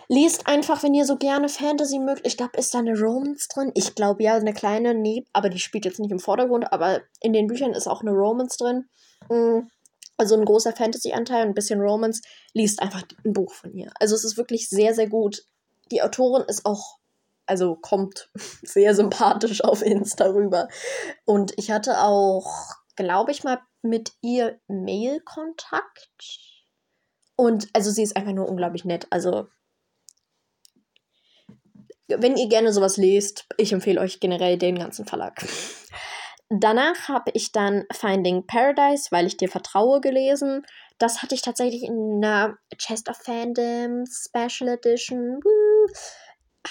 lest 0.07 0.47
einfach, 0.47 0.83
wenn 0.83 0.93
ihr 0.93 1.05
so 1.05 1.17
gerne 1.17 1.49
Fantasy 1.49 1.99
mögt. 1.99 2.25
Ich 2.25 2.37
glaube, 2.37 2.57
ist 2.57 2.73
da 2.73 2.79
eine 2.79 2.99
Romance 2.99 3.47
drin? 3.47 3.71
Ich 3.75 3.95
glaube 3.95 4.23
ja, 4.23 4.35
eine 4.35 4.53
kleine, 4.53 4.93
nee, 4.93 5.25
aber 5.33 5.49
die 5.49 5.59
spielt 5.59 5.85
jetzt 5.85 5.99
nicht 5.99 6.11
im 6.11 6.19
Vordergrund, 6.19 6.71
aber 6.71 7.01
in 7.19 7.33
den 7.33 7.47
Büchern 7.47 7.73
ist 7.73 7.87
auch 7.87 8.01
eine 8.01 8.11
Romance 8.11 8.57
drin. 8.57 8.85
Mm, 9.29 9.67
also 10.17 10.35
ein 10.35 10.45
großer 10.45 10.73
Fantasy-Anteil, 10.73 11.43
ein 11.43 11.53
bisschen 11.53 11.81
Romance. 11.81 12.21
Liest 12.53 12.81
einfach 12.81 13.03
ein 13.25 13.33
Buch 13.33 13.53
von 13.53 13.73
ihr. 13.73 13.91
Also 13.99 14.15
es 14.15 14.23
ist 14.23 14.37
wirklich 14.37 14.69
sehr, 14.69 14.93
sehr 14.93 15.07
gut. 15.07 15.43
Die 15.91 16.01
Autorin 16.01 16.43
ist 16.47 16.65
auch 16.65 16.97
also 17.47 17.75
kommt 17.75 18.29
sehr 18.61 18.93
sympathisch 18.93 19.63
auf 19.63 19.81
Insta 19.81 20.25
rüber. 20.25 20.67
Und 21.25 21.53
ich 21.57 21.71
hatte 21.71 22.03
auch, 22.03 22.75
glaube 22.95 23.31
ich 23.31 23.43
mal, 23.43 23.59
mit 23.81 24.11
ihr 24.21 24.59
Mail-Kontakt. 24.67 26.56
Und 27.37 27.69
also 27.71 27.89
sie 27.91 28.03
ist 28.03 28.17
einfach 28.17 28.33
nur 28.33 28.49
unglaublich 28.49 28.83
nett. 28.83 29.07
Also 29.09 29.47
wenn 32.07 32.37
ihr 32.37 32.49
gerne 32.49 32.73
sowas 32.73 32.97
lest, 32.97 33.45
ich 33.57 33.71
empfehle 33.71 34.01
euch 34.01 34.19
generell 34.19 34.57
den 34.57 34.77
ganzen 34.77 35.05
Verlag. 35.05 35.45
Danach 36.49 37.09
habe 37.09 37.31
ich 37.33 37.51
dann 37.51 37.85
Finding 37.91 38.47
Paradise, 38.47 39.09
weil 39.11 39.27
ich 39.27 39.35
dir 39.35 39.49
vertraue, 39.49 39.99
gelesen. 39.99 40.65
Das 40.97 41.21
hatte 41.21 41.35
ich 41.35 41.41
tatsächlich 41.41 41.83
in 41.83 42.23
einer 42.23 42.57
Chest 42.77 43.09
of 43.09 43.17
Fandom 43.17 44.05
Special 44.05 44.69
Edition. 44.69 45.41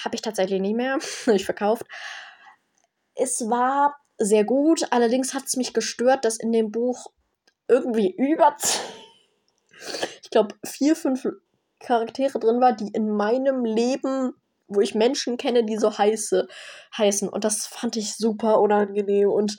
Habe 0.03 0.15
ich 0.15 0.21
tatsächlich 0.21 0.59
nicht 0.59 0.75
mehr. 0.75 0.97
ich 1.27 1.45
verkauft. 1.45 1.85
Es 3.13 3.41
war 3.47 3.95
sehr 4.17 4.43
gut, 4.43 4.87
allerdings 4.91 5.35
hat 5.35 5.45
es 5.45 5.55
mich 5.55 5.73
gestört, 5.73 6.25
dass 6.25 6.37
in 6.37 6.51
dem 6.51 6.71
Buch 6.71 7.11
irgendwie 7.67 8.15
über, 8.17 8.57
ich 10.21 10.29
glaube, 10.29 10.55
vier, 10.65 10.95
fünf 10.95 11.27
Charaktere 11.79 12.39
drin 12.39 12.59
war, 12.59 12.73
die 12.73 12.89
in 12.93 13.09
meinem 13.09 13.63
Leben, 13.63 14.33
wo 14.67 14.81
ich 14.81 14.95
Menschen 14.95 15.37
kenne, 15.37 15.63
die 15.63 15.77
so 15.77 15.97
heiße, 15.97 16.47
heißen. 16.97 17.29
Und 17.29 17.43
das 17.43 17.67
fand 17.67 17.95
ich 17.95 18.15
super 18.15 18.59
unangenehm. 18.59 19.29
Und 19.29 19.57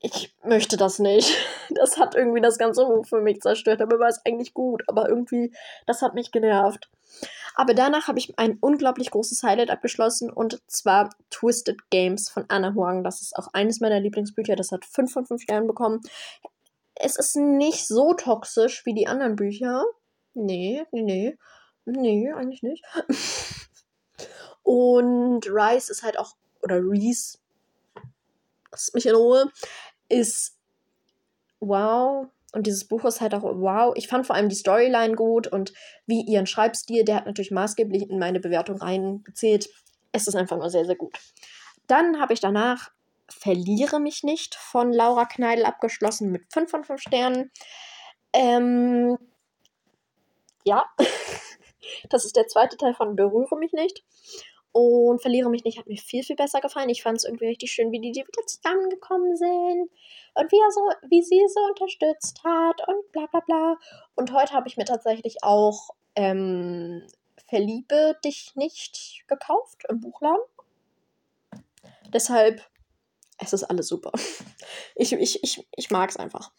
ich 0.00 0.34
möchte 0.44 0.76
das 0.76 0.98
nicht. 0.98 1.36
Das 1.70 1.98
hat 1.98 2.14
irgendwie 2.14 2.40
das 2.40 2.58
ganze 2.58 2.86
Buch 2.86 3.04
für 3.06 3.20
mich 3.20 3.40
zerstört. 3.40 3.82
Aber 3.82 3.98
war 3.98 4.08
es 4.08 4.24
eigentlich 4.24 4.54
gut. 4.54 4.84
Aber 4.86 5.08
irgendwie, 5.08 5.52
das 5.84 6.00
hat 6.00 6.14
mich 6.14 6.30
genervt. 6.30 6.88
Aber 7.56 7.74
danach 7.74 8.06
habe 8.06 8.18
ich 8.18 8.38
ein 8.38 8.58
unglaublich 8.60 9.10
großes 9.10 9.42
Highlight 9.42 9.70
abgeschlossen 9.70 10.30
und 10.30 10.60
zwar 10.68 11.10
Twisted 11.30 11.90
Games 11.90 12.28
von 12.28 12.44
Anna 12.48 12.74
Huang. 12.74 13.02
Das 13.02 13.22
ist 13.22 13.34
auch 13.36 13.48
eines 13.52 13.80
meiner 13.80 13.98
Lieblingsbücher. 13.98 14.56
Das 14.56 14.70
hat 14.72 14.84
5 14.84 15.12
von 15.12 15.26
5 15.26 15.42
Sternen 15.42 15.66
bekommen. 15.66 16.02
Es 16.96 17.16
ist 17.16 17.36
nicht 17.36 17.86
so 17.86 18.14
toxisch 18.14 18.84
wie 18.86 18.94
die 18.94 19.06
anderen 19.06 19.36
Bücher. 19.36 19.84
Nee, 20.34 20.84
nee, 20.92 21.02
nee. 21.02 21.38
Nee, 21.84 22.32
eigentlich 22.32 22.62
nicht. 22.62 22.84
und 24.62 25.46
Rice 25.46 25.88
ist 25.90 26.02
halt 26.02 26.18
auch, 26.18 26.34
oder 26.62 26.80
Reese, 26.80 27.38
lass 28.72 28.92
mich 28.92 29.06
in 29.06 29.14
Ruhe, 29.14 29.50
ist 30.08 30.56
wow, 31.60 32.28
und 32.56 32.66
dieses 32.66 32.86
Buch 32.88 33.04
ist 33.04 33.20
halt 33.20 33.34
auch 33.34 33.42
wow. 33.42 33.92
Ich 33.96 34.08
fand 34.08 34.26
vor 34.26 34.34
allem 34.34 34.48
die 34.48 34.56
Storyline 34.56 35.14
gut 35.14 35.46
und 35.46 35.74
wie 36.06 36.22
ihren 36.22 36.46
Schreibstil, 36.46 37.04
der 37.04 37.16
hat 37.16 37.26
natürlich 37.26 37.50
maßgeblich 37.50 38.08
in 38.08 38.18
meine 38.18 38.40
Bewertung 38.40 38.78
reingezählt. 38.78 39.68
Es 40.12 40.26
ist 40.26 40.34
einfach 40.34 40.56
nur 40.56 40.70
sehr, 40.70 40.86
sehr 40.86 40.96
gut. 40.96 41.18
Dann 41.86 42.18
habe 42.18 42.32
ich 42.32 42.40
danach 42.40 42.90
Verliere 43.28 44.00
mich 44.00 44.22
nicht 44.22 44.54
von 44.54 44.92
Laura 44.92 45.24
Kneidel 45.24 45.64
abgeschlossen 45.64 46.30
mit 46.30 46.44
5 46.52 46.70
von 46.70 46.84
5 46.84 47.00
Sternen. 47.00 47.50
Ähm, 48.32 49.18
ja, 50.64 50.84
das 52.10 52.24
ist 52.24 52.36
der 52.36 52.46
zweite 52.46 52.76
Teil 52.76 52.94
von 52.94 53.16
Berühre 53.16 53.56
mich 53.56 53.72
nicht. 53.72 54.04
Und 54.72 55.22
Verliere 55.22 55.48
mich 55.48 55.64
nicht 55.64 55.78
hat 55.78 55.86
mir 55.86 55.96
viel, 55.96 56.22
viel 56.22 56.36
besser 56.36 56.60
gefallen. 56.60 56.90
Ich 56.90 57.02
fand 57.02 57.16
es 57.16 57.24
irgendwie 57.24 57.46
richtig 57.46 57.72
schön, 57.72 57.92
wie 57.92 58.00
die, 58.00 58.12
die 58.12 58.20
wieder 58.20 58.46
zusammengekommen 58.46 59.34
sind. 59.34 59.90
Und 60.34 60.52
wie, 60.52 60.60
er 60.60 60.70
so, 60.70 61.08
wie 61.08 61.22
sie 61.22 61.42
so 61.48 61.60
unterstützt 61.60 62.42
hat 62.44 62.86
und 62.86 63.10
bla 63.12 63.24
bla 63.26 63.40
bla. 63.40 63.76
Und 64.16 64.32
heute 64.34 64.52
habe 64.52 64.68
ich 64.68 64.76
mir 64.76 64.84
tatsächlich 64.84 65.42
auch 65.42 65.90
ähm, 66.14 67.06
Verliebe 67.48 68.18
dich 68.24 68.56
nicht 68.56 69.24
gekauft 69.28 69.84
im 69.88 70.00
Buchladen. 70.00 70.42
Deshalb, 72.12 72.60
es 73.38 73.52
ist 73.52 73.64
alles 73.64 73.88
super. 73.88 74.12
Ich, 74.98 75.12
ich, 75.12 75.42
ich, 75.42 75.68
ich 75.76 75.90
mag 75.90 76.08
es 76.08 76.16
einfach. 76.16 76.52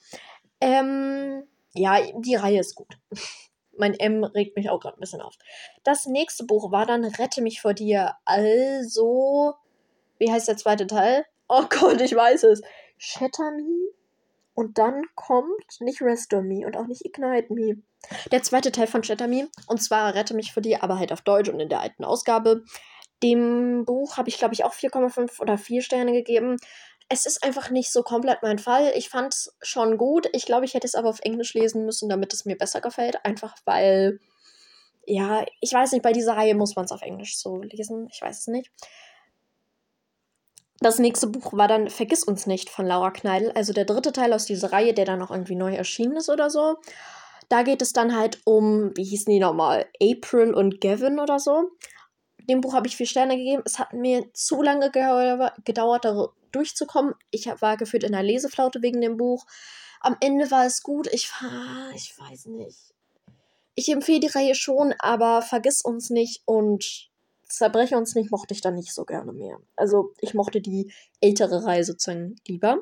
Ähm, 0.61 1.43
ja, 1.73 1.99
die 2.19 2.35
Reihe 2.35 2.59
ist 2.59 2.75
gut. 2.75 2.97
Mein 3.77 3.93
M 3.95 4.23
regt 4.23 4.55
mich 4.55 4.69
auch 4.69 4.79
gerade 4.79 4.97
ein 4.97 4.99
bisschen 4.99 5.21
auf. 5.21 5.35
Das 5.83 6.05
nächste 6.05 6.45
Buch 6.45 6.71
war 6.71 6.85
dann 6.85 7.03
Rette 7.03 7.41
mich 7.41 7.61
vor 7.61 7.73
dir. 7.73 8.15
Also, 8.25 9.55
wie 10.19 10.31
heißt 10.31 10.47
der 10.47 10.57
zweite 10.57 10.87
Teil? 10.87 11.25
Oh 11.47 11.63
Gott, 11.69 12.01
ich 12.01 12.15
weiß 12.15 12.43
es. 12.43 12.61
Shatter 12.97 13.51
Me. 13.51 13.91
Und 14.53 14.77
dann 14.79 15.03
kommt 15.15 15.79
nicht 15.81 16.01
Restore 16.01 16.41
Me 16.41 16.65
und 16.65 16.77
auch 16.77 16.87
nicht 16.87 17.05
Ignite 17.05 17.53
Me. 17.53 17.81
Der 18.31 18.41
zweite 18.41 18.71
Teil 18.71 18.87
von 18.87 19.03
Shatter 19.03 19.27
Me. 19.27 19.49
Und 19.67 19.83
zwar 19.83 20.15
Rette 20.15 20.33
mich 20.33 20.53
vor 20.53 20.61
dir, 20.61 20.83
aber 20.83 20.97
halt 20.97 21.11
auf 21.11 21.21
Deutsch 21.21 21.49
und 21.49 21.59
in 21.59 21.69
der 21.69 21.81
alten 21.81 22.03
Ausgabe. 22.03 22.63
Dem 23.23 23.85
Buch 23.85 24.17
habe 24.17 24.29
ich, 24.29 24.37
glaube 24.37 24.53
ich, 24.53 24.63
auch 24.63 24.73
4,5 24.73 25.39
oder 25.39 25.57
4 25.57 25.81
Sterne 25.81 26.11
gegeben 26.11 26.57
es 27.09 27.25
ist 27.25 27.43
einfach 27.43 27.69
nicht 27.69 27.91
so 27.91 28.03
komplett 28.03 28.43
mein 28.43 28.59
Fall. 28.59 28.91
Ich 28.95 29.09
fand 29.09 29.33
es 29.33 29.55
schon 29.61 29.97
gut. 29.97 30.27
Ich 30.33 30.45
glaube, 30.45 30.65
ich 30.65 30.73
hätte 30.73 30.87
es 30.87 30.95
aber 30.95 31.09
auf 31.09 31.19
Englisch 31.21 31.53
lesen 31.53 31.85
müssen, 31.85 32.09
damit 32.09 32.33
es 32.33 32.45
mir 32.45 32.57
besser 32.57 32.81
gefällt. 32.81 33.23
Einfach 33.25 33.55
weil, 33.65 34.19
ja, 35.05 35.45
ich 35.61 35.71
weiß 35.71 35.93
nicht, 35.93 36.03
bei 36.03 36.11
dieser 36.11 36.35
Reihe 36.35 36.55
muss 36.55 36.75
man 36.75 36.85
es 36.85 36.91
auf 36.91 37.01
Englisch 37.01 37.37
so 37.37 37.61
lesen. 37.61 38.09
Ich 38.11 38.21
weiß 38.21 38.39
es 38.39 38.47
nicht. 38.47 38.71
Das 40.79 40.99
nächste 40.99 41.27
Buch 41.27 41.53
war 41.53 41.67
dann 41.67 41.89
Vergiss 41.89 42.23
uns 42.23 42.45
nicht 42.45 42.69
von 42.69 42.85
Laura 42.85 43.09
Kneidel, 43.09 43.51
also 43.53 43.73
der 43.73 43.85
dritte 43.85 44.11
Teil 44.11 44.31
aus 44.31 44.45
dieser 44.45 44.71
Reihe, 44.71 44.93
der 44.93 45.05
dann 45.05 45.21
auch 45.23 45.31
irgendwie 45.31 45.55
neu 45.55 45.73
erschienen 45.73 46.17
ist 46.17 46.29
oder 46.29 46.51
so. 46.51 46.75
Da 47.49 47.63
geht 47.63 47.81
es 47.81 47.93
dann 47.93 48.15
halt 48.15 48.41
um, 48.43 48.91
wie 48.95 49.05
hießen 49.05 49.31
die 49.31 49.39
nochmal, 49.39 49.87
April 50.01 50.53
und 50.53 50.81
Gavin 50.81 51.19
oder 51.19 51.39
so. 51.39 51.71
Dem 52.49 52.61
Buch 52.61 52.73
habe 52.73 52.87
ich 52.87 52.95
vier 52.95 53.05
Sterne 53.05 53.37
gegeben. 53.37 53.63
Es 53.65 53.79
hat 53.79 53.93
mir 53.93 54.31
zu 54.33 54.61
lange 54.61 54.89
gedauert, 54.91 56.05
da 56.05 56.29
durchzukommen. 56.51 57.13
Ich 57.31 57.47
war 57.47 57.77
gefühlt 57.77 58.03
in 58.03 58.13
der 58.13 58.23
Leseflaute 58.23 58.81
wegen 58.81 59.01
dem 59.01 59.17
Buch. 59.17 59.45
Am 59.99 60.15
Ende 60.21 60.49
war 60.51 60.65
es 60.65 60.83
gut. 60.83 61.07
Ich, 61.11 61.31
ich 61.95 62.17
weiß 62.17 62.45
nicht. 62.47 62.77
Ich 63.75 63.89
empfehle 63.89 64.19
die 64.19 64.27
Reihe 64.27 64.55
schon, 64.55 64.93
aber 64.99 65.41
vergiss 65.41 65.81
uns 65.83 66.09
nicht 66.09 66.41
und 66.45 67.09
zerbreche 67.47 67.97
uns 67.97 68.15
nicht 68.15 68.31
mochte 68.31 68.53
ich 68.53 68.61
dann 68.61 68.75
nicht 68.75 68.93
so 68.93 69.05
gerne 69.05 69.33
mehr. 69.33 69.59
Also 69.75 70.13
ich 70.19 70.33
mochte 70.33 70.61
die 70.61 70.91
ältere 71.21 71.65
Reihe 71.65 71.83
sozusagen 71.83 72.35
lieber. 72.47 72.79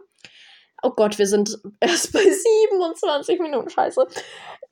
Oh 0.82 0.91
Gott, 0.91 1.17
wir 1.17 1.28
sind 1.28 1.60
erst 1.80 2.12
bei 2.13 2.23
27 2.23 3.39
Minuten. 3.39 3.69
Scheiße. 3.69 4.08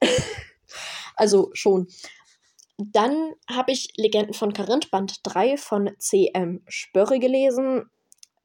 also 1.15 1.49
schon. 1.53 1.87
Dann 2.77 3.33
habe 3.49 3.71
ich 3.71 3.89
Legenden 3.97 4.33
von 4.33 4.53
Karinth 4.53 4.89
Band 4.89 5.19
3 5.23 5.57
von 5.57 5.91
C.M. 5.99 6.61
Spörre 6.67 7.19
gelesen. 7.19 7.89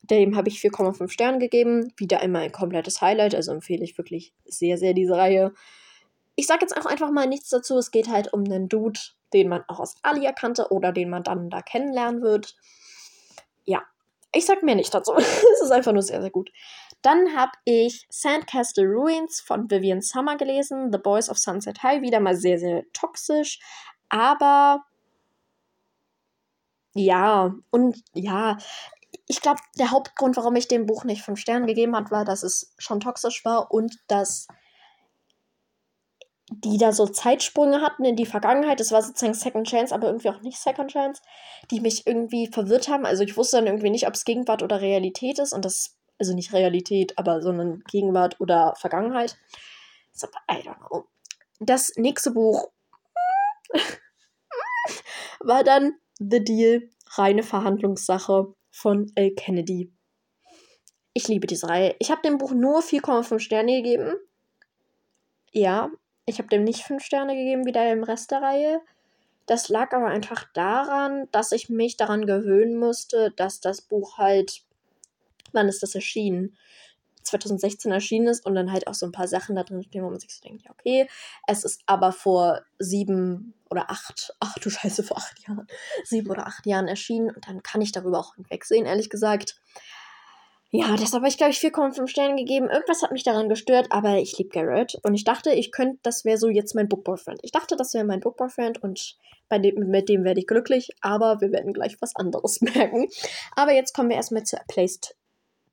Dem 0.03 0.37
habe 0.37 0.49
ich 0.49 0.59
4,5 0.61 1.09
Sterne 1.11 1.39
gegeben. 1.39 1.93
Wieder 1.97 2.21
einmal 2.21 2.43
ein 2.43 2.53
komplettes 2.53 3.01
Highlight, 3.01 3.35
also 3.35 3.53
empfehle 3.53 3.85
ich 3.85 3.97
wirklich 3.97 4.35
sehr, 4.45 4.79
sehr 4.79 4.93
diese 4.93 5.17
Reihe. 5.17 5.53
Ich 6.37 6.47
sage 6.47 6.61
jetzt 6.63 6.77
auch 6.77 6.87
einfach 6.87 7.11
mal 7.11 7.27
nichts 7.27 7.49
dazu. 7.49 7.77
Es 7.79 7.91
geht 7.91 8.09
halt 8.09 8.33
um 8.33 8.45
einen 8.45 8.69
Dude, 8.69 9.01
den 9.33 9.49
man 9.49 9.65
auch 9.67 9.81
aus 9.81 9.97
Alia 10.03 10.33
kannte 10.33 10.69
oder 10.71 10.93
den 10.93 11.11
man 11.11 11.25
dann 11.25 11.51
da 11.51 11.63
kennenlernen 11.63 12.23
wird. 12.23 12.55
Ja, 13.65 13.83
ich 14.33 14.47
sag 14.47 14.63
mehr 14.63 14.75
nicht 14.75 14.95
dazu. 14.95 15.15
es 15.17 15.63
ist 15.63 15.73
einfach 15.73 15.93
nur 15.93 16.03
sehr, 16.03 16.21
sehr 16.21 16.31
gut. 16.31 16.51
Dann 17.03 17.37
habe 17.37 17.53
ich 17.65 18.07
Sandcastle 18.11 18.85
Ruins 18.87 19.41
von 19.41 19.71
Vivian 19.71 20.01
Summer 20.01 20.37
gelesen. 20.37 20.91
The 20.93 20.99
Boys 20.99 21.31
of 21.31 21.39
Sunset 21.39 21.83
High. 21.83 22.03
Wieder 22.03 22.21
mal 22.21 22.37
sehr, 22.37 22.59
sehr 22.59 22.85
toxisch. 22.93 23.59
Aber 24.09 24.85
ja, 26.95 27.55
und 27.71 28.03
ja, 28.15 28.59
ich 29.27 29.41
glaube, 29.41 29.61
der 29.79 29.91
Hauptgrund, 29.91 30.37
warum 30.37 30.57
ich 30.57 30.69
dem 30.69 30.87
Buch 30.87 31.05
nicht 31.05 31.23
fünf 31.23 31.39
Sterne 31.39 31.67
gegeben 31.67 31.95
habe, 31.95 32.11
war, 32.11 32.25
dass 32.25 32.43
es 32.43 32.73
schon 32.79 33.01
toxisch 33.01 33.45
war 33.45 33.71
und 33.71 33.99
dass 34.09 34.49
die 36.51 36.79
da 36.79 36.93
so 36.93 37.07
Zeitsprünge 37.07 37.83
hatten 37.83 38.05
in 38.05 38.17
die 38.17 38.27
Vergangenheit. 38.27 38.81
Das 38.81 38.91
war 38.91 39.03
sozusagen 39.03 39.35
Second 39.35 39.69
Chance, 39.69 39.95
aber 39.95 40.07
irgendwie 40.07 40.31
auch 40.31 40.41
nicht 40.41 40.59
Second 40.59 40.91
Chance, 40.91 41.21
die 41.71 41.81
mich 41.81 42.07
irgendwie 42.07 42.47
verwirrt 42.47 42.89
haben. 42.89 43.05
Also 43.05 43.23
ich 43.23 43.37
wusste 43.37 43.59
dann 43.59 43.67
irgendwie 43.67 43.91
nicht, 43.91 44.07
ob 44.07 44.15
es 44.15 44.25
Gegenwart 44.25 44.63
oder 44.63 44.81
Realität 44.81 45.39
ist 45.39 45.53
und 45.53 45.65
das, 45.65 45.97
also 46.19 46.35
nicht 46.35 46.53
Realität, 46.55 47.19
aber 47.19 47.43
sondern 47.43 47.85
Gegenwart 47.91 48.41
oder 48.41 48.75
Vergangenheit. 48.77 49.37
So, 50.13 50.27
I 50.51 50.67
don't 50.67 50.89
know. 50.89 51.05
Das 51.61 51.93
nächste 51.97 52.31
Buch 52.31 52.69
war 55.41 55.65
dann 55.65 55.95
The 56.19 56.43
Deal, 56.43 56.91
reine 57.17 57.43
Verhandlungssache 57.43 58.55
von 58.71 59.11
L. 59.15 59.35
Kennedy. 59.35 59.93
Ich 61.15 61.29
liebe 61.29 61.47
diese 61.47 61.69
Reihe. 61.69 61.97
Ich 61.99 62.11
habe 62.11 62.23
dem 62.23 62.39
Buch 62.39 62.53
nur 62.53 62.81
4,5 62.81 63.39
Sterne 63.41 63.83
gegeben. 63.83 64.15
Ja, 65.53 65.91
ich 66.27 66.39
habe 66.39 66.49
dem 66.49 66.65
nicht 66.65 66.83
5 66.83 67.03
Sterne 67.03 67.35
gegeben 67.35 67.67
wie 67.67 67.73
der 67.73 67.93
im 67.93 68.05
Rest 68.05 68.31
der 68.31 68.43
Reihe. 68.43 68.81
Das 69.47 69.69
lag 69.69 69.93
aber 69.93 70.09
einfach 70.09 70.45
daran, 70.53 71.27
dass 71.33 71.53
ich 71.53 71.71
mich 71.71 71.97
daran 71.97 72.27
gewöhnen 72.27 72.77
musste, 72.79 73.33
dass 73.33 73.61
das 73.61 73.81
Buch 73.81 74.19
halt. 74.19 74.63
Wann 75.53 75.69
ist 75.69 75.83
das 75.83 75.95
erschienen? 75.95 76.57
2016 77.23 77.93
erschienen 77.93 78.29
ist 78.29 78.45
und 78.47 78.55
dann 78.55 78.73
halt 78.73 78.87
auch 78.87 78.95
so 78.95 79.07
ein 79.07 79.13
paar 79.13 79.29
Sachen 79.29 79.57
da 79.57 79.65
drin 79.65 79.83
stehen, 79.83 80.05
wo 80.05 80.11
man 80.11 80.21
sich 80.21 80.35
so 80.35 80.41
denkt, 80.43 80.65
ja, 80.65 80.71
okay. 80.71 81.09
Es 81.47 81.65
ist 81.65 81.83
aber 81.87 82.13
vor 82.13 82.63
sieben 82.79 83.55
oder 83.71 83.91
acht, 83.91 84.35
ach 84.41 84.55
du 84.55 84.71
Scheiße, 84.71 85.03
vor 85.03 85.19
acht 85.19 85.47
Jahren, 85.47 85.67
sieben 86.05 86.31
oder 86.31 86.47
acht 86.47 86.67
Jahren 86.67 86.89
erschienen 86.89 87.31
und 87.31 87.47
dann 87.49 87.63
kann 87.63 87.81
ich 87.81 87.93
darüber 87.93 88.19
auch 88.19 88.35
hinwegsehen, 88.35 88.87
ehrlich 88.87 89.11
gesagt. 89.11 89.61
Ja, 90.71 90.97
deshalb 90.97 91.23
habe 91.23 91.29
ich, 91.29 91.39
glaube 91.39 91.53
ich, 91.53 91.61
4,5 91.61 92.09
Sterne 92.09 92.37
gegeben. 92.37 92.69
Irgendwas 92.69 93.03
hat 93.03 93.11
mich 93.11 93.23
daran 93.23 93.49
gestört, 93.49 93.87
aber 93.89 94.19
ich 94.19 94.37
liebe 94.37 94.51
Garrett. 94.51 94.99
Und 95.03 95.15
ich 95.15 95.25
dachte, 95.25 95.51
ich 95.51 95.73
könnte, 95.73 95.99
das 96.03 96.27
wäre 96.27 96.37
so 96.37 96.49
jetzt 96.49 96.75
mein 96.75 96.91
Bookboyfriend. 96.91 97.41
Ich 97.43 97.53
dachte, 97.53 97.75
das 97.75 97.95
wäre 97.95 98.05
mein 98.05 98.21
Bookboyfriend 98.21 98.83
und 98.83 99.17
bei 99.49 99.59
dem, 99.59 99.77
mit 99.89 100.11
dem 100.11 100.25
werde 100.25 100.41
ich 100.41 100.47
glücklich, 100.47 100.91
aber 101.01 101.41
wir 101.41 101.53
werden 101.53 101.73
gleich 101.73 101.97
was 102.01 102.15
anderes 102.17 102.61
merken. 102.75 103.09
Aber 103.57 103.73
jetzt 103.73 103.95
kommen 103.95 104.11
wir 104.11 104.17
erstmal 104.17 104.45
zu 104.45 104.61
A 104.61 104.65
Place 104.69 105.01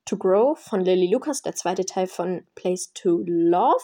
to 0.05 0.17
Grow 0.17 0.57
von 0.57 0.81
Lily 0.81 1.11
Lucas, 1.11 1.41
der 1.41 1.55
zweite 1.55 1.85
Teil 1.85 2.07
von 2.07 2.45
Place 2.55 2.91
to 2.93 3.21
Love. 3.25 3.83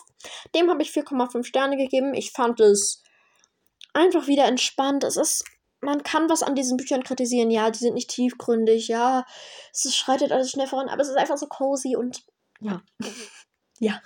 Dem 0.56 0.70
habe 0.70 0.82
ich 0.82 0.92
4,5 0.92 1.44
Sterne 1.44 1.78
gegeben. 1.78 2.14
Ich 2.14 2.32
fand 2.32 2.60
es 2.60 3.04
einfach 3.94 4.28
wieder 4.28 4.46
entspannt. 4.46 5.04
Es 5.04 5.18
ist, 5.18 5.44
man 5.82 6.04
kann 6.04 6.30
was 6.30 6.44
an 6.44 6.56
diesen 6.56 6.78
Büchern 6.78 7.04
kritisieren. 7.04 7.52
Ja, 7.52 7.70
die 7.72 7.80
sind 7.80 7.96
nicht 7.96 8.10
tiefgründig. 8.10 8.88
Ja, 8.88 9.26
es 9.74 9.96
schreitet 9.96 10.32
alles 10.32 10.52
schnell 10.52 10.68
voran, 10.68 10.90
aber 10.90 11.02
es 11.02 11.10
ist 11.10 11.18
einfach 11.18 11.38
so 11.38 11.48
cozy 11.48 11.96
und 11.96 12.24
ja. 12.60 12.82
ja. 13.80 14.02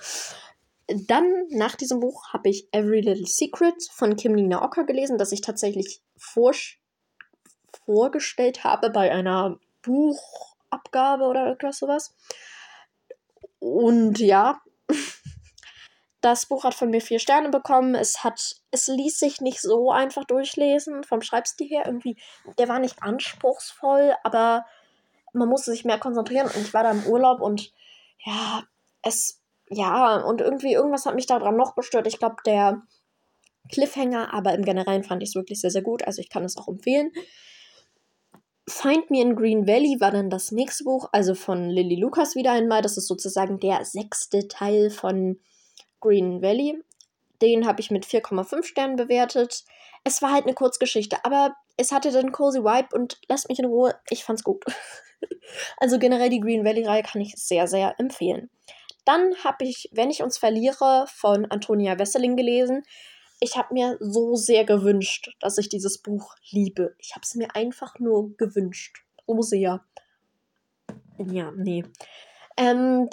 Dann, 0.87 1.47
nach 1.49 1.75
diesem 1.75 1.99
Buch, 1.99 2.31
habe 2.31 2.49
ich 2.49 2.67
Every 2.71 3.01
Little 3.01 3.25
Secret 3.25 3.75
von 3.91 4.15
Kim 4.15 4.33
Nina 4.33 4.63
Ocker 4.63 4.85
gelesen, 4.85 5.17
das 5.17 5.31
ich 5.31 5.41
tatsächlich 5.41 6.01
vor 6.15 6.53
vorgestellt 7.85 8.63
habe 8.63 8.89
bei 8.89 9.11
einer 9.11 9.59
Buch 9.81 10.54
Abgabe 10.75 11.25
oder 11.25 11.47
irgendwas 11.47 11.79
sowas. 11.79 12.15
Und 13.59 14.19
ja, 14.19 14.61
das 16.21 16.45
Buch 16.45 16.63
hat 16.63 16.73
von 16.73 16.89
mir 16.89 17.01
vier 17.01 17.19
Sterne 17.19 17.49
bekommen. 17.49 17.95
Es 17.95 18.23
hat, 18.23 18.55
es 18.71 18.87
ließ 18.87 19.17
sich 19.19 19.41
nicht 19.41 19.61
so 19.61 19.91
einfach 19.91 20.25
durchlesen 20.25 21.03
vom 21.03 21.21
Schreibstil 21.21 21.67
her. 21.67 21.83
Irgendwie, 21.85 22.17
der 22.57 22.67
war 22.67 22.79
nicht 22.79 23.01
anspruchsvoll, 23.01 24.15
aber 24.23 24.65
man 25.33 25.49
musste 25.49 25.71
sich 25.71 25.85
mehr 25.85 25.99
konzentrieren. 25.99 26.47
Und 26.47 26.61
ich 26.61 26.73
war 26.73 26.83
da 26.83 26.91
im 26.91 27.05
Urlaub 27.05 27.41
und 27.41 27.71
ja, 28.23 28.63
es, 29.01 29.41
ja, 29.69 30.17
und 30.17 30.41
irgendwie 30.41 30.73
irgendwas 30.73 31.05
hat 31.05 31.15
mich 31.15 31.27
daran 31.27 31.57
noch 31.57 31.75
gestört. 31.75 32.07
Ich 32.07 32.19
glaube, 32.19 32.37
der 32.45 32.81
Cliffhanger, 33.71 34.33
aber 34.33 34.53
im 34.53 34.63
Generellen 34.63 35.03
fand 35.03 35.23
ich 35.23 35.29
es 35.29 35.35
wirklich 35.35 35.59
sehr, 35.59 35.71
sehr 35.71 35.81
gut. 35.81 36.03
Also 36.05 36.21
ich 36.21 36.29
kann 36.29 36.43
es 36.43 36.57
auch 36.57 36.67
empfehlen. 36.67 37.11
Find 38.67 39.11
Me 39.11 39.21
in 39.21 39.35
Green 39.35 39.67
Valley 39.67 39.97
war 39.99 40.11
dann 40.11 40.29
das 40.29 40.51
nächste 40.51 40.85
Buch, 40.85 41.09
also 41.11 41.35
von 41.35 41.69
Lily 41.69 41.95
Lucas 41.95 42.35
wieder 42.35 42.51
einmal. 42.51 42.81
Das 42.81 42.97
ist 42.97 43.07
sozusagen 43.07 43.59
der 43.59 43.85
sechste 43.85 44.47
Teil 44.47 44.89
von 44.89 45.39
Green 46.01 46.41
Valley. 46.41 46.81
Den 47.41 47.67
habe 47.67 47.81
ich 47.81 47.91
mit 47.91 48.05
4,5 48.05 48.63
Sternen 48.63 48.95
bewertet. 48.95 49.63
Es 50.03 50.21
war 50.21 50.31
halt 50.31 50.45
eine 50.45 50.55
Kurzgeschichte, 50.55 51.23
aber 51.23 51.55
es 51.77 51.91
hatte 51.91 52.11
den 52.11 52.31
cozy 52.31 52.63
Vibe 52.63 52.95
und 52.95 53.19
lasst 53.27 53.49
mich 53.49 53.59
in 53.59 53.65
Ruhe. 53.65 53.95
Ich 54.09 54.23
fand's 54.23 54.43
gut. 54.43 54.63
also 55.77 55.99
generell 55.99 56.29
die 56.29 56.39
Green 56.39 56.65
Valley-Reihe 56.65 57.03
kann 57.03 57.21
ich 57.21 57.35
sehr, 57.35 57.67
sehr 57.67 57.99
empfehlen. 57.99 58.49
Dann 59.03 59.35
habe 59.43 59.65
ich 59.65 59.89
Wenn 59.91 60.09
ich 60.09 60.23
uns 60.23 60.39
verliere 60.39 61.05
von 61.07 61.45
Antonia 61.51 61.99
Wesseling 61.99 62.35
gelesen 62.35 62.83
ich 63.39 63.57
habe 63.57 63.73
mir 63.73 63.97
so 63.99 64.35
sehr 64.35 64.65
gewünscht, 64.65 65.35
dass 65.39 65.57
ich 65.57 65.69
dieses 65.69 65.97
Buch 65.97 66.35
liebe. 66.49 66.95
Ich 66.99 67.15
habe 67.15 67.23
es 67.23 67.35
mir 67.35 67.55
einfach 67.55 67.99
nur 67.99 68.35
gewünscht. 68.37 69.03
So 69.27 69.41
sehr. 69.41 69.83
Ja, 71.17 71.51
nee. 71.51 71.83
Ähm, 72.57 73.09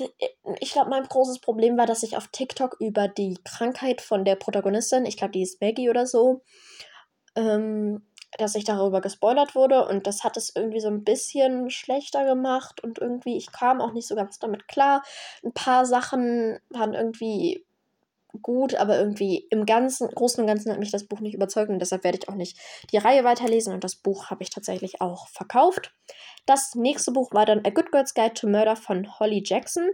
ich 0.61 0.73
glaube, 0.73 0.91
mein 0.91 1.05
großes 1.05 1.41
Problem 1.41 1.77
war, 1.77 1.87
dass 1.87 2.05
ich 2.05 2.17
auf 2.17 2.29
TikTok 2.29 2.77
über 2.81 3.09
die 3.09 3.39
Krankheit 3.45 4.01
von 4.01 4.25
der 4.25 4.37
Protagonistin, 4.37 5.05
ich 5.05 5.17
glaube, 5.17 5.33
die 5.33 5.43
ist 5.43 5.61
Maggie 5.61 5.91
oder 5.91 6.07
so, 6.07 6.43
ähm, 7.35 8.07
dass 8.39 8.55
ich 8.55 8.65
darüber 8.65 9.01
gespoilert 9.01 9.55
wurde 9.55 9.87
und 9.87 10.07
das 10.07 10.25
hat 10.25 10.37
es 10.37 10.55
irgendwie 10.55 10.81
so 10.81 10.89
ein 10.89 11.05
bisschen 11.05 11.71
schlechter 11.71 12.25
gemacht 12.25 12.83
und 12.83 12.99
irgendwie, 12.99 13.37
ich 13.37 13.53
kam 13.53 13.81
auch 13.81 13.93
nicht 13.93 14.07
so 14.07 14.15
ganz 14.15 14.39
damit 14.39 14.69
klar. 14.69 15.03
Ein 15.45 15.53
paar 15.53 15.85
Sachen 15.87 16.59
waren 16.71 16.95
irgendwie 16.95 17.67
gut, 18.41 18.75
aber 18.75 18.99
irgendwie 18.99 19.47
im 19.51 19.67
Ganzen, 19.67 20.09
Großen 20.09 20.41
und 20.41 20.47
Ganzen 20.47 20.73
hat 20.73 20.79
mich 20.79 20.91
das 20.91 21.05
Buch 21.05 21.21
nicht 21.21 21.35
überzeugt 21.35 21.71
und 21.71 21.79
deshalb 21.79 22.05
werde 22.05 22.19
ich 22.19 22.29
auch 22.29 22.35
nicht 22.35 22.59
die 22.91 22.97
Reihe 22.97 23.25
weiterlesen 23.25 23.75
und 23.75 23.85
das 23.85 23.97
Buch 23.97 24.31
habe 24.31 24.43
ich 24.43 24.51
tatsächlich 24.51 25.01
auch 25.01 25.29
verkauft. 25.29 25.93
Das 26.47 26.75
nächste 26.75 27.13
Buch 27.13 27.33
war 27.33 27.47
dann 27.47 27.65
A 27.65 27.71
Good 27.71 27.93
Girl's 27.93 28.15
Guide 28.15 28.35
to 28.35 28.49
Murder 28.49 28.77
von 28.77 29.19
Holly 29.19 29.43
Jackson. 29.45 29.89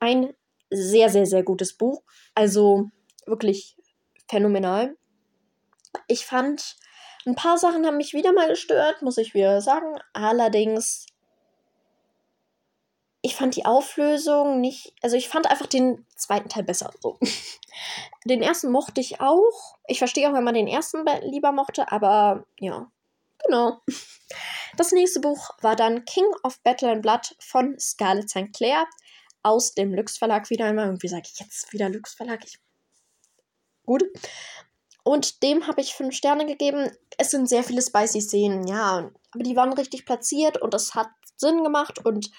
Ein 0.00 0.34
sehr, 0.70 1.08
sehr, 1.08 1.26
sehr 1.26 1.42
gutes 1.42 1.76
Buch. 1.76 2.02
Also 2.34 2.88
wirklich 3.26 3.76
phänomenal. 4.28 4.96
Ich 6.08 6.26
fand, 6.26 6.76
ein 7.26 7.34
paar 7.36 7.58
Sachen 7.58 7.86
haben 7.86 7.96
mich 7.96 8.14
wieder 8.14 8.32
mal 8.32 8.48
gestört, 8.48 9.02
muss 9.02 9.18
ich 9.18 9.34
wieder 9.34 9.60
sagen. 9.60 9.98
Allerdings 10.12 11.06
ich 13.22 13.36
fand 13.36 13.54
die 13.54 13.64
Auflösung 13.64 14.60
nicht, 14.60 14.92
also 15.00 15.16
ich 15.16 15.28
fand 15.28 15.48
einfach 15.48 15.66
den 15.66 16.04
zweiten 16.16 16.48
Teil 16.48 16.64
besser. 16.64 16.92
So. 17.00 17.18
Den 18.26 18.42
ersten 18.42 18.70
mochte 18.70 19.00
ich 19.00 19.20
auch. 19.20 19.78
Ich 19.86 19.98
verstehe 19.98 20.28
auch, 20.28 20.34
wenn 20.34 20.44
man 20.44 20.54
den 20.54 20.68
ersten 20.68 21.04
lieber 21.22 21.52
mochte, 21.52 21.90
aber 21.90 22.44
ja, 22.58 22.90
genau. 23.44 23.80
Das 24.78 24.90
nächste 24.90 25.20
Buch 25.20 25.50
war 25.60 25.76
dann 25.76 26.06
King 26.06 26.24
of 26.44 26.58
Battle 26.62 26.90
and 26.90 27.02
Blood 27.02 27.36
von 27.40 27.78
Scarlett 27.78 28.30
St. 28.30 28.54
Clair 28.54 28.86
aus 29.42 29.74
dem 29.74 29.92
Lux 29.92 30.16
Verlag 30.16 30.48
wieder 30.48 30.64
einmal. 30.64 30.86
Irgendwie 30.86 31.08
sage 31.08 31.28
ich 31.30 31.38
jetzt 31.40 31.70
wieder 31.74 31.90
Lux 31.90 32.14
Verlag. 32.14 32.42
Ich... 32.42 32.58
Gut. 33.84 34.02
Und 35.04 35.42
dem 35.42 35.66
habe 35.66 35.82
ich 35.82 35.94
fünf 35.94 36.14
Sterne 36.14 36.46
gegeben. 36.46 36.90
Es 37.18 37.30
sind 37.30 37.50
sehr 37.50 37.64
viele 37.64 37.82
spicy 37.82 38.22
Szenen, 38.22 38.66
ja. 38.66 39.10
Aber 39.32 39.42
die 39.42 39.56
waren 39.56 39.74
richtig 39.74 40.06
platziert 40.06 40.56
und 40.62 40.72
es 40.72 40.94
hat 40.94 41.10
Sinn 41.36 41.62
gemacht 41.62 42.02
und 42.06 42.30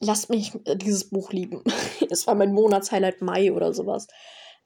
lasst 0.00 0.30
mich 0.30 0.54
äh, 0.64 0.76
dieses 0.76 1.10
Buch 1.10 1.32
lieben. 1.32 1.62
Es 2.10 2.26
war 2.26 2.34
mein 2.34 2.54
Monatshighlight 2.54 3.20
Mai 3.20 3.52
oder 3.52 3.74
sowas. 3.74 4.06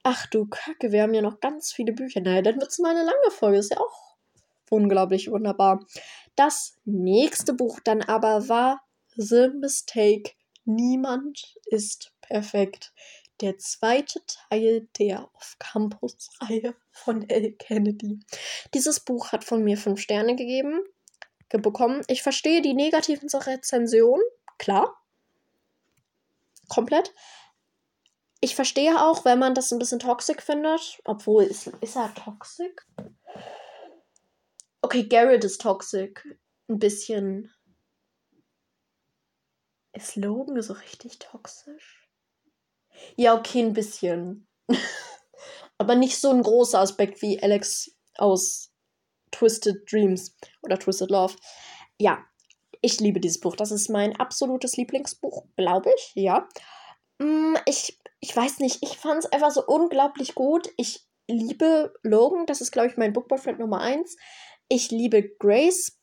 Ach 0.04 0.26
du 0.26 0.46
Kacke, 0.46 0.92
wir 0.92 1.02
haben 1.02 1.14
ja 1.14 1.22
noch 1.22 1.40
ganz 1.40 1.72
viele 1.72 1.92
Bücher. 1.92 2.20
Naja, 2.20 2.42
dann 2.42 2.60
wird 2.60 2.70
es 2.70 2.78
mal 2.78 2.90
eine 2.90 3.04
lange 3.04 3.30
Folge. 3.30 3.58
Ist 3.58 3.72
ja 3.72 3.80
auch 3.80 4.16
unglaublich 4.70 5.30
wunderbar. 5.30 5.84
Das 6.36 6.78
nächste 6.84 7.52
Buch 7.52 7.80
dann 7.82 8.02
aber 8.02 8.48
war 8.48 8.80
The 9.16 9.48
Mistake. 9.48 10.32
Niemand 10.64 11.56
ist 11.66 12.12
perfekt. 12.20 12.92
Der 13.40 13.58
zweite 13.58 14.20
Teil 14.26 14.88
der 14.98 15.28
Off-Campus-Reihe 15.34 16.76
von 16.92 17.28
L. 17.28 17.52
Kennedy. 17.52 18.20
Dieses 18.74 19.00
Buch 19.00 19.32
hat 19.32 19.42
von 19.42 19.64
mir 19.64 19.76
fünf 19.76 20.00
Sterne 20.00 20.36
gegeben, 20.36 20.80
bekommen. 21.48 22.02
Ich 22.06 22.22
verstehe 22.22 22.62
die 22.62 22.72
negativen 22.72 23.28
Rezensionen, 23.28 24.24
klar 24.58 25.01
komplett. 26.72 27.14
Ich 28.40 28.56
verstehe 28.56 29.00
auch, 29.00 29.24
wenn 29.24 29.38
man 29.38 29.54
das 29.54 29.72
ein 29.72 29.78
bisschen 29.78 30.00
toxisch 30.00 30.40
findet. 30.40 31.00
Obwohl, 31.04 31.44
ist, 31.44 31.68
ist 31.80 31.96
er 31.96 32.12
toxisch? 32.14 32.74
Okay, 34.80 35.04
Garrett 35.04 35.44
ist 35.44 35.60
toxisch. 35.60 36.26
Ein 36.68 36.78
bisschen. 36.78 37.52
Ist 39.92 40.16
Logan 40.16 40.60
so 40.62 40.72
richtig 40.72 41.18
toxisch? 41.18 42.08
Ja, 43.16 43.36
okay, 43.36 43.60
ein 43.60 43.74
bisschen. 43.74 44.48
Aber 45.78 45.94
nicht 45.94 46.18
so 46.18 46.30
ein 46.30 46.42
großer 46.42 46.80
Aspekt 46.80 47.22
wie 47.22 47.42
Alex 47.42 47.94
aus 48.16 48.72
Twisted 49.30 49.90
Dreams 49.90 50.34
oder 50.62 50.78
Twisted 50.78 51.10
Love. 51.10 51.36
Ja, 51.98 52.24
ich 52.82 53.00
liebe 53.00 53.20
dieses 53.20 53.40
Buch. 53.40 53.56
Das 53.56 53.70
ist 53.70 53.88
mein 53.88 54.14
absolutes 54.16 54.76
Lieblingsbuch, 54.76 55.46
glaube 55.56 55.90
ich, 55.96 56.12
ja. 56.14 56.48
Mm, 57.18 57.54
ich, 57.64 57.98
ich 58.20 58.36
weiß 58.36 58.58
nicht, 58.58 58.82
ich 58.82 58.98
fand 58.98 59.20
es 59.20 59.32
einfach 59.32 59.52
so 59.52 59.64
unglaublich 59.64 60.34
gut. 60.34 60.68
Ich 60.76 61.06
liebe 61.28 61.94
Logan, 62.02 62.44
das 62.46 62.60
ist, 62.60 62.72
glaube 62.72 62.88
ich, 62.88 62.96
mein 62.96 63.12
Bookboyfriend 63.12 63.60
Nummer 63.60 63.80
1. 63.80 64.16
Ich 64.68 64.90
liebe 64.90 65.22
Grace, 65.38 65.98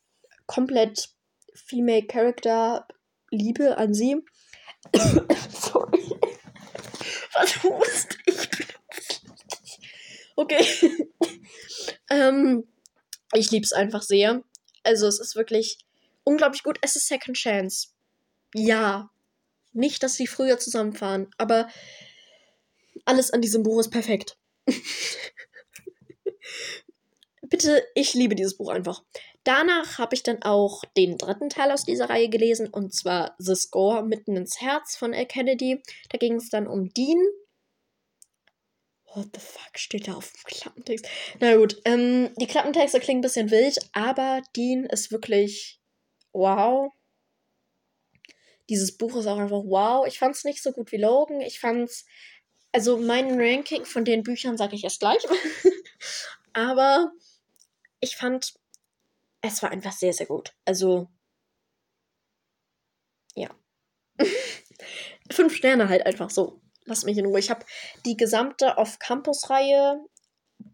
komplett 0.46 1.10
Female 1.54 2.06
Character, 2.06 2.86
Liebe 3.30 3.76
an 3.76 3.94
sie. 3.94 4.16
Sorry. 5.50 6.02
Was 7.34 7.62
hust 7.62 8.18
ich? 8.26 8.48
Okay. 10.34 10.64
ähm, 12.10 12.66
ich 13.34 13.50
liebe 13.50 13.64
es 13.64 13.72
einfach 13.72 14.02
sehr. 14.02 14.42
Also 14.82 15.06
es 15.06 15.20
ist 15.20 15.36
wirklich 15.36 15.78
unglaublich 16.24 16.62
gut. 16.62 16.78
Es 16.82 16.96
ist 16.96 17.08
Second 17.08 17.36
Chance. 17.36 17.88
Ja. 18.54 19.10
Nicht, 19.72 20.02
dass 20.02 20.14
sie 20.14 20.26
früher 20.26 20.58
zusammenfahren, 20.58 21.32
aber 21.38 21.68
alles 23.04 23.30
an 23.30 23.40
diesem 23.40 23.62
Buch 23.62 23.78
ist 23.80 23.90
perfekt. 23.90 24.36
Bitte, 27.42 27.84
ich 27.94 28.14
liebe 28.14 28.34
dieses 28.34 28.56
Buch 28.56 28.70
einfach. 28.70 29.02
Danach 29.44 29.98
habe 29.98 30.14
ich 30.14 30.22
dann 30.22 30.42
auch 30.42 30.84
den 30.96 31.16
dritten 31.18 31.48
Teil 31.48 31.72
aus 31.72 31.84
dieser 31.84 32.10
Reihe 32.10 32.28
gelesen, 32.28 32.68
und 32.68 32.94
zwar 32.94 33.34
The 33.38 33.54
Score 33.54 34.04
mitten 34.04 34.36
ins 34.36 34.60
Herz 34.60 34.96
von 34.96 35.12
L. 35.12 35.26
Kennedy. 35.26 35.82
Da 36.10 36.18
ging 36.18 36.36
es 36.36 36.50
dann 36.50 36.66
um 36.66 36.92
Dean. 36.92 37.18
What 39.14 39.28
the 39.34 39.40
fuck 39.40 39.76
steht 39.76 40.06
da 40.06 40.14
auf 40.14 40.30
dem 40.30 40.44
Klappentext? 40.44 41.08
Na 41.40 41.56
gut, 41.56 41.80
ähm, 41.84 42.32
die 42.36 42.46
Klappentexte 42.46 43.00
klingen 43.00 43.18
ein 43.18 43.22
bisschen 43.22 43.50
wild, 43.50 43.78
aber 43.92 44.42
Dean 44.54 44.84
ist 44.84 45.10
wirklich 45.10 45.79
wow. 46.32 46.92
Dieses 48.68 48.96
Buch 48.96 49.16
ist 49.16 49.26
auch 49.26 49.38
einfach 49.38 49.62
wow. 49.64 50.06
Ich 50.06 50.18
fand 50.18 50.36
es 50.36 50.44
nicht 50.44 50.62
so 50.62 50.72
gut 50.72 50.92
wie 50.92 50.96
Logan. 50.96 51.40
Ich 51.40 51.60
fand 51.60 51.88
es, 51.88 52.06
also 52.72 52.98
mein 52.98 53.40
Ranking 53.40 53.84
von 53.84 54.04
den 54.04 54.22
Büchern 54.22 54.56
sage 54.56 54.76
ich 54.76 54.84
erst 54.84 55.00
gleich. 55.00 55.22
Aber 56.52 57.12
ich 58.00 58.16
fand, 58.16 58.54
es 59.40 59.62
war 59.62 59.70
einfach 59.70 59.92
sehr, 59.92 60.12
sehr 60.12 60.26
gut. 60.26 60.54
Also, 60.64 61.08
ja. 63.34 63.50
Fünf 65.30 65.54
Sterne 65.54 65.88
halt 65.88 66.06
einfach 66.06 66.30
so. 66.30 66.60
Lass 66.84 67.04
mich 67.04 67.18
in 67.18 67.26
Ruhe. 67.26 67.38
Ich 67.38 67.50
habe 67.50 67.64
die 68.04 68.16
gesamte 68.16 68.78
Off-Campus-Reihe 68.78 70.04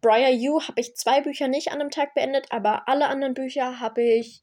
Briar 0.00 0.30
You 0.30 0.60
habe 0.60 0.80
ich 0.80 0.96
zwei 0.96 1.20
Bücher 1.20 1.48
nicht 1.48 1.68
an 1.68 1.80
einem 1.80 1.90
Tag 1.90 2.14
beendet, 2.14 2.46
aber 2.50 2.88
alle 2.88 3.08
anderen 3.08 3.34
Bücher 3.34 3.80
habe 3.80 4.02
ich 4.02 4.42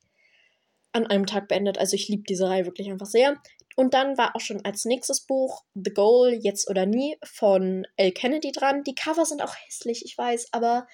an 0.93 1.07
einem 1.07 1.25
Tag 1.25 1.47
beendet. 1.47 1.77
Also 1.77 1.95
ich 1.95 2.07
liebe 2.07 2.23
diese 2.27 2.47
Reihe 2.47 2.65
wirklich 2.65 2.89
einfach 2.89 3.07
sehr. 3.07 3.37
Und 3.75 3.93
dann 3.93 4.17
war 4.17 4.35
auch 4.35 4.39
schon 4.39 4.63
als 4.63 4.85
nächstes 4.85 5.25
Buch 5.25 5.63
The 5.73 5.93
Goal, 5.93 6.33
Jetzt 6.41 6.69
oder 6.69 6.85
Nie 6.85 7.17
von 7.23 7.85
L. 7.97 8.11
Kennedy 8.11 8.51
dran. 8.51 8.83
Die 8.83 8.95
Cover 8.95 9.25
sind 9.25 9.41
auch 9.41 9.55
hässlich, 9.65 10.05
ich 10.05 10.17
weiß, 10.17 10.49
aber 10.51 10.87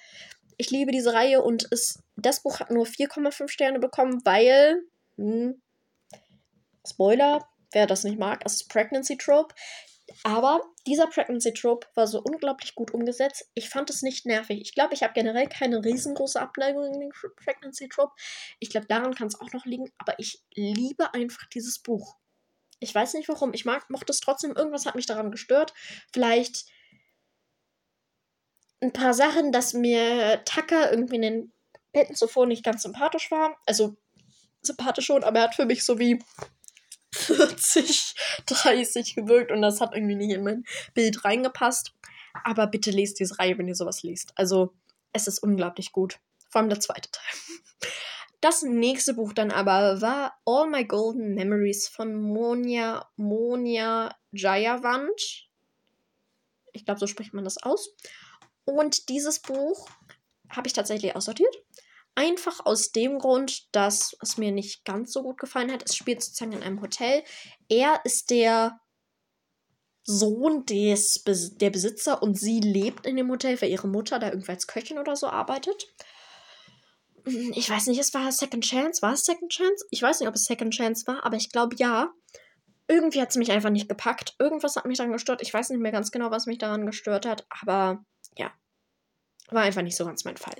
ich 0.56 0.70
liebe 0.70 0.90
diese 0.92 1.12
Reihe 1.12 1.42
und 1.42 1.68
es, 1.70 2.02
das 2.16 2.42
Buch 2.42 2.60
hat 2.60 2.70
nur 2.70 2.86
4,5 2.86 3.48
Sterne 3.48 3.78
bekommen, 3.78 4.20
weil, 4.24 4.82
hm, 5.16 5.60
Spoiler, 6.86 7.46
wer 7.72 7.86
das 7.86 8.04
nicht 8.04 8.18
mag. 8.18 8.42
Es 8.44 8.54
ist 8.54 8.68
Pregnancy 8.68 9.16
Trope. 9.16 9.54
Aber 10.24 10.62
dieser 10.86 11.06
Pregnancy 11.06 11.52
Trope 11.52 11.86
war 11.94 12.06
so 12.06 12.20
unglaublich 12.20 12.74
gut 12.74 12.92
umgesetzt. 12.92 13.50
Ich 13.54 13.68
fand 13.68 13.90
es 13.90 14.02
nicht 14.02 14.26
nervig. 14.26 14.60
Ich 14.60 14.74
glaube, 14.74 14.94
ich 14.94 15.02
habe 15.02 15.12
generell 15.12 15.48
keine 15.48 15.84
riesengroße 15.84 16.40
Abneigung 16.40 16.84
gegen 16.84 17.00
den 17.00 17.12
Pregnancy 17.36 17.88
Trope. 17.88 18.12
Ich 18.58 18.70
glaube, 18.70 18.86
daran 18.86 19.14
kann 19.14 19.28
es 19.28 19.40
auch 19.40 19.52
noch 19.52 19.66
liegen. 19.66 19.90
Aber 19.98 20.18
ich 20.18 20.42
liebe 20.54 21.14
einfach 21.14 21.46
dieses 21.46 21.78
Buch. 21.78 22.16
Ich 22.80 22.94
weiß 22.94 23.14
nicht 23.14 23.28
warum. 23.28 23.52
Ich 23.52 23.64
mag, 23.64 23.88
mochte 23.90 24.12
es 24.12 24.20
trotzdem. 24.20 24.56
Irgendwas 24.56 24.86
hat 24.86 24.94
mich 24.94 25.06
daran 25.06 25.30
gestört. 25.30 25.74
Vielleicht 26.12 26.66
ein 28.80 28.92
paar 28.92 29.14
Sachen, 29.14 29.52
dass 29.52 29.74
mir 29.74 30.42
Tucker 30.44 30.90
irgendwie 30.90 31.16
in 31.16 31.22
den 31.22 31.52
Betten 31.92 32.14
zuvor 32.14 32.46
nicht 32.46 32.64
ganz 32.64 32.82
sympathisch 32.82 33.30
war. 33.30 33.56
Also 33.66 33.96
sympathisch 34.62 35.06
schon, 35.06 35.24
aber 35.24 35.40
er 35.40 35.44
hat 35.44 35.54
für 35.54 35.66
mich 35.66 35.84
so 35.84 35.98
wie 35.98 36.22
40, 37.12 38.14
30 38.46 39.14
gewirkt 39.14 39.50
und 39.50 39.62
das 39.62 39.80
hat 39.80 39.94
irgendwie 39.94 40.16
nicht 40.16 40.32
in 40.32 40.44
mein 40.44 40.64
Bild 40.94 41.24
reingepasst. 41.24 41.92
Aber 42.44 42.66
bitte 42.66 42.90
lest 42.90 43.18
diese 43.18 43.38
Reihe, 43.38 43.58
wenn 43.58 43.68
ihr 43.68 43.74
sowas 43.74 44.02
liest. 44.02 44.32
Also, 44.36 44.72
es 45.12 45.26
ist 45.26 45.42
unglaublich 45.42 45.92
gut. 45.92 46.20
Vor 46.48 46.60
allem 46.60 46.70
der 46.70 46.80
zweite 46.80 47.10
Teil. 47.10 47.90
Das 48.40 48.62
nächste 48.62 49.14
Buch 49.14 49.34
dann 49.34 49.50
aber 49.50 50.00
war 50.00 50.40
All 50.46 50.68
My 50.68 50.84
Golden 50.84 51.34
Memories 51.34 51.88
von 51.88 52.14
Monia, 52.14 53.06
Monia 53.16 54.16
Jayavant. 54.32 55.48
Ich 56.72 56.86
glaube, 56.86 57.00
so 57.00 57.06
spricht 57.06 57.34
man 57.34 57.44
das 57.44 57.62
aus. 57.62 57.94
Und 58.64 59.10
dieses 59.10 59.40
Buch 59.40 59.88
habe 60.48 60.66
ich 60.66 60.72
tatsächlich 60.72 61.14
aussortiert. 61.14 61.54
Einfach 62.14 62.66
aus 62.66 62.92
dem 62.92 63.18
Grund, 63.18 63.68
dass 63.72 64.16
es 64.20 64.36
mir 64.36 64.52
nicht 64.52 64.84
ganz 64.84 65.12
so 65.12 65.22
gut 65.22 65.38
gefallen 65.38 65.72
hat. 65.72 65.82
Es 65.88 65.96
spielt 65.96 66.22
sozusagen 66.22 66.52
in 66.52 66.62
einem 66.62 66.82
Hotel. 66.82 67.22
Er 67.68 68.00
ist 68.04 68.30
der 68.30 68.80
Sohn 70.04 70.66
des 70.66 71.24
der 71.24 71.70
Besitzer 71.70 72.22
und 72.22 72.38
sie 72.38 72.60
lebt 72.60 73.06
in 73.06 73.16
dem 73.16 73.30
Hotel, 73.30 73.60
weil 73.60 73.70
ihre 73.70 73.88
Mutter 73.88 74.18
da 74.18 74.28
irgendwie 74.28 74.50
als 74.50 74.66
Köchin 74.66 74.98
oder 74.98 75.14
so 75.16 75.28
arbeitet. 75.28 75.86
Ich 77.52 77.68
weiß 77.68 77.86
nicht, 77.86 78.00
es 78.00 78.14
war 78.14 78.32
Second 78.32 78.64
Chance. 78.64 79.02
War 79.02 79.12
es 79.12 79.24
Second 79.24 79.52
Chance? 79.52 79.84
Ich 79.90 80.02
weiß 80.02 80.20
nicht, 80.20 80.28
ob 80.28 80.34
es 80.34 80.44
Second 80.44 80.74
Chance 80.74 81.06
war, 81.06 81.24
aber 81.24 81.36
ich 81.36 81.50
glaube 81.50 81.76
ja. 81.78 82.12
Irgendwie 82.88 83.20
hat 83.20 83.30
es 83.30 83.36
mich 83.36 83.52
einfach 83.52 83.70
nicht 83.70 83.88
gepackt. 83.88 84.34
Irgendwas 84.40 84.74
hat 84.74 84.84
mich 84.84 84.98
daran 84.98 85.12
gestört. 85.12 85.42
Ich 85.42 85.54
weiß 85.54 85.70
nicht 85.70 85.80
mehr 85.80 85.92
ganz 85.92 86.10
genau, 86.10 86.30
was 86.30 86.46
mich 86.46 86.58
daran 86.58 86.86
gestört 86.86 87.24
hat, 87.24 87.46
aber 87.62 88.04
ja. 88.36 88.52
War 89.50 89.62
einfach 89.62 89.82
nicht 89.82 89.96
so 89.96 90.04
ganz 90.04 90.24
mein 90.24 90.36
Fall. 90.36 90.56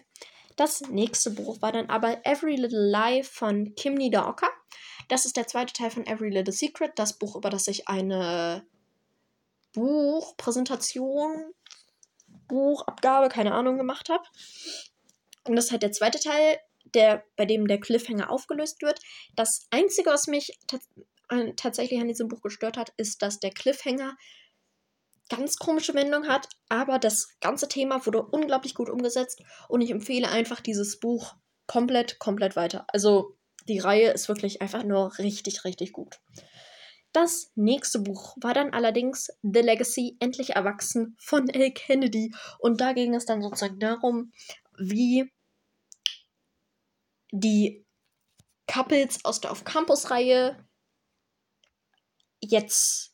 Das 0.61 0.83
nächste 0.83 1.31
Buch 1.31 1.63
war 1.63 1.73
dann 1.73 1.89
aber 1.89 2.21
Every 2.27 2.55
Little 2.55 2.91
Lie 2.91 3.25
von 3.25 3.75
Kim 3.77 3.95
Niederocker. 3.95 4.51
Das 5.09 5.25
ist 5.25 5.39
der 5.39 5.47
zweite 5.47 5.73
Teil 5.73 5.91
von 5.91 6.07
Every 6.07 6.29
Little 6.29 6.53
Secret, 6.53 6.93
das 6.97 7.19
Buch, 7.19 7.35
über 7.35 7.49
das 7.49 7.67
ich 7.67 7.89
eine 7.89 8.67
Buchpräsentation, 9.73 11.55
Buchabgabe, 12.47 13.31
keine 13.31 13.55
Ahnung, 13.55 13.79
gemacht 13.79 14.11
habe. 14.11 14.23
Und 15.45 15.57
das 15.57 15.65
ist 15.65 15.71
halt 15.71 15.83
der 15.83 15.93
zweite 15.93 16.21
Teil, 16.21 16.59
der, 16.93 17.25
bei 17.37 17.47
dem 17.47 17.67
der 17.67 17.81
Cliffhanger 17.81 18.29
aufgelöst 18.29 18.83
wird. 18.83 19.01
Das 19.37 19.67
Einzige, 19.71 20.11
was 20.11 20.27
mich 20.27 20.59
tatsächlich 21.57 22.03
an 22.03 22.09
diesem 22.09 22.29
Buch 22.29 22.43
gestört 22.43 22.77
hat, 22.77 22.93
ist, 22.99 23.23
dass 23.23 23.41
der 23.41 23.51
Cliffhanger 23.51 24.15
ganz 25.31 25.57
komische 25.57 25.95
Wendung 25.95 26.29
hat, 26.29 26.49
aber 26.69 26.99
das 26.99 27.39
ganze 27.41 27.69
Thema 27.69 28.05
wurde 28.05 28.23
unglaublich 28.23 28.75
gut 28.75 28.91
umgesetzt 28.91 29.43
und 29.69 29.81
ich 29.81 29.91
empfehle 29.91 30.29
einfach 30.29 30.61
dieses 30.61 31.01
Buch 31.01 31.35
komplett, 31.67 32.19
komplett 32.19 32.57
weiter. 32.57 32.85
Also 32.89 33.39
die 33.69 33.79
Reihe 33.79 34.11
ist 34.11 34.29
wirklich 34.29 34.61
einfach 34.61 34.83
nur 34.83 35.17
richtig, 35.19 35.65
richtig 35.65 35.93
gut. 35.93 36.21
Das 37.13 37.51
nächste 37.57 37.99
Buch 37.99 38.37
war 38.41 38.55
dann 38.55 38.73
allerdings 38.73 39.29
The 39.43 39.61
Legacy, 39.61 40.17
endlich 40.21 40.51
erwachsen 40.51 41.17
von 41.19 41.49
L. 41.49 41.73
Kennedy. 41.73 42.33
Und 42.59 42.81
da 42.81 42.93
ging 42.93 43.15
es 43.15 43.25
dann 43.25 43.43
sozusagen 43.43 43.81
darum, 43.81 44.33
wie 44.79 45.33
die 47.33 47.85
Couples 48.69 49.25
aus 49.25 49.41
der 49.41 49.51
Auf-Campus-Reihe 49.51 50.65
jetzt 52.41 53.10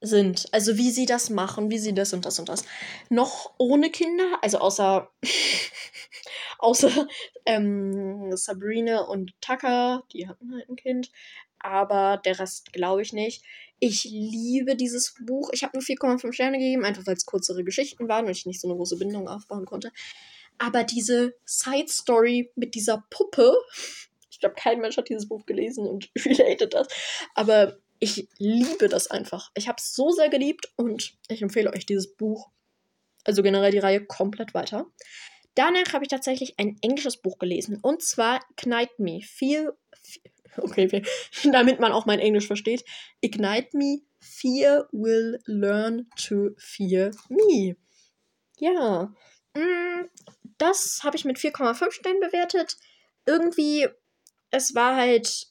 sind. 0.00 0.48
Also 0.52 0.76
wie 0.76 0.90
sie 0.90 1.06
das 1.06 1.30
machen, 1.30 1.70
wie 1.70 1.78
sie 1.78 1.94
das 1.94 2.12
und 2.12 2.24
das 2.24 2.38
und 2.38 2.48
das. 2.48 2.64
Noch 3.08 3.52
ohne 3.58 3.90
Kinder, 3.90 4.38
also 4.42 4.58
außer 4.58 5.10
außer 6.58 7.06
ähm, 7.46 8.36
Sabrina 8.36 9.00
und 9.00 9.32
Tucker, 9.40 10.04
die 10.12 10.28
hatten 10.28 10.54
halt 10.54 10.68
ein 10.68 10.76
Kind. 10.76 11.10
Aber 11.58 12.20
der 12.24 12.38
Rest 12.38 12.72
glaube 12.72 13.02
ich 13.02 13.12
nicht. 13.12 13.44
Ich 13.78 14.04
liebe 14.04 14.76
dieses 14.76 15.14
Buch. 15.26 15.50
Ich 15.52 15.62
habe 15.62 15.76
nur 15.76 15.82
4,5 15.84 16.32
Sterne 16.32 16.58
gegeben, 16.58 16.84
einfach 16.84 17.06
weil 17.06 17.16
es 17.16 17.26
kürzere 17.26 17.64
Geschichten 17.64 18.08
waren 18.08 18.26
und 18.26 18.32
ich 18.32 18.46
nicht 18.46 18.60
so 18.60 18.68
eine 18.68 18.76
große 18.76 18.96
Bindung 18.96 19.28
aufbauen 19.28 19.66
konnte. 19.66 19.92
Aber 20.58 20.84
diese 20.84 21.34
Side 21.44 21.88
Story 21.88 22.50
mit 22.54 22.74
dieser 22.74 23.04
Puppe, 23.10 23.54
ich 24.30 24.40
glaube, 24.40 24.54
kein 24.54 24.80
Mensch 24.80 24.96
hat 24.96 25.08
dieses 25.08 25.28
Buch 25.28 25.44
gelesen 25.46 25.86
und 25.86 26.10
related 26.24 26.74
das. 26.74 26.88
Aber 27.34 27.78
ich 28.00 28.28
liebe 28.38 28.88
das 28.88 29.08
einfach. 29.08 29.50
Ich 29.54 29.68
habe 29.68 29.76
es 29.78 29.94
so 29.94 30.10
sehr 30.10 30.30
geliebt 30.30 30.72
und 30.76 31.12
ich 31.28 31.42
empfehle 31.42 31.72
euch 31.72 31.86
dieses 31.86 32.16
Buch, 32.16 32.50
also 33.24 33.42
generell 33.42 33.70
die 33.70 33.78
Reihe, 33.78 34.04
komplett 34.04 34.54
weiter. 34.54 34.86
Danach 35.54 35.92
habe 35.92 36.04
ich 36.04 36.08
tatsächlich 36.08 36.58
ein 36.58 36.78
englisches 36.80 37.18
Buch 37.18 37.38
gelesen 37.38 37.78
und 37.82 38.02
zwar 38.02 38.40
Ignite 38.56 38.92
Me. 38.98 39.20
Feel, 39.22 39.76
okay, 40.56 41.02
damit 41.52 41.78
man 41.78 41.92
auch 41.92 42.06
mein 42.06 42.20
Englisch 42.20 42.46
versteht. 42.46 42.84
Ignite 43.20 43.76
Me, 43.76 44.00
Fear 44.20 44.88
will 44.92 45.38
learn 45.46 46.08
to 46.16 46.50
fear 46.58 47.10
me. 47.28 47.76
Ja, 48.58 49.12
mm, 49.54 50.08
das 50.58 51.00
habe 51.02 51.16
ich 51.16 51.24
mit 51.24 51.38
4,5 51.38 51.90
Sternen 51.92 52.20
bewertet. 52.20 52.76
Irgendwie, 53.26 53.88
es 54.50 54.74
war 54.74 54.96
halt 54.96 55.49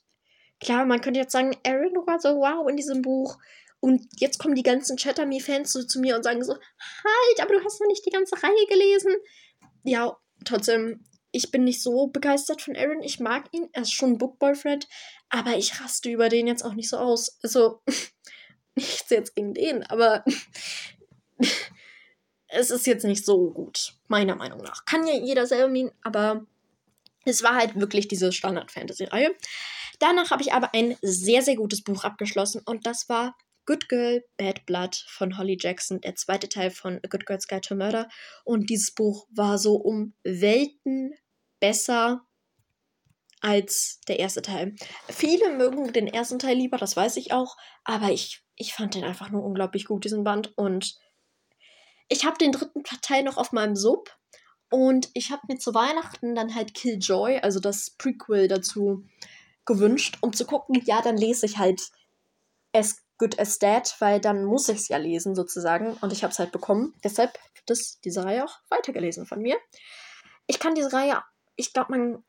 Klar, 0.59 0.85
man 0.85 1.01
könnte 1.01 1.19
jetzt 1.19 1.31
sagen, 1.31 1.55
Aaron 1.65 2.05
war 2.05 2.19
so 2.19 2.29
wow 2.37 2.69
in 2.69 2.77
diesem 2.77 3.01
Buch. 3.01 3.37
Und 3.79 4.07
jetzt 4.17 4.39
kommen 4.39 4.55
die 4.55 4.63
ganzen 4.63 4.97
Chatter 4.97 5.25
Me-Fans 5.25 5.71
so 5.71 5.83
zu 5.83 5.99
mir 5.99 6.15
und 6.15 6.23
sagen 6.23 6.43
so, 6.43 6.53
halt, 6.53 7.41
aber 7.41 7.53
du 7.53 7.63
hast 7.63 7.79
noch 7.79 7.87
nicht 7.87 8.05
die 8.05 8.11
ganze 8.11 8.35
Reihe 8.41 8.65
gelesen. 8.67 9.15
Ja, 9.83 10.17
trotzdem, 10.43 11.05
ich 11.31 11.51
bin 11.51 11.63
nicht 11.63 11.81
so 11.81 12.07
begeistert 12.07 12.61
von 12.61 12.75
Aaron. 12.75 13.01
Ich 13.01 13.19
mag 13.19 13.45
ihn, 13.53 13.69
er 13.71 13.83
ist 13.83 13.93
schon 13.93 14.11
ein 14.11 14.17
Bookboyfriend, 14.17 14.87
aber 15.29 15.55
ich 15.55 15.79
raste 15.79 16.09
über 16.09 16.27
den 16.27 16.47
jetzt 16.47 16.63
auch 16.63 16.73
nicht 16.73 16.89
so 16.89 16.97
aus. 16.97 17.39
Also, 17.41 17.81
nichts 18.75 19.09
jetzt 19.09 19.35
gegen 19.35 19.53
den, 19.53 19.83
aber 19.83 20.25
es 22.47 22.71
ist 22.71 22.85
jetzt 22.85 23.05
nicht 23.05 23.25
so 23.25 23.51
gut, 23.51 23.93
meiner 24.07 24.35
Meinung 24.35 24.59
nach. 24.61 24.83
Kann 24.85 25.07
ja 25.07 25.13
jeder 25.13 25.45
selber 25.45 25.69
meinen, 25.69 25.91
aber 26.03 26.45
es 27.25 27.43
war 27.43 27.55
halt 27.55 27.79
wirklich 27.79 28.07
diese 28.07 28.31
Standard-Fantasy-Reihe. 28.31 29.35
Danach 29.99 30.31
habe 30.31 30.41
ich 30.41 30.53
aber 30.53 30.73
ein 30.73 30.95
sehr, 31.01 31.41
sehr 31.41 31.55
gutes 31.55 31.83
Buch 31.83 32.03
abgeschlossen 32.03 32.61
und 32.65 32.85
das 32.85 33.09
war 33.09 33.35
Good 33.65 33.87
Girl, 33.87 34.25
Bad 34.37 34.65
Blood 34.65 34.95
von 35.07 35.37
Holly 35.37 35.55
Jackson, 35.59 36.01
der 36.01 36.15
zweite 36.15 36.49
Teil 36.49 36.71
von 36.71 36.99
A 37.03 37.07
Good 37.07 37.27
Girl's 37.27 37.47
Guide 37.47 37.61
to 37.61 37.75
Murder. 37.75 38.09
Und 38.43 38.69
dieses 38.71 38.91
Buch 38.95 39.27
war 39.29 39.59
so 39.59 39.75
um 39.75 40.13
Welten 40.23 41.13
besser 41.59 42.25
als 43.41 43.99
der 44.07 44.17
erste 44.19 44.41
Teil. 44.41 44.75
Viele 45.07 45.55
mögen 45.55 45.93
den 45.93 46.07
ersten 46.07 46.39
Teil 46.39 46.57
lieber, 46.57 46.77
das 46.77 46.97
weiß 46.97 47.17
ich 47.17 47.31
auch, 47.31 47.57
aber 47.83 48.11
ich, 48.11 48.43
ich 48.55 48.73
fand 48.73 48.95
den 48.95 49.03
einfach 49.03 49.29
nur 49.29 49.43
unglaublich 49.43 49.85
gut, 49.85 50.03
diesen 50.03 50.23
Band. 50.23 50.57
Und 50.57 50.97
ich 52.07 52.25
habe 52.25 52.37
den 52.37 52.51
dritten 52.51 52.83
Teil 52.83 53.23
noch 53.23 53.37
auf 53.37 53.51
meinem 53.51 53.75
Sub 53.75 54.17
und 54.71 55.09
ich 55.13 55.31
habe 55.31 55.43
mir 55.47 55.57
zu 55.57 55.73
Weihnachten 55.73 56.35
dann 56.35 56.55
halt 56.55 56.73
Killjoy, 56.73 57.39
also 57.39 57.59
das 57.59 57.91
Prequel 57.91 58.47
dazu, 58.47 59.05
gewünscht, 59.69 60.17
um 60.21 60.33
zu 60.33 60.45
gucken, 60.45 60.81
ja, 60.83 61.01
dann 61.01 61.15
lese 61.15 61.45
ich 61.45 61.57
halt 61.57 61.81
As 62.73 62.97
Good 63.19 63.39
as 63.39 63.59
Dead, 63.59 63.83
weil 63.99 64.19
dann 64.19 64.45
muss 64.45 64.67
ich 64.69 64.77
es 64.77 64.87
ja 64.87 64.97
lesen 64.97 65.35
sozusagen 65.35 65.93
und 66.01 66.11
ich 66.11 66.23
habe 66.23 66.31
es 66.31 66.39
halt 66.39 66.51
bekommen. 66.51 66.93
Deshalb 67.03 67.33
wird 67.55 67.69
es 67.69 67.99
diese 68.01 68.25
Reihe 68.25 68.45
auch 68.45 68.59
weitergelesen 68.69 69.25
von 69.25 69.41
mir. 69.41 69.57
Ich 70.47 70.59
kann 70.59 70.73
diese 70.73 70.91
Reihe, 70.91 71.21
ich 71.55 71.73
glaube, 71.73 71.91
man, 71.91 72.23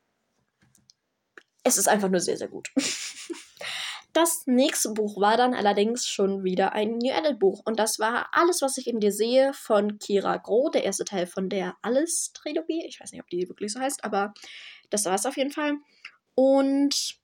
es 1.63 1.77
ist 1.77 1.87
einfach 1.87 2.09
nur 2.09 2.19
sehr, 2.19 2.37
sehr 2.37 2.49
gut. 2.49 2.71
Das 4.13 4.43
nächste 4.45 4.89
Buch 4.89 5.21
war 5.21 5.37
dann 5.37 5.53
allerdings 5.53 6.05
schon 6.05 6.43
wieder 6.43 6.73
ein 6.73 6.97
New 6.97 7.13
Adult 7.13 7.39
Buch. 7.39 7.61
Und 7.63 7.79
das 7.79 7.97
war 7.97 8.27
Alles, 8.33 8.61
was 8.61 8.77
ich 8.77 8.87
in 8.87 8.99
dir 8.99 9.13
sehe 9.13 9.53
von 9.53 9.99
Kira 9.99 10.35
Groh, 10.35 10.69
der 10.69 10.83
erste 10.83 11.05
Teil 11.05 11.27
von 11.27 11.47
der 11.47 11.77
Alles-Trilogie. 11.81 12.85
Ich 12.85 12.99
weiß 12.99 13.13
nicht, 13.13 13.21
ob 13.21 13.29
die 13.29 13.47
wirklich 13.47 13.71
so 13.71 13.79
heißt, 13.79 14.03
aber 14.03 14.33
das 14.89 15.05
war 15.05 15.15
es 15.15 15.25
auf 15.25 15.37
jeden 15.37 15.51
Fall. 15.51 15.77
Und 16.35 17.20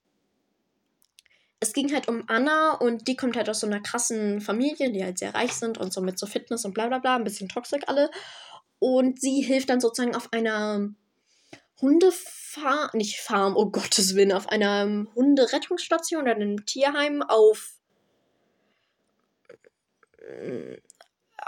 es 1.60 1.74
ging 1.74 1.94
halt 1.94 2.08
um 2.08 2.24
Anna 2.28 2.74
und 2.74 3.08
die 3.08 3.16
kommt 3.16 3.36
halt 3.36 3.50
aus 3.50 3.62
so 3.62 3.68
einer 3.68 3.82
krassen 3.82 4.42
Familie, 4.42 4.92
die 4.92 5.04
halt 5.04 5.18
sehr 5.18 5.34
reich 5.34 5.54
sind 5.54 5.78
und 5.78 5.92
so 5.92 6.02
mit 6.02 6.20
so 6.20 6.28
Fitness 6.28 6.66
und 6.66 6.74
bla 6.74 6.88
bla 6.88 7.00
bla, 7.00 7.16
ein 7.16 7.24
bisschen 7.24 7.50
toxisch 7.50 7.84
alle. 7.88 8.12
Und 8.80 9.20
sie 9.20 9.42
hilft 9.42 9.70
dann 9.70 9.82
sozusagen 9.82 10.16
auf 10.16 10.32
einer 10.34 10.90
Hundefarm, 11.82 12.90
nicht 12.94 13.20
Farm, 13.20 13.56
oh 13.56 13.70
Gottes 13.72 14.16
Willen, 14.16 14.34
auf 14.34 14.50
einer 14.50 15.06
Hunderettungsstation 15.16 16.24
oder 16.24 16.36
einem 16.36 16.66
Tierheim 16.66 17.24
auf 17.24 17.74
äh, 20.20 20.78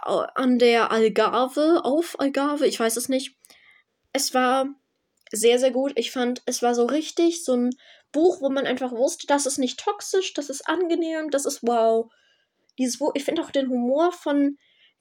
an 0.01 0.57
der 0.59 0.91
Algarve, 0.91 1.81
auf 1.83 2.19
Algarve, 2.19 2.65
ich 2.65 2.79
weiß 2.79 2.97
es 2.97 3.09
nicht. 3.09 3.35
Es 4.13 4.33
war 4.33 4.67
sehr, 5.31 5.59
sehr 5.59 5.71
gut. 5.71 5.93
Ich 5.95 6.11
fand, 6.11 6.41
es 6.45 6.61
war 6.61 6.73
so 6.73 6.85
richtig 6.85 7.43
so 7.43 7.53
ein 7.55 7.69
Buch, 8.11 8.41
wo 8.41 8.49
man 8.49 8.65
einfach 8.65 8.91
wusste, 8.91 9.27
das 9.27 9.45
ist 9.45 9.59
nicht 9.59 9.79
toxisch, 9.79 10.33
das 10.33 10.49
ist 10.49 10.67
angenehm, 10.67 11.29
das 11.29 11.45
ist 11.45 11.61
wow. 11.63 12.11
Dieses 12.77 12.99
ich 13.13 13.23
finde 13.23 13.43
auch 13.43 13.51
den 13.51 13.69
Humor 13.69 14.11
von 14.11 14.57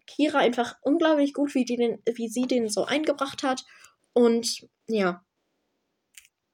Kira 0.06 0.38
einfach 0.38 0.76
unglaublich 0.82 1.32
gut, 1.34 1.54
wie, 1.54 1.64
die 1.64 1.76
den, 1.76 2.02
wie 2.06 2.28
sie 2.28 2.46
den 2.46 2.68
so 2.68 2.84
eingebracht 2.84 3.42
hat. 3.42 3.64
Und 4.12 4.66
ja. 4.88 5.24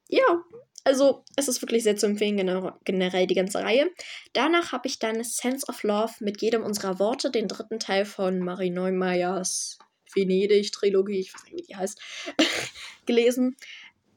Ja, 0.08 0.44
also 0.84 1.24
es 1.36 1.48
ist 1.48 1.62
wirklich 1.62 1.82
sehr 1.82 1.96
zu 1.96 2.06
empfehlen, 2.06 2.36
generell 2.84 3.26
die 3.26 3.34
ganze 3.34 3.60
Reihe. 3.60 3.90
Danach 4.34 4.72
habe 4.72 4.86
ich 4.86 4.98
dann 4.98 5.24
Sense 5.24 5.66
of 5.68 5.82
Love 5.82 6.12
mit 6.20 6.42
jedem 6.42 6.62
unserer 6.62 6.98
Worte, 6.98 7.30
den 7.30 7.48
dritten 7.48 7.78
Teil 7.78 8.04
von 8.04 8.40
Marie 8.40 8.70
Neumeyers 8.70 9.78
Venedig-Trilogie, 10.14 11.20
ich 11.20 11.34
weiß 11.34 11.44
nicht, 11.44 11.54
wie 11.56 11.62
die 11.62 11.76
heißt, 11.76 12.00
gelesen. 13.06 13.56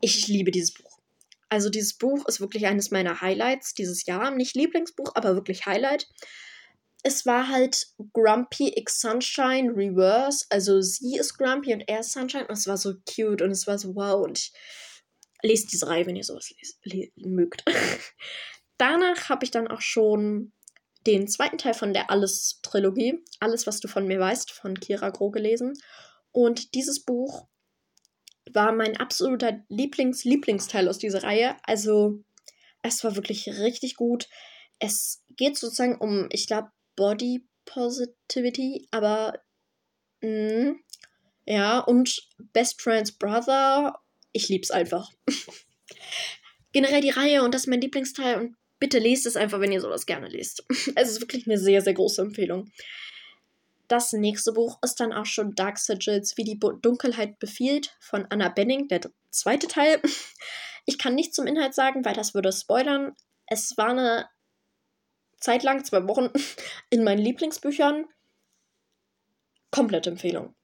Ich 0.02 0.28
liebe 0.28 0.52
dieses 0.52 0.74
Buch. 0.74 0.87
Also 1.50 1.70
dieses 1.70 1.98
Buch 1.98 2.28
ist 2.28 2.42
wirklich 2.42 2.66
eines 2.66 2.92
meiner 2.92 3.22
Highlights 3.22 3.74
dieses 3.74 4.06
Jahr. 4.06 4.32
Nicht 4.32 4.56
Lieblingsbuch, 4.56 5.12
aber 5.16 5.36
wirklich 5.36 5.66
Highlight. 5.66 6.08
Es 7.04 7.26
war 7.26 7.48
halt 7.48 7.88
Grumpy 8.14 8.74
X 8.76 9.00
Sunshine 9.00 9.72
Reverse. 9.76 10.46
Also 10.50 10.82
sie 10.82 11.16
ist 11.18 11.38
Grumpy 11.38 11.74
und 11.74 11.82
er 11.88 12.02
ist 12.02 12.12
Sunshine. 12.12 12.48
Und 12.48 12.58
es 12.58 12.68
war 12.68 12.78
so 12.78 12.96
cute 13.06 13.42
und 13.42 13.52
es 13.52 13.66
war 13.68 13.78
so 13.78 13.96
wow. 13.96 14.26
Und 14.26 14.40
ich 14.40 14.54
lese 15.42 15.68
diese 15.68 15.88
Reihe, 15.88 16.06
wenn 16.06 16.16
ihr 16.16 16.24
sowas 16.24 16.54
mögt. 17.16 17.64
Danach 18.78 19.30
habe 19.30 19.46
ich 19.46 19.52
dann 19.52 19.68
auch 19.68 19.82
schon 19.82 20.52
den 21.06 21.28
zweiten 21.28 21.58
Teil 21.58 21.74
von 21.74 21.94
der 21.94 22.12
Alles-Trilogie, 22.12 23.24
Alles, 23.40 23.66
was 23.66 23.80
du 23.80 23.88
von 23.88 24.06
mir 24.06 24.20
weißt, 24.20 24.52
von 24.52 24.80
Kira 24.80 25.10
Groh 25.10 25.32
gelesen. 25.32 25.74
Und 26.32 26.76
dieses 26.76 27.04
Buch 27.04 27.48
war 28.54 28.72
mein 28.72 28.98
absoluter 28.98 29.64
Lieblings-Lieblingsteil 29.70 30.88
aus 30.88 30.98
dieser 30.98 31.24
Reihe. 31.24 31.56
Also, 31.64 32.24
es 32.82 33.04
war 33.04 33.16
wirklich 33.16 33.48
richtig 33.48 33.96
gut. 33.96 34.28
Es 34.80 35.24
geht 35.36 35.58
sozusagen 35.58 35.98
um, 35.98 36.28
ich 36.32 36.48
glaube, 36.48 36.70
Body 36.96 37.48
Positivity, 37.66 38.88
aber 38.92 39.40
mh, 40.22 40.72
mm, 40.72 40.80
ja, 41.46 41.80
und 41.80 42.28
Best 42.54 42.82
Friends 42.82 43.14
Brother. 43.14 44.00
Ich 44.34 44.50
lieb's 44.50 44.72
einfach. 44.72 45.12
Generell 46.74 47.02
die 47.02 47.10
Reihe 47.10 47.44
und 47.44 47.54
das 47.54 47.62
ist 47.64 47.68
mein 47.68 47.82
Lieblingsteil 47.82 48.40
und 48.40 48.56
bitte 48.80 49.00
lest 49.00 49.26
es 49.26 49.36
einfach, 49.36 49.60
wenn 49.60 49.72
ihr 49.72 49.82
sowas 49.82 50.06
gerne 50.06 50.28
lest. 50.28 50.64
es 50.96 51.10
ist 51.10 51.22
wirklich 51.22 51.48
eine 51.48 51.58
sehr, 51.58 51.82
sehr 51.82 51.94
große 51.94 52.22
Empfehlung. 52.22 52.70
Das 53.88 54.12
nächste 54.12 54.52
Buch 54.52 54.80
ist 54.84 55.00
dann 55.00 55.14
auch 55.14 55.26
schon 55.26 55.56
Dark 55.56 55.78
Sigils, 55.78 56.36
wie 56.38 56.44
die 56.44 56.60
Dunkelheit 56.60 57.40
befiehlt, 57.40 57.96
von 58.00 58.26
Anna 58.30 58.50
Benning, 58.50 58.88
der 58.88 59.02
zweite 59.30 59.68
Teil. 59.68 60.02
Ich 60.90 60.98
kann 60.98 61.16
nichts 61.16 61.36
zum 61.36 61.48
Inhalt 61.48 61.74
sagen, 61.74 62.06
weil 62.06 62.14
das 62.14 62.34
würde 62.34 62.50
spoilern. 62.54 63.14
Es 63.46 63.76
war 63.76 63.90
eine 63.90 64.30
Zeit 65.38 65.64
lang, 65.64 65.84
zwei 65.84 66.08
Wochen, 66.08 66.30
in 66.90 67.04
meinen 67.04 67.20
Lieblingsbüchern. 67.20 68.06
Komplette 69.70 70.12
Empfehlung. 70.12 70.56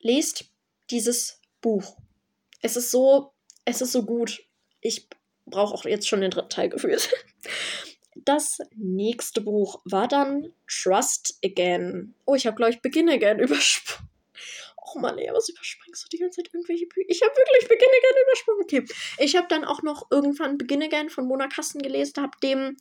Lest 0.00 0.52
dieses 0.90 1.40
Buch. 1.62 1.96
Es 2.60 2.76
ist 2.76 2.90
so, 2.90 3.32
es 3.64 3.80
ist 3.80 3.92
so 3.92 4.04
gut. 4.04 4.46
Ich 4.82 5.08
brauche 5.46 5.72
auch 5.72 5.86
jetzt 5.86 6.06
schon 6.06 6.20
den 6.20 6.30
dritten 6.30 6.50
Teil 6.50 6.68
gefühlt. 6.68 7.10
Das 8.16 8.58
nächste 8.76 9.40
Buch 9.40 9.80
war 9.84 10.08
dann 10.08 10.52
Trust 10.68 11.38
Again. 11.44 12.14
Oh, 12.26 12.34
ich 12.34 12.46
habe, 12.46 12.56
glaube 12.56 12.72
ich, 12.72 12.80
Begin 12.80 13.08
Again 13.08 13.38
übersprungen. 13.40 14.10
Oh 14.86 14.98
Mann, 14.98 15.18
ey, 15.18 15.30
was 15.32 15.48
überspringst 15.48 16.04
du 16.04 16.08
die 16.08 16.18
ganze 16.18 16.42
Zeit 16.42 16.52
irgendwelche 16.52 16.86
Bücher? 16.86 17.08
Ich 17.08 17.22
habe 17.22 17.34
wirklich 17.34 17.68
Begin 17.68 17.88
Again 17.88 18.22
übersprungen. 18.26 18.62
Okay. 18.62 18.84
Ich 19.18 19.36
habe 19.36 19.48
dann 19.48 19.64
auch 19.64 19.82
noch 19.82 20.08
irgendwann 20.10 20.58
Begin 20.58 20.82
Again 20.82 21.10
von 21.10 21.26
Mona 21.26 21.48
Kasten 21.48 21.80
gelesen, 21.80 22.22
habe 22.22 22.38
dem 22.42 22.76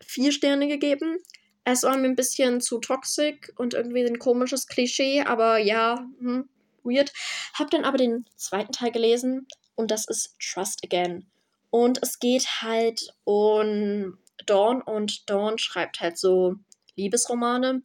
vier 0.00 0.32
Sterne 0.32 0.68
gegeben. 0.68 1.18
Es 1.64 1.82
war 1.82 1.96
mir 1.96 2.08
ein 2.08 2.16
bisschen 2.16 2.60
zu 2.60 2.78
toxisch 2.78 3.52
und 3.56 3.74
irgendwie 3.74 4.04
ein 4.04 4.18
komisches 4.18 4.66
Klischee, 4.66 5.22
aber 5.22 5.58
ja, 5.58 6.06
hm, 6.18 6.48
weird. 6.82 7.12
Hab 7.54 7.70
dann 7.70 7.84
aber 7.84 7.98
den 7.98 8.26
zweiten 8.36 8.72
Teil 8.72 8.92
gelesen 8.92 9.46
und 9.74 9.90
das 9.90 10.06
ist 10.06 10.36
Trust 10.38 10.84
Again. 10.84 11.26
Und 11.70 12.02
es 12.02 12.20
geht 12.20 12.62
halt 12.62 13.14
um 13.24 14.18
Dawn 14.46 14.82
und 14.82 15.28
Dawn 15.30 15.58
schreibt 15.58 16.00
halt 16.00 16.18
so 16.18 16.56
Liebesromane. 16.96 17.82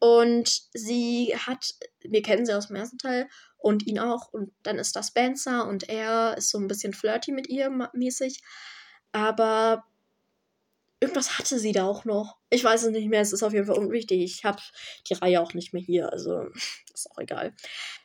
Und 0.00 0.62
sie 0.72 1.34
hat, 1.36 1.74
wir 2.00 2.22
kennen 2.22 2.46
sie 2.46 2.56
aus 2.56 2.68
dem 2.68 2.76
ersten 2.76 2.98
Teil 2.98 3.28
und 3.56 3.86
ihn 3.86 3.98
auch. 3.98 4.32
Und 4.32 4.52
dann 4.62 4.78
ist 4.78 4.94
das 4.94 5.08
Spencer 5.08 5.66
und 5.66 5.88
er 5.88 6.36
ist 6.36 6.50
so 6.50 6.58
ein 6.58 6.68
bisschen 6.68 6.92
flirty 6.92 7.32
mit 7.32 7.48
ihr 7.48 7.70
mäßig. 7.92 8.40
Aber 9.10 9.84
irgendwas 11.00 11.38
hatte 11.38 11.58
sie 11.58 11.72
da 11.72 11.84
auch 11.84 12.04
noch. 12.04 12.36
Ich 12.50 12.64
weiß 12.64 12.84
es 12.84 12.90
nicht 12.90 13.08
mehr, 13.08 13.20
es 13.20 13.32
ist 13.32 13.42
auf 13.42 13.52
jeden 13.52 13.66
Fall 13.66 13.78
unwichtig. 13.78 14.22
Ich 14.22 14.44
habe 14.44 14.60
die 15.08 15.14
Reihe 15.14 15.40
auch 15.40 15.54
nicht 15.54 15.72
mehr 15.72 15.82
hier, 15.82 16.12
also 16.12 16.46
ist 16.94 17.10
auch 17.10 17.18
egal. 17.18 17.54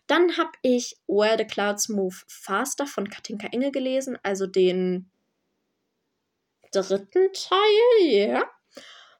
Dann 0.08 0.38
habe 0.38 0.52
ich 0.62 0.98
Where 1.08 1.38
the 1.38 1.46
Clouds 1.46 1.90
Move 1.90 2.16
Faster 2.28 2.86
von 2.86 3.10
Katinka 3.10 3.48
Engel 3.48 3.72
gelesen, 3.72 4.18
also 4.24 4.48
den 4.48 5.10
dritten 6.82 7.32
Teil, 7.34 8.08
ja. 8.08 8.44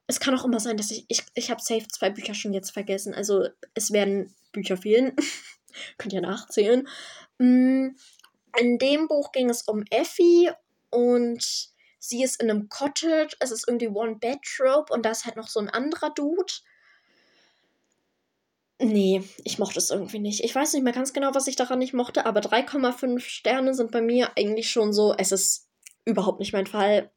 Es 0.08 0.20
kann 0.20 0.38
auch 0.38 0.46
immer 0.46 0.60
sein, 0.60 0.78
dass 0.78 0.92
ich, 0.92 1.06
ich, 1.08 1.24
ich 1.34 1.50
habe 1.50 1.62
safe 1.62 1.88
zwei 1.88 2.10
Bücher 2.10 2.34
schon 2.34 2.54
jetzt 2.54 2.72
vergessen. 2.72 3.14
Also 3.14 3.48
es 3.74 3.92
werden 3.92 4.34
Bücher 4.52 4.78
fehlen. 4.78 5.16
Könnt 5.98 6.14
ihr 6.14 6.22
nachzählen. 6.22 6.88
Mm, 7.38 7.90
in 8.60 8.78
dem 8.78 9.08
Buch 9.08 9.32
ging 9.32 9.50
es 9.50 9.64
um 9.64 9.84
Effie 9.90 10.52
und 10.90 11.70
sie 12.00 12.24
ist 12.24 12.42
in 12.42 12.50
einem 12.50 12.70
Cottage. 12.70 13.36
Es 13.40 13.52
ist 13.52 13.68
irgendwie 13.68 13.88
One-Bed-Trope 13.88 14.94
und 14.94 15.06
da 15.06 15.12
ist 15.12 15.26
halt 15.26 15.38
noch 15.38 15.48
so 15.48 15.60
ein 15.60 15.70
anderer 15.70 16.12
Dude. 16.14 16.54
Nee, 18.80 19.24
ich 19.46 19.60
mochte 19.60 19.80
es 19.80 19.90
irgendwie 19.90 20.20
nicht. 20.20 20.44
Ich 20.44 20.54
weiß 20.54 20.74
nicht 20.74 20.84
mehr 20.84 20.94
ganz 20.94 21.14
genau, 21.14 21.34
was 21.34 21.48
ich 21.48 21.56
daran 21.56 21.80
nicht 21.80 21.94
mochte, 21.94 22.26
aber 22.26 22.42
3,5 22.42 23.20
Sterne 23.20 23.74
sind 23.74 23.92
bei 23.92 24.02
mir 24.02 24.32
eigentlich 24.38 24.70
schon 24.70 24.92
so. 24.92 25.16
Es 25.18 25.32
ist 25.32 25.70
überhaupt 26.06 26.40
nicht 26.40 26.52
mein 26.52 26.68
Fall 26.68 27.10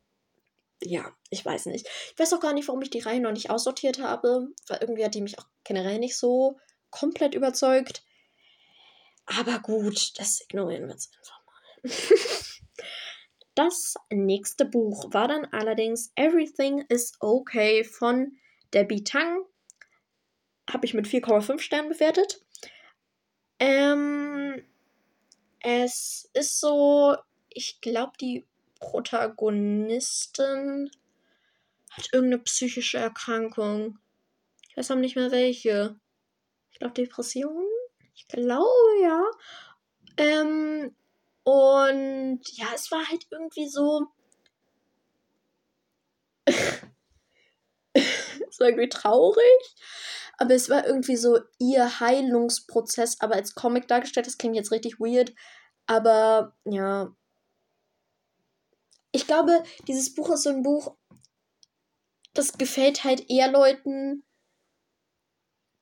ja, 0.83 1.11
ich 1.31 1.45
weiß 1.45 1.66
nicht. 1.66 1.87
Ich 2.12 2.18
weiß 2.18 2.33
auch 2.35 2.41
gar 2.41 2.53
nicht, 2.53 2.68
warum 2.68 2.83
ich 2.83 2.91
die 2.91 3.01
Reihe 3.01 3.20
noch 3.20 3.33
nicht 3.33 3.51
aussortiert 3.51 3.99
habe, 3.99 4.49
weil 4.68 4.79
irgendwie 4.81 5.05
hat 5.05 5.14
die 5.14 5.22
mich 5.22 5.39
auch 5.39 5.47
generell 5.64 5.99
nicht 5.99 6.16
so 6.16 6.59
komplett 6.91 7.35
überzeugt. 7.35 8.05
Aber 9.27 9.59
gut, 9.59 10.18
das 10.18 10.41
ignorieren 10.43 10.85
wir 10.85 10.93
jetzt 10.93 11.12
einfach 11.16 11.41
mal. 11.45 11.55
das 13.55 13.95
nächste 14.11 14.64
Buch 14.64 15.12
war 15.12 15.29
dann 15.29 15.47
allerdings 15.47 16.12
Everything 16.14 16.85
is 16.89 17.12
Okay 17.20 17.83
von 17.83 18.37
Debbie 18.72 19.03
Tang. 19.03 19.45
Habe 20.70 20.87
ich 20.87 20.95
mit 20.95 21.07
4,5 21.07 21.59
Sternen 21.61 21.89
bewertet. 21.89 22.45
Ähm, 23.59 24.62
es 25.61 26.29
ist 26.35 26.61
so, 26.61 27.16
ich 27.49 27.81
glaube, 27.81 28.12
die 28.20 28.47
Protagonistin 28.81 30.91
hat 31.91 32.09
irgendeine 32.12 32.43
psychische 32.43 32.99
Erkrankung. 32.99 33.99
Ich 34.68 34.77
weiß 34.77 34.91
aber 34.91 35.01
nicht 35.01 35.16
mehr 35.16 35.31
welche. 35.31 35.99
Ich 36.70 36.79
glaube 36.79 36.95
Depression. 36.95 37.64
Ich 38.14 38.29
glaube 38.29 39.03
ja. 39.03 39.22
Ähm, 40.18 40.95
und 41.45 42.41
ja, 42.53 42.66
es 42.74 42.91
war 42.91 43.07
halt 43.09 43.27
irgendwie 43.31 43.68
so. 43.68 44.07
es 46.47 46.83
war 48.61 48.68
irgendwie 48.68 48.89
traurig. 48.89 49.74
Aber 50.39 50.55
es 50.55 50.68
war 50.68 50.87
irgendwie 50.87 51.16
so 51.16 51.39
ihr 51.59 52.01
Heilungsprozess, 52.01 53.20
aber 53.20 53.37
als 53.37 53.55
Comic 53.55 53.89
dargestellt. 53.89 54.27
Das 54.27 54.39
klingt 54.39 54.57
jetzt 54.57 54.72
richtig 54.72 55.01
weird. 55.01 55.35
Aber 55.87 56.55
ja, 56.64 57.14
ich 59.16 59.26
glaube, 59.26 59.62
dieses 59.88 60.14
Buch 60.14 60.30
ist 60.30 60.42
so 60.42 60.50
ein 60.50 60.62
Buch, 60.62 60.94
das 62.34 62.52
gefällt 62.58 63.02
halt 63.02 63.30
eher 63.30 63.50
Leuten, 63.50 64.24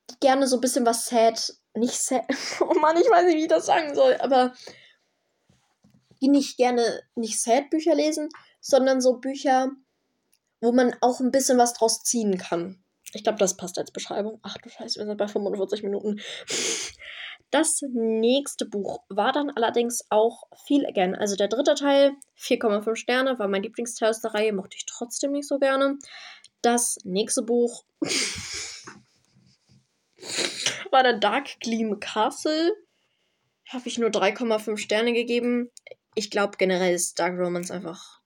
die 0.08 0.20
gerne 0.20 0.46
so 0.46 0.56
ein 0.56 0.60
bisschen 0.60 0.86
was 0.86 1.06
sad, 1.06 1.52
nicht 1.74 1.94
sad, 1.94 2.24
oh 2.60 2.74
Mann, 2.78 2.96
ich 2.96 3.10
weiß 3.10 3.26
nicht, 3.26 3.36
wie 3.36 3.42
ich 3.42 3.48
das 3.48 3.66
sagen 3.66 3.92
soll, 3.94 4.16
aber 4.20 4.54
die 6.22 6.28
nicht 6.28 6.56
gerne 6.56 7.02
nicht 7.16 7.40
sad 7.40 7.70
Bücher 7.70 7.96
lesen, 7.96 8.28
sondern 8.60 9.00
so 9.00 9.18
Bücher, 9.18 9.72
wo 10.60 10.70
man 10.70 10.94
auch 11.00 11.18
ein 11.18 11.32
bisschen 11.32 11.58
was 11.58 11.74
draus 11.74 12.04
ziehen 12.04 12.38
kann. 12.38 12.84
Ich 13.12 13.24
glaube, 13.24 13.38
das 13.38 13.56
passt 13.56 13.78
als 13.78 13.90
Beschreibung. 13.90 14.38
Ach 14.42 14.56
du 14.58 14.68
Scheiße, 14.68 15.00
wir 15.00 15.06
sind 15.06 15.18
bei 15.18 15.28
45 15.28 15.82
Minuten. 15.82 16.20
Das 17.54 17.82
nächste 17.92 18.66
Buch 18.66 19.04
war 19.08 19.30
dann 19.30 19.48
allerdings 19.48 20.04
auch 20.10 20.42
Feel 20.66 20.84
Again. 20.86 21.14
Also 21.14 21.36
der 21.36 21.46
dritte 21.46 21.76
Teil, 21.76 22.16
4,5 22.36 22.96
Sterne, 22.96 23.38
war 23.38 23.46
mein 23.46 23.62
Lieblingsteil 23.62 24.10
aus 24.10 24.20
der 24.20 24.34
Reihe, 24.34 24.52
mochte 24.52 24.76
ich 24.76 24.86
trotzdem 24.86 25.30
nicht 25.30 25.46
so 25.46 25.60
gerne. 25.60 25.96
Das 26.62 26.98
nächste 27.04 27.42
Buch 27.42 27.84
war 30.90 31.04
dann 31.04 31.20
Dark 31.20 31.60
Gleam 31.60 32.00
Castle. 32.00 32.72
Habe 33.68 33.86
ich 33.86 33.98
nur 33.98 34.10
3,5 34.10 34.76
Sterne 34.76 35.12
gegeben. 35.12 35.70
Ich 36.16 36.32
glaube, 36.32 36.56
generell 36.58 36.92
ist 36.92 37.20
Dark 37.20 37.38
Romance 37.38 37.72
einfach 37.72 38.20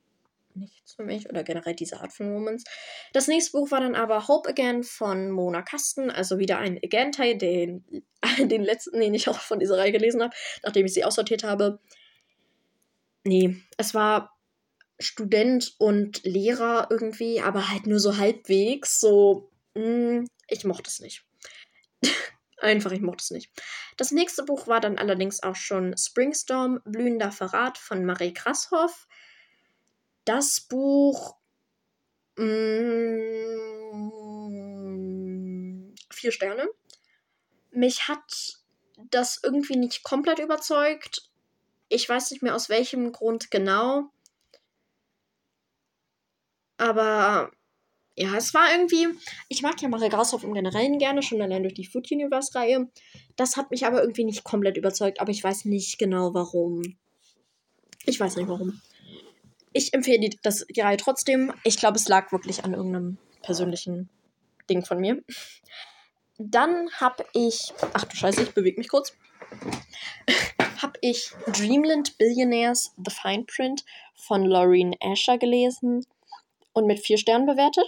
für 0.99 1.05
mich 1.05 1.29
oder 1.29 1.45
generell 1.45 1.77
diese 1.77 2.01
Art 2.01 2.13
von 2.13 2.33
Romance. 2.33 2.65
Das 3.13 3.29
nächste 3.29 3.53
Buch 3.53 3.71
war 3.71 3.81
dann 3.81 3.95
aber 3.95 4.27
Hope 4.27 4.49
Again 4.49 4.83
von 4.83 5.31
Mona 5.31 5.63
Kasten, 5.63 6.11
also 6.11 6.39
wieder 6.39 6.59
ein 6.59 6.77
Again-Teil, 6.83 7.39
den, 7.39 7.85
den 8.39 8.65
letzten, 8.65 8.99
den 8.99 9.15
ich 9.15 9.29
auch 9.29 9.39
von 9.39 9.61
dieser 9.61 9.79
Reihe 9.79 9.93
gelesen 9.93 10.21
habe, 10.23 10.35
nachdem 10.65 10.87
ich 10.87 10.95
sie 10.95 11.05
aussortiert 11.05 11.45
habe. 11.45 11.79
Nee, 13.23 13.57
es 13.77 13.95
war 13.95 14.37
Student 14.99 15.77
und 15.79 16.25
Lehrer 16.25 16.89
irgendwie, 16.91 17.41
aber 17.41 17.71
halt 17.71 17.87
nur 17.87 18.01
so 18.01 18.17
halbwegs. 18.17 18.99
So, 18.99 19.53
mh, 19.75 19.85
hm, 19.85 20.29
ich 20.49 20.65
mochte 20.65 20.91
es 20.91 20.99
nicht. 20.99 21.25
Einfach, 22.61 22.91
ich 22.91 23.03
mochte 23.03 23.23
es 23.23 23.31
nicht. 23.31 23.53
Das 23.97 24.11
nächste 24.11 24.43
Buch 24.43 24.67
war 24.67 24.81
dann 24.81 24.99
allerdings 24.99 25.45
auch 25.45 25.55
schon 25.55 25.97
Springstorm, 25.97 26.81
Blühender 26.85 27.31
Verrat 27.31 27.79
von 27.79 28.05
Marie 28.05 28.35
Krasshoff. 28.35 29.07
Das 30.29 30.61
Buch. 30.61 31.37
Mh, 32.37 32.45
mm, 33.95 35.95
vier 36.11 36.33
Sterne. 36.33 36.69
Mich 37.71 38.09
hat 38.09 38.59
das 39.11 39.41
irgendwie 39.43 39.77
nicht 39.77 40.03
komplett 40.03 40.39
überzeugt. 40.39 41.31
Ich 41.89 42.07
weiß 42.07 42.31
nicht 42.31 42.43
mehr 42.43 42.55
aus 42.55 42.69
welchem 42.69 43.11
Grund 43.11 43.51
genau. 43.51 44.11
Aber 46.77 47.51
ja, 48.15 48.37
es 48.37 48.53
war 48.53 48.71
irgendwie. 48.71 49.09
Ich 49.49 49.63
mag 49.63 49.81
ja 49.81 49.89
Marie 49.89 50.11
Grashoff 50.11 50.45
im 50.45 50.53
Generellen 50.53 50.99
gerne, 50.99 51.23
schon 51.23 51.41
allein 51.41 51.63
durch 51.63 51.73
die 51.73 51.87
Food 51.87 52.13
Universe-Reihe. 52.13 52.91
Das 53.37 53.57
hat 53.57 53.71
mich 53.71 53.87
aber 53.87 54.03
irgendwie 54.03 54.25
nicht 54.25 54.45
komplett 54.45 54.77
überzeugt, 54.77 55.23
aber 55.23 55.31
ich 55.31 55.43
weiß 55.43 55.65
nicht 55.65 55.99
genau 55.99 56.35
warum. 56.35 56.99
Ich 58.05 58.21
weiß 58.21 58.37
nicht 58.37 58.49
warum. 58.49 58.83
Ich 59.79 59.95
empfehle 59.95 60.19
die, 60.19 60.39
das, 60.43 60.67
die 60.69 60.81
Reihe 60.81 60.97
trotzdem. 60.97 61.53
Ich 61.63 61.77
glaube, 61.77 61.99
es 61.99 62.09
lag 62.09 62.33
wirklich 62.33 62.65
an 62.65 62.75
irgendeinem 62.75 63.17
persönlichen 63.43 64.09
Ding 64.69 64.85
von 64.85 64.99
mir. 64.99 65.23
Dann 66.37 66.91
habe 66.95 67.25
ich. 67.33 67.73
Ach 67.93 68.05
du 68.05 68.17
Scheiße, 68.17 68.43
ich 68.43 68.55
bewege 68.55 68.77
mich 68.77 68.89
kurz. 68.89 69.17
habe 70.83 70.99
ich 71.01 71.31
Dreamland 71.47 72.19
Billionaires 72.19 72.93
The 72.97 73.15
Fine 73.15 73.45
Print 73.45 73.85
von 74.17 74.45
Laureen 74.45 74.97
Asher 75.01 75.39
gelesen 75.39 76.05
und 76.73 76.87
mit 76.89 76.99
vier 76.99 77.17
Sternen 77.17 77.47
bewertet. 77.47 77.87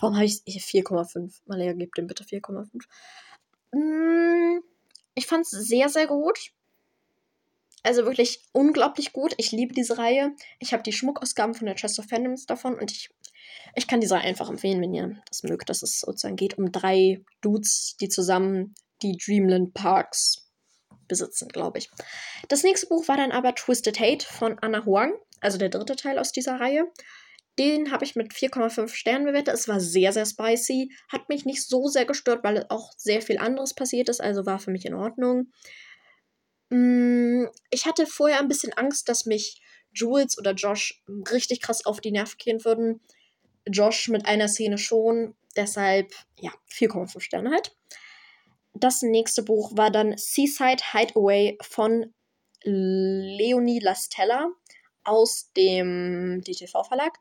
Warum 0.00 0.16
habe 0.16 0.24
ich 0.24 0.40
hier 0.46 0.62
4,5? 0.62 1.40
Malia, 1.44 1.74
gib 1.74 1.94
dem 1.94 2.06
bitte 2.06 2.24
4,5. 2.24 2.84
Mm, 3.72 4.62
ich 5.14 5.26
fand 5.26 5.44
es 5.44 5.50
sehr, 5.50 5.90
sehr 5.90 6.06
gut. 6.06 6.52
Also 7.82 8.04
wirklich 8.04 8.42
unglaublich 8.52 9.12
gut. 9.12 9.34
Ich 9.36 9.52
liebe 9.52 9.74
diese 9.74 9.98
Reihe. 9.98 10.34
Ich 10.58 10.72
habe 10.72 10.82
die 10.82 10.92
Schmuckausgaben 10.92 11.54
von 11.54 11.66
der 11.66 11.76
Chest 11.76 11.98
of 11.98 12.06
Fandoms 12.06 12.46
davon 12.46 12.74
und 12.74 12.90
ich, 12.90 13.10
ich 13.74 13.86
kann 13.86 14.00
diese 14.00 14.16
einfach 14.16 14.50
empfehlen, 14.50 14.80
wenn 14.80 14.94
ihr 14.94 15.22
das 15.28 15.42
mögt. 15.42 15.68
Dass 15.68 15.82
es 15.82 16.00
sozusagen 16.00 16.36
geht 16.36 16.58
um 16.58 16.72
drei 16.72 17.22
Dudes, 17.40 17.96
die 18.00 18.08
zusammen 18.08 18.74
die 19.02 19.16
Dreamland 19.16 19.74
Parks 19.74 20.48
besitzen, 21.06 21.48
glaube 21.48 21.78
ich. 21.78 21.90
Das 22.48 22.62
nächste 22.62 22.86
Buch 22.86 23.08
war 23.08 23.16
dann 23.16 23.32
aber 23.32 23.54
Twisted 23.54 23.98
Hate 23.98 24.26
von 24.26 24.58
Anna 24.60 24.84
Huang, 24.84 25.14
also 25.40 25.58
der 25.58 25.70
dritte 25.70 25.96
Teil 25.96 26.18
aus 26.18 26.32
dieser 26.32 26.60
Reihe. 26.60 26.84
Den 27.58 27.90
habe 27.90 28.04
ich 28.04 28.14
mit 28.14 28.32
4,5 28.32 28.88
Sternen 28.94 29.24
bewertet. 29.24 29.54
Es 29.54 29.66
war 29.66 29.80
sehr, 29.80 30.12
sehr 30.12 30.26
spicy. 30.26 30.92
Hat 31.08 31.28
mich 31.28 31.44
nicht 31.44 31.66
so 31.66 31.88
sehr 31.88 32.04
gestört, 32.04 32.44
weil 32.44 32.64
auch 32.68 32.92
sehr 32.96 33.20
viel 33.20 33.38
anderes 33.38 33.74
passiert 33.74 34.08
ist. 34.08 34.20
Also 34.20 34.46
war 34.46 34.60
für 34.60 34.70
mich 34.70 34.84
in 34.84 34.94
Ordnung. 34.94 35.50
Mm, 36.70 37.46
ich 37.70 37.86
hatte 37.86 38.06
vorher 38.06 38.40
ein 38.40 38.48
bisschen 38.48 38.72
Angst, 38.74 39.08
dass 39.08 39.26
mich 39.26 39.60
Jules 39.92 40.38
oder 40.38 40.52
Josh 40.52 41.02
richtig 41.30 41.60
krass 41.60 41.86
auf 41.86 42.00
die 42.00 42.12
Nerven 42.12 42.36
gehen 42.38 42.64
würden. 42.64 43.00
Josh 43.66 44.08
mit 44.08 44.26
einer 44.26 44.48
Szene 44.48 44.78
schon. 44.78 45.34
Deshalb, 45.56 46.12
ja, 46.38 46.52
4,5 46.70 47.20
Sterne 47.20 47.50
halt. 47.50 47.76
Das 48.74 49.02
nächste 49.02 49.42
Buch 49.42 49.76
war 49.76 49.90
dann 49.90 50.16
Seaside 50.16 50.82
Hideaway 50.92 51.58
von 51.60 52.14
Leonie 52.62 53.80
Lastella 53.80 54.50
aus 55.04 55.50
dem 55.56 56.42
DTV-Verlag. 56.42 57.18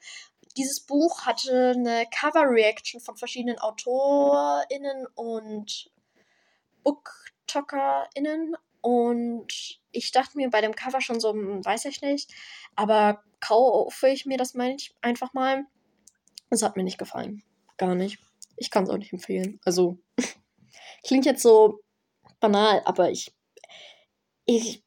Dieses 0.58 0.82
Buch 0.82 1.26
hatte 1.26 1.74
eine 1.76 2.06
Cover-Reaction 2.12 3.00
von 3.00 3.16
verschiedenen 3.16 3.60
AutorInnen 3.60 5.08
und 5.16 5.92
BookTokerInnen. 6.84 8.56
Und 8.88 9.82
ich 9.92 10.14
dachte 10.14 10.38
mir 10.38 10.50
bei 10.50 10.62
dem 10.62 10.74
Cover 10.74 11.02
schon 11.02 11.20
so, 11.20 11.34
hm, 11.34 11.66
weiß 11.66 11.84
ich 11.84 12.02
nicht, 12.02 12.32
aber 12.74 13.22
kaufe 13.42 14.08
ich 14.08 14.26
mir 14.26 14.38
das 14.38 14.56
einfach 15.02 15.34
mal. 15.34 15.66
Es 16.50 16.64
hat 16.64 16.78
mir 16.78 16.86
nicht 16.86 16.98
gefallen. 16.98 17.44
Gar 17.76 17.96
nicht. 17.96 18.18
Ich 18.56 18.72
kann 18.72 18.86
es 18.86 18.90
auch 18.90 18.98
nicht 18.98 19.12
empfehlen. 19.12 19.60
Also, 19.66 19.98
klingt 21.04 21.26
jetzt 21.26 21.42
so 21.42 21.82
banal, 22.40 22.82
aber 22.86 23.12
ich. 23.12 23.36
Ich. 24.46 24.86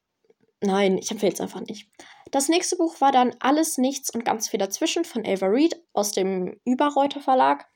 Nein, 0.62 0.96
ich 0.96 1.10
empfehle 1.10 1.34
es 1.34 1.40
einfach 1.42 1.60
nicht. 1.60 1.90
Das 2.30 2.48
nächste 2.48 2.76
Buch 2.76 3.02
war 3.02 3.12
dann 3.12 3.36
Alles, 3.40 3.76
Nichts 3.76 4.08
und 4.08 4.24
ganz 4.24 4.48
viel 4.48 4.60
dazwischen 4.60 5.04
von 5.04 5.26
Ava 5.26 5.48
Reed 5.48 5.78
aus 5.92 6.12
dem 6.12 6.58
Überreuter 6.64 7.20
Verlag. 7.20 7.68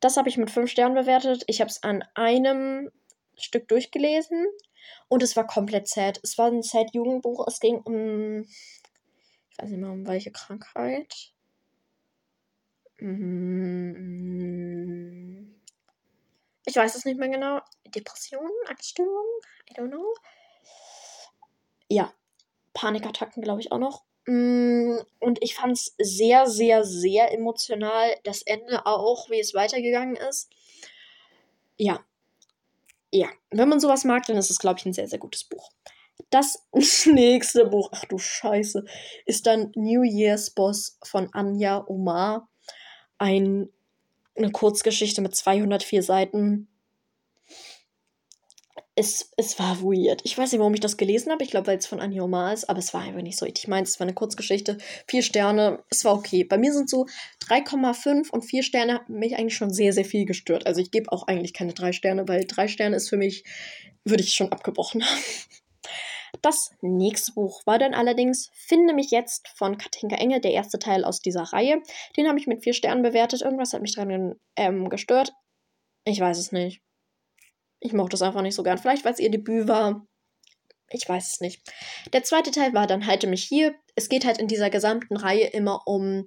Das 0.00 0.16
habe 0.16 0.30
ich 0.30 0.36
mit 0.36 0.50
fünf 0.50 0.68
Sternen 0.68 0.96
bewertet. 0.96 1.44
Ich 1.46 1.60
habe 1.60 1.70
es 1.70 1.80
an 1.84 2.02
einem 2.16 2.90
Stück 3.36 3.68
durchgelesen 3.68 4.48
und 5.08 5.22
es 5.22 5.36
war 5.36 5.46
komplett 5.46 5.88
sad. 5.88 6.20
Es 6.22 6.38
war 6.38 6.46
ein 6.48 6.62
sad 6.62 6.94
Jugendbuch. 6.94 7.46
Es 7.46 7.60
ging 7.60 7.78
um, 7.80 8.42
ich 8.42 9.58
weiß 9.58 9.70
nicht 9.70 9.80
mehr 9.80 9.90
um 9.90 10.06
welche 10.06 10.32
Krankheit. 10.32 11.32
Mm. 12.98 14.30
Ich 16.66 16.76
weiß 16.76 16.94
es 16.94 17.04
nicht 17.04 17.18
mehr 17.18 17.28
genau. 17.28 17.60
Depression, 17.86 18.50
Angststörung, 18.66 19.26
I 19.70 19.74
don't 19.74 19.88
know. 19.88 20.14
Ja, 21.88 22.12
Panikattacken, 22.74 23.42
glaube 23.42 23.60
ich, 23.60 23.72
auch 23.72 23.78
noch. 23.78 24.04
Mm, 24.26 24.98
und 25.18 25.42
ich 25.42 25.54
fand 25.54 25.72
es 25.72 25.94
sehr, 25.98 26.46
sehr, 26.46 26.84
sehr 26.84 27.32
emotional. 27.32 28.14
Das 28.24 28.42
Ende 28.42 28.86
auch, 28.86 29.30
wie 29.30 29.40
es 29.40 29.54
weitergegangen 29.54 30.16
ist. 30.16 30.50
Ja. 31.76 32.04
Ja, 33.12 33.28
wenn 33.50 33.68
man 33.68 33.80
sowas 33.80 34.04
mag, 34.04 34.26
dann 34.26 34.36
ist 34.36 34.50
es, 34.50 34.58
glaube 34.58 34.78
ich, 34.78 34.86
ein 34.86 34.92
sehr, 34.92 35.08
sehr 35.08 35.18
gutes 35.18 35.44
Buch. 35.44 35.70
Das 36.30 36.66
nächste 37.06 37.66
Buch, 37.66 37.90
ach 37.92 38.04
du 38.04 38.18
Scheiße, 38.18 38.84
ist 39.26 39.46
dann 39.46 39.72
New 39.74 40.02
Year's 40.02 40.50
Boss 40.50 40.98
von 41.02 41.28
Anja 41.32 41.84
Omar. 41.86 42.48
Ein, 43.18 43.68
eine 44.36 44.50
Kurzgeschichte 44.52 45.20
mit 45.22 45.34
204 45.34 46.02
Seiten 46.02 46.68
es, 49.00 49.32
es 49.38 49.58
war 49.58 49.80
weird. 49.80 50.20
Ich 50.24 50.36
weiß 50.36 50.52
nicht, 50.52 50.58
warum 50.58 50.74
ich 50.74 50.80
das 50.80 50.98
gelesen 50.98 51.32
habe. 51.32 51.42
Ich 51.42 51.50
glaube, 51.50 51.68
weil 51.68 51.78
es 51.78 51.86
von 51.86 52.00
Anja 52.00 52.22
Omar 52.22 52.52
ist, 52.52 52.68
aber 52.68 52.80
es 52.80 52.92
war 52.92 53.00
einfach 53.00 53.22
nicht 53.22 53.38
so. 53.38 53.46
Ich 53.46 53.66
meine, 53.66 53.84
es 53.84 53.98
war 53.98 54.04
eine 54.04 54.12
Kurzgeschichte. 54.12 54.76
Vier 55.06 55.22
Sterne, 55.22 55.82
es 55.88 56.04
war 56.04 56.14
okay. 56.14 56.44
Bei 56.44 56.58
mir 56.58 56.72
sind 56.74 56.90
so 56.90 57.06
3,5 57.48 58.30
und 58.30 58.42
vier 58.42 58.62
Sterne 58.62 58.94
haben 58.96 59.18
mich 59.18 59.36
eigentlich 59.36 59.56
schon 59.56 59.72
sehr, 59.72 59.94
sehr 59.94 60.04
viel 60.04 60.26
gestört. 60.26 60.66
Also 60.66 60.82
ich 60.82 60.90
gebe 60.90 61.10
auch 61.12 61.26
eigentlich 61.26 61.54
keine 61.54 61.72
drei 61.72 61.92
Sterne, 61.92 62.28
weil 62.28 62.44
drei 62.44 62.68
Sterne 62.68 62.96
ist 62.96 63.08
für 63.08 63.16
mich, 63.16 63.44
würde 64.04 64.22
ich 64.22 64.34
schon 64.34 64.52
abgebrochen 64.52 65.02
haben. 65.02 65.20
Das 66.42 66.70
nächste 66.80 67.32
Buch 67.32 67.66
war 67.66 67.78
dann 67.78 67.92
allerdings 67.92 68.50
Finde 68.54 68.94
mich 68.94 69.10
jetzt 69.10 69.48
von 69.56 69.76
Katinka 69.76 70.14
Enge, 70.14 70.40
der 70.40 70.52
erste 70.52 70.78
Teil 70.78 71.04
aus 71.04 71.20
dieser 71.20 71.42
Reihe. 71.42 71.82
Den 72.16 72.28
habe 72.28 72.38
ich 72.38 72.46
mit 72.46 72.62
vier 72.62 72.72
Sternen 72.72 73.02
bewertet. 73.02 73.42
Irgendwas 73.42 73.72
hat 73.72 73.82
mich 73.82 73.96
daran 73.96 74.36
ähm, 74.56 74.88
gestört. 74.88 75.32
Ich 76.04 76.20
weiß 76.20 76.38
es 76.38 76.52
nicht. 76.52 76.80
Ich 77.80 77.92
mochte 77.92 78.16
es 78.16 78.22
einfach 78.22 78.42
nicht 78.42 78.54
so 78.54 78.62
gern. 78.62 78.78
Vielleicht, 78.78 79.04
weil 79.04 79.14
es 79.14 79.18
ihr 79.20 79.30
Debüt 79.30 79.66
war. 79.66 80.06
Ich 80.90 81.08
weiß 81.08 81.34
es 81.34 81.40
nicht. 81.40 81.62
Der 82.12 82.22
zweite 82.24 82.50
Teil 82.50 82.74
war 82.74 82.86
dann 82.86 83.06
Halte 83.06 83.26
mich 83.26 83.44
hier. 83.44 83.74
Es 83.94 84.08
geht 84.08 84.24
halt 84.24 84.38
in 84.38 84.48
dieser 84.48 84.70
gesamten 84.70 85.16
Reihe 85.16 85.46
immer 85.46 85.86
um 85.86 86.26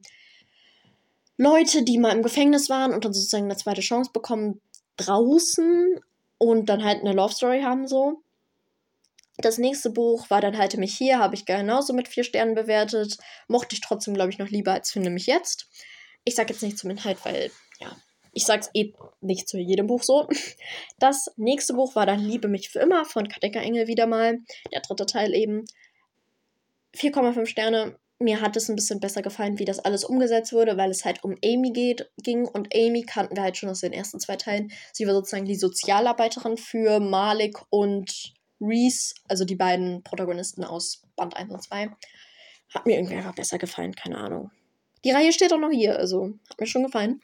Leute, 1.38 1.84
die 1.84 1.98
mal 1.98 2.16
im 2.16 2.24
Gefängnis 2.24 2.70
waren 2.70 2.94
und 2.94 3.06
dann 3.06 3.14
sozusagen 3.14 3.46
eine 3.46 3.58
zweite 3.58 3.82
Chance 3.82 4.12
bekommen 4.14 4.62
draußen 4.98 6.00
und 6.38 6.68
dann 6.68 6.84
halt 6.84 7.02
eine 7.02 7.14
Love 7.14 7.34
Story 7.34 7.62
haben 7.62 7.88
so. 7.88 8.22
Das 9.38 9.58
nächste 9.58 9.90
Buch 9.90 10.30
war 10.30 10.42
dann 10.42 10.58
Halte 10.58 10.80
mich 10.80 10.96
hier, 10.96 11.20
habe 11.20 11.36
ich 11.36 11.46
genauso 11.46 11.94
mit 11.94 12.08
vier 12.08 12.24
Sternen 12.24 12.54
bewertet. 12.54 13.18
Mochte 13.48 13.76
ich 13.76 13.82
trotzdem, 13.82 14.14
glaube 14.14 14.30
ich, 14.30 14.38
noch 14.38 14.50
lieber 14.50 14.74
als 14.74 14.92
Finde 14.92 15.10
mich 15.10 15.26
jetzt. 15.26 15.68
Ich 16.24 16.36
sage 16.36 16.54
jetzt 16.54 16.62
nicht 16.62 16.78
zum 16.78 16.92
Inhalt, 16.92 17.18
weil, 17.26 17.52
Ich 18.34 18.46
sag's 18.46 18.70
eh 18.74 18.94
nicht 19.22 19.48
zu 19.48 19.58
jedem 19.58 19.88
Buch 19.88 20.04
so. 20.04 20.28
Das 21.00 21.32
nächste 21.38 21.74
Buch 21.74 21.96
war 21.96 22.06
dann 22.06 22.20
Liebe 22.20 22.48
mich 22.48 22.70
für 22.70 22.80
immer 22.80 23.06
von 23.06 23.28
Kadecker 23.28 23.62
Engel 23.62 23.88
wieder 23.88 24.08
mal. 24.08 24.40
Der 24.72 24.82
dritte 24.82 25.06
Teil 25.06 25.34
eben. 25.34 25.66
4,5 26.96 27.46
Sterne. 27.46 27.98
Mir 28.20 28.42
hat 28.42 28.56
es 28.56 28.70
ein 28.70 28.76
bisschen 28.76 29.00
besser 29.00 29.22
gefallen, 29.22 29.60
wie 29.60 29.66
das 29.66 29.80
alles 29.80 30.06
umgesetzt 30.06 30.54
wurde, 30.54 30.78
weil 30.78 30.92
es 30.92 31.04
halt 31.04 31.24
um 31.24 31.36
Amy 31.44 31.72
geht, 31.72 32.10
ging. 32.22 32.48
Und 32.48 32.74
Amy 32.74 33.04
kannten 33.04 33.36
wir 33.36 33.44
halt 33.44 33.58
schon 33.58 33.70
aus 33.70 33.82
den 33.82 33.92
ersten 33.92 34.20
zwei 34.20 34.38
Teilen. 34.38 34.72
Sie 34.94 35.06
war 35.06 35.14
sozusagen 35.14 35.46
die 35.46 35.56
Sozialarbeiterin 35.56 36.58
für 36.58 37.00
Malik 37.00 37.58
und 37.70 38.34
Reese, 38.62 39.16
also 39.28 39.46
die 39.46 39.56
beiden 39.56 40.04
Protagonisten 40.04 40.64
aus 40.64 41.02
Band 41.16 41.36
1 41.36 41.52
und 41.52 41.64
2. 41.64 41.90
Hat 42.74 42.86
mir 42.86 42.96
irgendwie 42.96 43.16
einfach 43.16 43.36
besser 43.36 43.58
gefallen, 43.58 43.94
keine 43.94 44.18
Ahnung. 44.18 44.52
Die 45.04 45.12
Reihe 45.12 45.34
steht 45.34 45.52
auch 45.52 45.60
noch 45.60 45.72
hier, 45.72 45.98
also 45.98 46.34
hat 46.50 46.60
mir 46.60 46.68
schon 46.68 46.84
gefallen. 46.84 47.22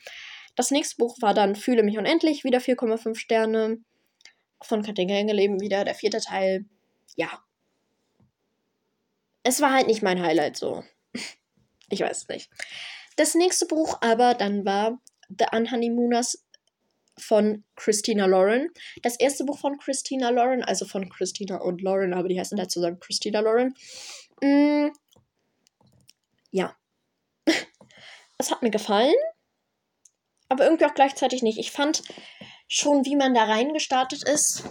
Das 0.60 0.72
nächste 0.72 0.98
Buch 0.98 1.16
war 1.22 1.34
dann 1.34 1.56
Fühle 1.56 1.84
mich 1.84 1.98
unendlich, 1.98 2.44
wieder 2.44 2.58
4,5 2.60 3.16
Sterne. 3.16 3.78
Von 4.62 4.84
Katrin 4.84 5.08
Gängeleben 5.08 5.62
wieder 5.62 5.86
der 5.86 5.96
vierte 5.96 6.20
Teil. 6.20 6.66
Ja, 7.16 7.30
es 9.44 9.62
war 9.62 9.72
halt 9.72 9.88
nicht 9.88 10.02
mein 10.02 10.22
Highlight 10.22 10.58
so. 10.58 10.84
Ich 11.92 12.02
weiß 12.02 12.28
nicht. 12.28 12.52
Das 13.16 13.36
nächste 13.36 13.68
Buch 13.68 13.98
aber 14.02 14.34
dann 14.34 14.66
war 14.66 15.02
The 15.30 15.46
Unhoneymooners 15.54 16.46
von 17.18 17.64
Christina 17.78 18.26
Lauren. 18.26 18.68
Das 19.02 19.18
erste 19.18 19.46
Buch 19.46 19.58
von 19.60 19.78
Christina 19.78 20.30
Lauren, 20.30 20.62
also 20.62 20.86
von 20.86 21.10
Christina 21.10 21.56
und 21.56 21.82
Lauren, 21.82 22.14
aber 22.14 22.28
die 22.28 22.38
heißen 22.38 22.60
halt 22.60 22.70
zusammen 22.70 23.00
Christina 23.00 23.40
Lauren. 23.40 23.74
Mm, 24.42 24.90
ja. 26.52 26.76
Es 28.38 28.52
hat 28.52 28.62
mir 28.62 28.72
gefallen, 28.72 29.16
aber 30.50 30.66
irgendwie 30.66 30.86
auch 30.86 30.94
gleichzeitig 30.94 31.44
nicht. 31.44 31.60
Ich 31.60 31.72
fand 31.72 32.04
schon, 32.68 33.06
wie 33.06 33.16
man 33.16 33.34
da 33.34 33.46
reingestartet 33.46 34.24
ist, 34.28 34.64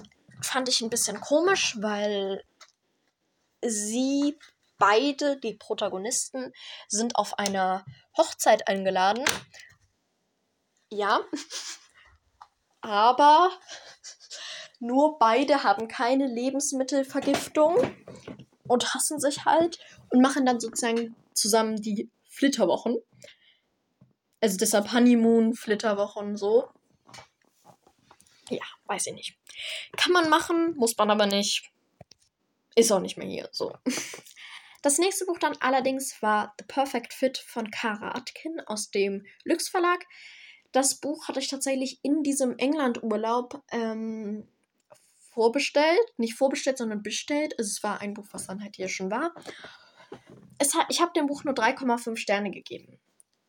fand 0.42 0.68
ich 0.68 0.80
ein 0.80 0.90
bisschen 0.90 1.20
komisch, 1.20 1.76
weil 1.80 2.44
sie 3.62 4.38
beide, 4.78 5.38
die 5.38 5.54
Protagonisten, 5.54 6.52
sind 6.88 7.16
auf 7.16 7.38
einer 7.38 7.84
Hochzeit 8.16 8.68
eingeladen. 8.68 9.24
Ja. 10.90 11.20
Aber 12.80 13.50
nur 14.78 15.18
beide 15.18 15.64
haben 15.64 15.88
keine 15.88 16.26
Lebensmittelvergiftung 16.26 17.76
und 18.68 18.94
hassen 18.94 19.18
sich 19.18 19.44
halt 19.44 19.78
und 20.10 20.22
machen 20.22 20.46
dann 20.46 20.60
sozusagen 20.60 21.16
zusammen 21.34 21.76
die 21.76 22.08
Flitterwochen. 22.28 22.96
Also 24.40 24.56
deshalb 24.56 24.92
Honeymoon, 24.92 25.54
Flitterwochen, 25.54 26.36
so. 26.36 26.68
Ja, 28.50 28.64
weiß 28.86 29.08
ich 29.08 29.14
nicht. 29.14 29.38
Kann 29.96 30.12
man 30.12 30.28
machen, 30.30 30.74
muss 30.76 30.96
man 30.96 31.10
aber 31.10 31.26
nicht. 31.26 31.70
Ist 32.76 32.92
auch 32.92 33.00
nicht 33.00 33.16
mehr 33.16 33.28
hier, 33.28 33.48
so. 33.52 33.76
Das 34.80 34.98
nächste 34.98 35.26
Buch 35.26 35.38
dann 35.38 35.56
allerdings 35.58 36.22
war 36.22 36.54
The 36.58 36.64
Perfect 36.64 37.12
Fit 37.12 37.36
von 37.38 37.70
Kara 37.70 38.14
Atkin 38.14 38.60
aus 38.66 38.90
dem 38.90 39.26
Lux 39.42 39.68
Verlag. 39.68 40.06
Das 40.70 41.00
Buch 41.00 41.26
hatte 41.26 41.40
ich 41.40 41.48
tatsächlich 41.48 41.98
in 42.02 42.22
diesem 42.22 42.56
England-Urlaub 42.58 43.62
ähm, 43.72 44.46
vorbestellt. 45.32 45.98
Nicht 46.16 46.34
vorbestellt, 46.34 46.78
sondern 46.78 47.02
bestellt. 47.02 47.54
Also 47.58 47.68
es 47.68 47.82
war 47.82 48.00
ein 48.00 48.14
Buch, 48.14 48.28
was 48.30 48.46
dann 48.46 48.62
halt 48.62 48.76
hier 48.76 48.88
schon 48.88 49.10
war. 49.10 49.34
Es 50.58 50.74
hat, 50.74 50.86
ich 50.90 51.00
habe 51.00 51.12
dem 51.14 51.26
Buch 51.26 51.42
nur 51.42 51.54
3,5 51.54 52.16
Sterne 52.16 52.50
gegeben. 52.52 53.00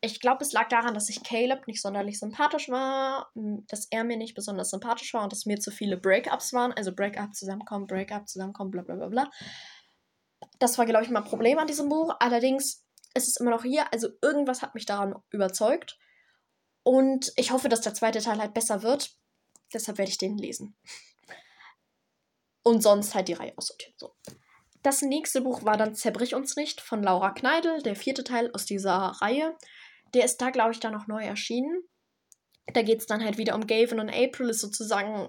Ich 0.02 0.20
glaube, 0.20 0.42
es 0.42 0.52
lag 0.52 0.68
daran, 0.68 0.94
dass 0.94 1.10
ich 1.10 1.22
Caleb 1.22 1.66
nicht 1.66 1.82
sonderlich 1.82 2.18
sympathisch 2.18 2.70
war, 2.70 3.30
dass 3.34 3.86
er 3.90 4.04
mir 4.04 4.16
nicht 4.16 4.34
besonders 4.34 4.70
sympathisch 4.70 5.12
war 5.12 5.24
und 5.24 5.32
dass 5.32 5.44
mir 5.44 5.60
zu 5.60 5.70
viele 5.70 5.98
Breakups 5.98 6.54
waren. 6.54 6.72
Also 6.72 6.94
Breakup 6.94 7.34
zusammenkommen, 7.34 7.86
Breakup 7.86 8.26
zusammenkommen, 8.26 8.70
bla 8.70 8.82
bla 8.82 8.94
bla 8.94 9.08
bla. 9.08 9.30
Das 10.58 10.78
war, 10.78 10.86
glaube 10.86 11.04
ich, 11.04 11.10
mein 11.10 11.24
Problem 11.24 11.58
an 11.58 11.66
diesem 11.66 11.90
Buch. 11.90 12.14
Allerdings 12.18 12.82
ist 13.14 13.28
es 13.28 13.36
immer 13.36 13.50
noch 13.50 13.62
hier. 13.62 13.92
Also 13.92 14.08
irgendwas 14.22 14.62
hat 14.62 14.74
mich 14.74 14.86
daran 14.86 15.14
überzeugt. 15.30 15.98
Und 16.82 17.32
ich 17.36 17.50
hoffe, 17.50 17.68
dass 17.68 17.82
der 17.82 17.94
zweite 17.94 18.20
Teil 18.20 18.38
halt 18.38 18.54
besser 18.54 18.82
wird. 18.82 19.16
Deshalb 19.72 19.98
werde 19.98 20.10
ich 20.10 20.18
den 20.18 20.38
lesen. 20.38 20.76
Und 22.62 22.82
sonst 22.82 23.14
halt 23.14 23.28
die 23.28 23.34
Reihe 23.34 23.52
aussortieren. 23.56 23.94
So. 23.98 24.14
Das 24.82 25.02
nächste 25.02 25.42
Buch 25.42 25.64
war 25.64 25.76
dann 25.76 25.94
Zerbrich 25.94 26.34
uns 26.34 26.56
nicht 26.56 26.80
von 26.80 27.02
Laura 27.02 27.32
Kneidel, 27.32 27.82
der 27.82 27.96
vierte 27.96 28.24
Teil 28.24 28.50
aus 28.54 28.64
dieser 28.64 28.92
Reihe. 28.92 29.56
Der 30.14 30.24
ist 30.24 30.38
da, 30.38 30.50
glaube 30.50 30.72
ich, 30.72 30.80
da 30.80 30.90
noch 30.90 31.06
neu 31.06 31.24
erschienen. 31.24 31.82
Da 32.72 32.82
geht 32.82 33.00
es 33.00 33.06
dann 33.06 33.24
halt 33.24 33.38
wieder 33.38 33.54
um 33.54 33.66
Gavin 33.66 34.00
und 34.00 34.10
April, 34.10 34.50
ist 34.50 34.60
sozusagen 34.60 35.28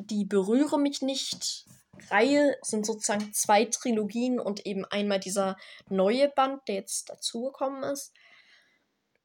die 0.00 0.24
Berühre 0.24 0.78
mich 0.78 1.02
nicht 1.02 1.66
Reihe 2.10 2.56
sind 2.62 2.86
sozusagen 2.86 3.32
zwei 3.32 3.64
Trilogien 3.64 4.38
und 4.38 4.66
eben 4.66 4.84
einmal 4.84 5.20
dieser 5.20 5.56
neue 5.88 6.28
Band, 6.28 6.62
der 6.68 6.76
jetzt 6.76 7.10
dazugekommen 7.10 7.82
ist. 7.82 8.12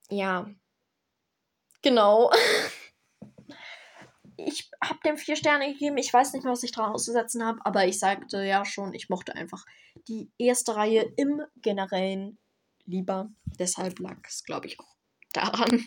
Ja. 0.10 0.50
Genau. 1.82 2.32
Ich 4.36 4.72
habe 4.84 5.00
dem 5.06 5.16
vier 5.16 5.36
Sterne 5.36 5.72
gegeben. 5.72 5.96
Ich 5.98 6.12
weiß 6.12 6.34
nicht 6.34 6.44
mehr, 6.44 6.54
was 6.54 6.64
ich 6.64 6.72
daran 6.72 6.94
auszusetzen 6.94 7.46
habe, 7.46 7.60
aber 7.66 7.86
ich 7.86 8.00
sagte 8.00 8.44
ja 8.44 8.66
schon, 8.66 8.92
ich 8.96 9.08
mochte 9.08 9.36
einfach 9.36 9.64
die 10.08 10.32
erste 10.40 10.76
Reihe 10.76 11.04
im 11.18 11.44
Generellen 11.58 12.40
lieber. 12.86 13.30
Deshalb 13.60 14.00
lag 14.00 14.18
es, 14.28 14.44
glaube 14.44 14.68
ich, 14.68 14.80
auch 14.80 14.96
daran. 15.34 15.86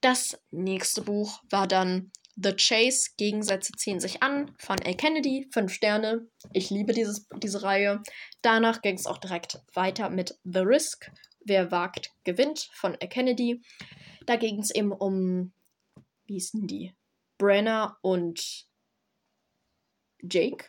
Das 0.00 0.38
nächste 0.50 1.02
Buch 1.02 1.42
war 1.50 1.68
dann 1.68 2.10
The 2.36 2.54
Chase, 2.56 3.10
Gegensätze 3.18 3.72
ziehen 3.74 4.00
sich 4.00 4.22
an, 4.22 4.54
von 4.58 4.78
A. 4.84 4.94
Kennedy, 4.94 5.48
5 5.52 5.72
Sterne. 5.72 6.26
Ich 6.52 6.70
liebe 6.70 6.92
dieses, 6.92 7.28
diese 7.36 7.62
Reihe. 7.62 8.02
Danach 8.40 8.80
ging 8.80 8.96
es 8.96 9.06
auch 9.06 9.18
direkt 9.18 9.60
weiter 9.74 10.08
mit 10.08 10.38
The 10.44 10.60
Risk, 10.60 11.10
Wer 11.44 11.70
wagt, 11.70 12.12
gewinnt, 12.24 12.70
von 12.72 12.94
A. 12.94 13.06
Kennedy. 13.06 13.62
Da 14.26 14.36
ging 14.36 14.60
es 14.60 14.70
eben 14.72 14.92
um, 14.92 15.52
wie 16.24 16.34
hießen 16.34 16.66
die? 16.66 16.94
Brenner 17.38 17.98
und 18.02 18.66
Jake. 20.22 20.66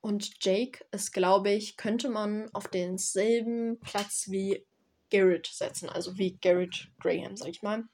Und 0.00 0.44
Jake 0.44 0.84
ist, 0.92 1.12
glaube 1.12 1.50
ich, 1.50 1.76
könnte 1.76 2.08
man 2.08 2.48
auf 2.52 2.68
denselben 2.68 3.80
Platz 3.80 4.26
wie 4.28 4.64
Garrett 5.14 5.46
setzen, 5.46 5.88
also 5.88 6.18
wie 6.18 6.36
Garrett 6.40 6.88
Graham, 6.98 7.36
sag 7.36 7.48
ich 7.48 7.62
mal. 7.62 7.84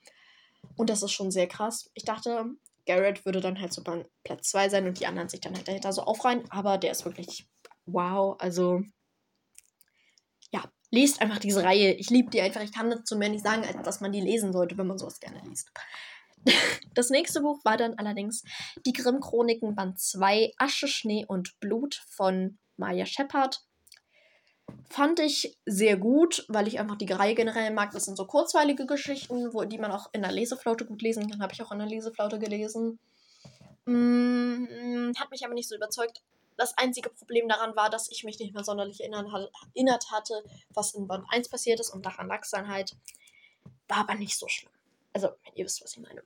Und 0.76 0.88
das 0.88 1.02
ist 1.02 1.12
schon 1.12 1.30
sehr 1.30 1.46
krass. 1.46 1.90
Ich 1.92 2.04
dachte, 2.04 2.46
Garrett 2.86 3.26
würde 3.26 3.40
dann 3.40 3.60
halt 3.60 3.72
so 3.74 3.82
bei 3.82 4.06
Platz 4.24 4.50
2 4.50 4.70
sein 4.70 4.86
und 4.86 4.98
die 4.98 5.06
anderen 5.06 5.28
sich 5.28 5.40
dann 5.40 5.54
halt 5.54 5.68
dahinter 5.68 5.92
so 5.92 6.02
aufreihen. 6.02 6.50
Aber 6.50 6.78
der 6.78 6.92
ist 6.92 7.04
wirklich 7.04 7.46
wow. 7.84 8.36
Also, 8.38 8.82
ja, 10.50 10.64
lest 10.90 11.20
einfach 11.20 11.38
diese 11.38 11.62
Reihe. 11.62 11.92
Ich 11.92 12.08
liebe 12.08 12.30
die 12.30 12.40
einfach. 12.40 12.62
Ich 12.62 12.72
kann 12.72 12.90
dazu 12.90 13.16
mehr 13.16 13.28
nicht 13.28 13.44
sagen, 13.44 13.64
als 13.64 13.82
dass 13.84 14.00
man 14.00 14.12
die 14.12 14.20
lesen 14.20 14.52
sollte, 14.52 14.78
wenn 14.78 14.86
man 14.86 14.98
sowas 14.98 15.20
gerne 15.20 15.40
liest. 15.46 15.70
Das 16.94 17.10
nächste 17.10 17.42
Buch 17.42 17.62
war 17.64 17.76
dann 17.76 17.98
allerdings 17.98 18.42
Die 18.86 18.94
Grimm-Chroniken 18.94 19.76
Band 19.76 20.00
2 20.00 20.54
Asche, 20.56 20.88
Schnee 20.88 21.24
und 21.28 21.60
Blut 21.60 22.02
von 22.08 22.58
Maya 22.78 23.04
Shepard. 23.04 23.62
Fand 24.88 25.20
ich 25.20 25.56
sehr 25.66 25.96
gut, 25.96 26.44
weil 26.48 26.66
ich 26.66 26.80
einfach 26.80 26.96
die 26.96 27.12
Reihe 27.12 27.34
generell 27.34 27.70
mag. 27.70 27.92
Das 27.92 28.04
sind 28.04 28.16
so 28.16 28.26
kurzweilige 28.26 28.86
Geschichten, 28.86 29.54
wo, 29.54 29.64
die 29.64 29.78
man 29.78 29.92
auch 29.92 30.08
in 30.12 30.22
der 30.22 30.32
Leseflaute 30.32 30.84
gut 30.84 31.02
lesen 31.02 31.30
kann. 31.30 31.42
Habe 31.42 31.52
ich 31.52 31.62
auch 31.62 31.72
in 31.72 31.78
der 31.78 31.86
Leseflaute 31.86 32.38
gelesen. 32.38 32.98
Mm, 33.84 35.12
hat 35.16 35.30
mich 35.30 35.44
aber 35.44 35.54
nicht 35.54 35.68
so 35.68 35.76
überzeugt. 35.76 36.22
Das 36.56 36.76
einzige 36.76 37.08
Problem 37.10 37.48
daran 37.48 37.74
war, 37.76 37.88
dass 37.88 38.10
ich 38.10 38.24
mich 38.24 38.38
nicht 38.38 38.52
mehr 38.52 38.64
sonderlich 38.64 39.00
erinnert 39.02 40.10
hatte, 40.10 40.44
was 40.74 40.94
in 40.94 41.06
Band 41.06 41.24
1 41.30 41.48
passiert 41.48 41.80
ist. 41.80 41.90
Und 41.90 42.04
daran 42.04 42.26
lag 42.26 42.42
es 42.42 42.50
dann 42.50 42.68
halt. 42.68 42.96
War 43.88 43.98
aber 43.98 44.14
nicht 44.14 44.36
so 44.36 44.46
schlimm. 44.48 44.72
Also, 45.12 45.30
ihr 45.54 45.64
wisst, 45.64 45.82
was 45.82 45.92
ich 45.92 46.02
meine. 46.02 46.22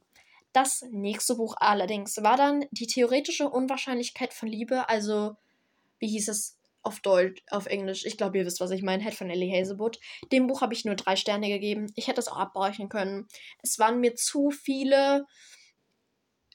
Das 0.52 0.82
nächste 0.90 1.34
Buch 1.34 1.56
allerdings 1.58 2.22
war 2.22 2.36
dann 2.36 2.66
die 2.70 2.86
theoretische 2.86 3.48
Unwahrscheinlichkeit 3.48 4.32
von 4.32 4.48
Liebe. 4.48 4.88
Also, 4.88 5.36
wie 5.98 6.08
hieß 6.08 6.28
es? 6.28 6.56
Auf 6.84 7.00
Deutsch, 7.00 7.42
auf 7.50 7.66
Englisch. 7.66 8.04
Ich 8.04 8.16
glaube, 8.16 8.38
ihr 8.38 8.46
wisst, 8.46 8.60
was 8.60 8.70
ich 8.70 8.82
meine. 8.82 9.02
Head 9.02 9.14
von 9.14 9.30
Ellie 9.30 9.52
Hazelwood. 9.52 9.98
Dem 10.30 10.46
Buch 10.46 10.60
habe 10.60 10.74
ich 10.74 10.84
nur 10.84 10.94
drei 10.94 11.16
Sterne 11.16 11.48
gegeben. 11.48 11.90
Ich 11.96 12.08
hätte 12.08 12.20
es 12.20 12.28
auch 12.28 12.36
abbrechen 12.36 12.88
können. 12.88 13.26
Es 13.62 13.78
waren 13.78 14.00
mir 14.00 14.14
zu 14.14 14.50
viele 14.50 15.26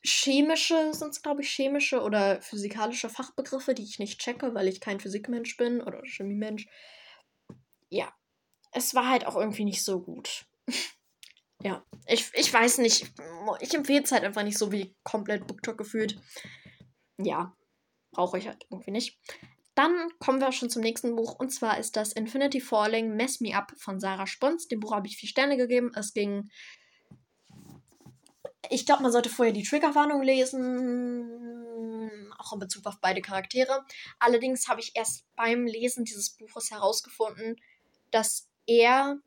chemische, 0.03 0.93
sind 0.93 1.09
es 1.09 1.21
glaube 1.21 1.41
ich 1.41 1.49
chemische 1.49 2.01
oder 2.01 2.41
physikalische 2.41 3.09
Fachbegriffe, 3.09 3.73
die 3.73 3.83
ich 3.83 3.99
nicht 3.99 4.19
checke, 4.19 4.53
weil 4.53 4.67
ich 4.67 4.79
kein 4.79 4.99
Physikmensch 4.99 5.57
bin 5.57 5.81
oder 5.81 6.01
Chemiemensch. 6.05 6.67
Ja, 7.89 8.13
es 8.71 8.93
war 8.93 9.09
halt 9.09 9.25
auch 9.25 9.35
irgendwie 9.35 9.65
nicht 9.65 9.83
so 9.83 9.99
gut. 9.99 10.45
ja, 11.63 11.83
ich, 12.05 12.31
ich 12.33 12.53
weiß 12.53 12.77
nicht. 12.77 13.11
Ich 13.59 13.73
empfehle 13.73 14.03
es 14.03 14.11
halt 14.11 14.23
einfach 14.23 14.43
nicht 14.43 14.57
so 14.57 14.71
wie 14.71 14.95
komplett 15.03 15.47
BookTok 15.47 15.77
gefühlt. 15.77 16.19
Ja, 17.17 17.55
brauche 18.11 18.37
ich 18.37 18.47
halt 18.47 18.65
irgendwie 18.69 18.91
nicht. 18.91 19.19
Dann 19.79 20.11
kommen 20.19 20.41
wir 20.41 20.51
schon 20.51 20.69
zum 20.69 20.81
nächsten 20.81 21.15
Buch 21.15 21.39
und 21.39 21.51
zwar 21.51 21.77
ist 21.77 21.95
das 21.95 22.11
Infinity 22.11 22.59
Falling 22.59 23.15
Mess 23.15 23.39
Me 23.39 23.55
Up 23.55 23.71
von 23.77 24.01
Sarah 24.01 24.27
Spons. 24.27 24.67
Dem 24.67 24.81
Buch 24.81 24.91
habe 24.91 25.07
ich 25.07 25.15
vier 25.15 25.29
Sterne 25.29 25.55
gegeben. 25.55 25.93
Es 25.95 26.13
ging. 26.13 26.49
Ich 28.69 28.85
glaube, 28.85 29.03
man 29.03 29.13
sollte 29.13 29.29
vorher 29.29 29.53
die 29.53 29.63
Triggerwarnung 29.63 30.21
lesen, 30.21 31.31
auch 32.37 32.51
in 32.51 32.59
Bezug 32.59 32.85
auf 32.87 32.99
beide 32.99 33.21
Charaktere. 33.21 33.85
Allerdings 34.19 34.67
habe 34.67 34.81
ich 34.81 34.97
erst 34.97 35.23
beim 35.37 35.65
Lesen 35.65 36.03
dieses 36.03 36.31
Buches 36.31 36.71
herausgefunden, 36.71 37.55
dass 38.11 38.49
er 38.67 39.19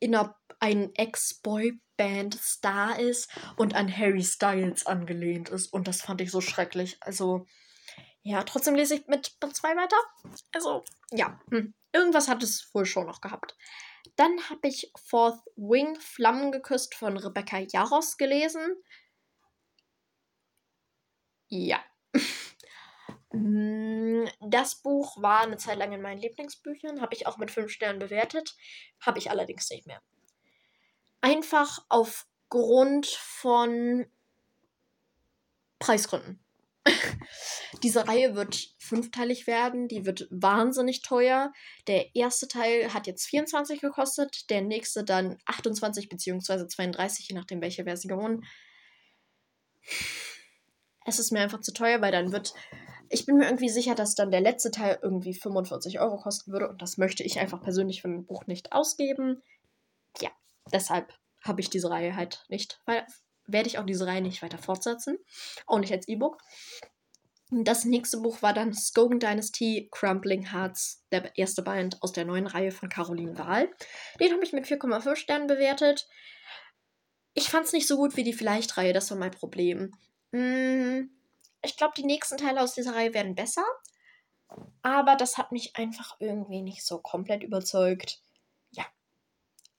in 0.00 0.14
einer, 0.14 0.34
ein 0.58 0.94
Ex-Boy-Band-Star 0.94 2.98
ist 2.98 3.28
und 3.58 3.74
an 3.74 3.94
Harry 3.94 4.24
Styles 4.24 4.86
angelehnt 4.86 5.50
ist. 5.50 5.70
Und 5.70 5.86
das 5.86 6.00
fand 6.00 6.22
ich 6.22 6.30
so 6.30 6.40
schrecklich. 6.40 6.96
Also, 7.00 7.44
ja, 8.24 8.42
trotzdem 8.42 8.74
lese 8.74 8.94
ich 8.94 9.06
mit 9.06 9.38
Band 9.38 9.54
2 9.54 9.76
weiter. 9.76 9.96
Also, 10.52 10.82
ja, 11.10 11.38
hm. 11.50 11.74
irgendwas 11.92 12.26
hat 12.26 12.42
es 12.42 12.74
wohl 12.74 12.86
schon 12.86 13.06
noch 13.06 13.20
gehabt. 13.20 13.54
Dann 14.16 14.48
habe 14.48 14.66
ich 14.66 14.90
Fourth 14.96 15.40
Wing 15.56 15.94
Flammen 16.00 16.50
geküsst 16.50 16.94
von 16.94 17.18
Rebecca 17.18 17.58
Jaros 17.58 18.16
gelesen. 18.16 18.82
Ja. 21.48 21.84
Mm, 23.30 24.24
das 24.40 24.76
Buch 24.76 25.20
war 25.20 25.42
eine 25.42 25.58
Zeit 25.58 25.76
lang 25.76 25.92
in 25.92 26.00
meinen 26.00 26.20
Lieblingsbüchern, 26.20 27.02
habe 27.02 27.14
ich 27.14 27.26
auch 27.26 27.36
mit 27.36 27.50
5 27.50 27.70
Sternen 27.70 27.98
bewertet, 27.98 28.56
habe 29.00 29.18
ich 29.18 29.30
allerdings 29.30 29.68
nicht 29.68 29.86
mehr. 29.86 30.00
Einfach 31.20 31.84
aufgrund 31.90 33.06
von 33.06 34.06
Preisgründen. 35.78 36.43
Diese 37.82 38.06
Reihe 38.06 38.34
wird 38.34 38.74
fünfteilig 38.78 39.46
werden, 39.46 39.88
die 39.88 40.06
wird 40.06 40.28
wahnsinnig 40.30 41.02
teuer. 41.02 41.52
Der 41.86 42.14
erste 42.14 42.48
Teil 42.48 42.92
hat 42.92 43.06
jetzt 43.06 43.26
24 43.26 43.80
gekostet, 43.80 44.50
der 44.50 44.62
nächste 44.62 45.04
dann 45.04 45.38
28 45.46 46.08
bzw. 46.08 46.66
32, 46.66 47.28
je 47.28 47.34
nachdem 47.34 47.60
welche 47.60 47.84
Version. 47.84 48.44
Es 51.06 51.18
ist 51.18 51.32
mir 51.32 51.40
einfach 51.40 51.60
zu 51.60 51.72
teuer, 51.72 52.00
weil 52.00 52.12
dann 52.12 52.32
wird. 52.32 52.54
Ich 53.10 53.26
bin 53.26 53.36
mir 53.36 53.44
irgendwie 53.44 53.68
sicher, 53.68 53.94
dass 53.94 54.14
dann 54.14 54.30
der 54.30 54.40
letzte 54.40 54.70
Teil 54.70 54.98
irgendwie 55.02 55.34
45 55.34 56.00
Euro 56.00 56.16
kosten 56.16 56.52
würde 56.52 56.68
und 56.70 56.80
das 56.80 56.96
möchte 56.96 57.22
ich 57.22 57.38
einfach 57.38 57.62
persönlich 57.62 58.00
für 58.00 58.08
ein 58.08 58.24
Buch 58.24 58.46
nicht 58.46 58.72
ausgeben. 58.72 59.42
Ja, 60.20 60.30
deshalb 60.72 61.12
habe 61.42 61.60
ich 61.60 61.68
diese 61.68 61.90
Reihe 61.90 62.16
halt 62.16 62.44
nicht, 62.48 62.80
werde 63.46 63.68
ich 63.68 63.78
auch 63.78 63.86
diese 63.86 64.06
Reihe 64.06 64.22
nicht 64.22 64.42
weiter 64.42 64.58
fortsetzen. 64.58 65.18
Auch 65.66 65.78
nicht 65.78 65.92
als 65.92 66.08
E-Book. 66.08 66.38
Das 67.50 67.84
nächste 67.84 68.18
Buch 68.18 68.42
war 68.42 68.52
dann 68.52 68.72
Skogan 68.72 69.20
Dynasty 69.20 69.88
Crumbling 69.92 70.50
Hearts, 70.50 71.04
der 71.12 71.36
erste 71.36 71.62
Band 71.62 72.02
aus 72.02 72.12
der 72.12 72.24
neuen 72.24 72.46
Reihe 72.46 72.72
von 72.72 72.88
Caroline 72.88 73.38
Wahl. 73.38 73.70
Den 74.18 74.32
habe 74.32 74.42
ich 74.44 74.52
mit 74.52 74.64
4,5 74.64 75.14
Sternen 75.14 75.46
bewertet. 75.46 76.08
Ich 77.34 77.48
fand 77.48 77.66
es 77.66 77.72
nicht 77.72 77.86
so 77.86 77.96
gut 77.96 78.16
wie 78.16 78.24
die 78.24 78.32
Vielleicht-Reihe, 78.32 78.92
das 78.92 79.10
war 79.10 79.18
mein 79.18 79.30
Problem. 79.30 79.92
Hm, 80.32 81.10
ich 81.62 81.76
glaube, 81.76 81.94
die 81.96 82.04
nächsten 82.04 82.38
Teile 82.38 82.60
aus 82.60 82.74
dieser 82.74 82.94
Reihe 82.94 83.14
werden 83.14 83.34
besser. 83.34 83.64
Aber 84.82 85.16
das 85.16 85.38
hat 85.38 85.52
mich 85.52 85.76
einfach 85.76 86.16
irgendwie 86.18 86.62
nicht 86.62 86.84
so 86.84 86.98
komplett 86.98 87.42
überzeugt. 87.42 88.20
Ja. 88.70 88.84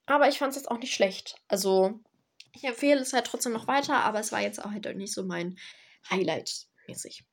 Aber 0.06 0.28
ich 0.28 0.38
fand 0.38 0.50
es 0.50 0.56
jetzt 0.56 0.70
auch 0.70 0.78
nicht 0.78 0.94
schlecht. 0.94 1.36
Also, 1.48 2.00
ich 2.56 2.64
empfehle 2.64 3.00
es 3.00 3.12
halt 3.12 3.26
trotzdem 3.26 3.52
noch 3.52 3.66
weiter, 3.66 3.96
aber 4.04 4.20
es 4.20 4.32
war 4.32 4.40
jetzt 4.40 4.64
auch 4.64 4.70
halt 4.70 4.96
nicht 4.96 5.14
so 5.14 5.24
mein 5.24 5.56
Highlight 6.10 6.50
mäßig. 6.88 7.24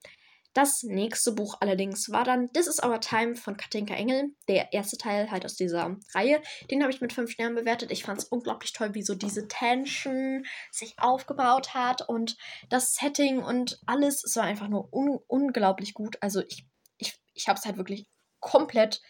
Das 0.53 0.83
nächste 0.83 1.31
Buch 1.31 1.57
allerdings 1.61 2.11
war 2.11 2.23
dann 2.23 2.51
This 2.53 2.67
is 2.67 2.83
Our 2.83 3.01
Time 3.01 3.35
von 3.35 3.57
Katinka 3.57 3.95
Engel. 3.95 4.35
Der 4.47 4.71
erste 4.71 4.97
Teil 4.97 5.31
halt 5.31 5.45
aus 5.45 5.55
dieser 5.55 5.97
Reihe. 6.13 6.43
Den 6.69 6.83
habe 6.83 6.91
ich 6.93 7.01
mit 7.01 7.11
5 7.11 7.31
Sternen 7.31 7.55
bewertet. 7.55 7.91
Ich 7.91 8.03
fand 8.03 8.19
es 8.19 8.25
unglaublich 8.25 8.71
toll, 8.71 8.93
wie 8.93 9.01
so 9.01 9.15
diese 9.15 9.47
Tension 9.47 10.45
sich 10.71 10.93
aufgebaut 10.99 11.73
hat 11.73 12.07
und 12.07 12.37
das 12.69 12.93
Setting 12.93 13.39
und 13.39 13.79
alles. 13.87 14.23
Es 14.23 14.35
war 14.35 14.43
einfach 14.43 14.67
nur 14.67 14.93
un 14.93 15.17
unglaublich 15.25 15.95
gut. 15.95 16.17
Also 16.21 16.41
ich, 16.41 16.67
ich, 16.97 17.15
ich 17.33 17.47
habe 17.47 17.57
es 17.57 17.65
halt 17.65 17.77
wirklich 17.77 18.05
komplett 18.39 19.01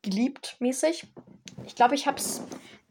geliebt 0.00 0.56
mäßig. 0.60 1.08
Ich 1.66 1.74
glaube, 1.74 1.94
ich 1.94 2.06
habe 2.06 2.18
es. 2.18 2.42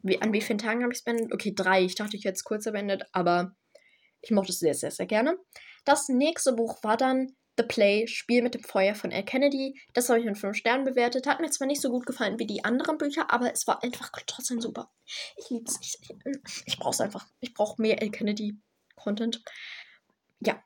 Wie, 0.02 0.22
an 0.22 0.34
wie 0.34 0.42
vielen 0.42 0.60
Tagen 0.60 0.84
habe 0.84 0.94
ich 0.94 1.00
es 1.00 1.04
beendet? 1.04 1.34
Okay, 1.34 1.54
drei. 1.56 1.84
Ich 1.84 1.96
dachte, 1.96 2.16
ich 2.16 2.26
hätte 2.26 2.36
es 2.36 2.44
kurzer 2.44 2.72
beendet, 2.72 3.04
aber 3.12 3.56
ich 4.22 4.32
mochte 4.32 4.52
es 4.52 4.60
sehr, 4.60 4.74
sehr, 4.74 4.92
sehr 4.92 5.06
gerne. 5.06 5.38
Das 5.86 6.10
nächste 6.10 6.54
Buch 6.54 6.84
war 6.84 6.98
dann 6.98 7.36
The 7.58 7.66
Play, 7.66 8.08
Spiel 8.08 8.42
mit 8.42 8.54
dem 8.54 8.64
Feuer 8.64 8.96
von 8.96 9.12
L. 9.12 9.24
Kennedy. 9.24 9.78
Das 9.94 10.08
habe 10.08 10.20
ich 10.20 10.26
mit 10.26 10.38
5 10.38 10.56
Sternen 10.56 10.86
bewertet. 10.86 11.28
Hat 11.28 11.42
mir 11.42 11.50
zwar 11.50 11.68
nicht 11.68 11.82
so 11.82 11.90
gut 11.90 12.06
gefallen 12.06 12.40
wie 12.40 12.48
die 12.48 12.64
anderen 12.64 12.98
Bücher, 12.98 13.32
aber 13.34 13.52
es 13.52 13.68
war 13.68 13.84
einfach 13.84 14.12
trotzdem 14.28 14.62
super. 14.62 14.92
Ich 15.36 15.50
liebe 15.50 15.66
es. 15.66 15.78
Ich, 15.82 15.98
ich, 16.02 16.64
ich 16.66 16.78
brauche 16.78 16.92
es 16.92 17.02
einfach. 17.02 17.28
Ich 17.42 17.54
brauche 17.54 17.82
mehr 17.82 18.02
L. 18.02 18.12
Kennedy-Content. 18.12 19.44
Ja. 20.40 20.64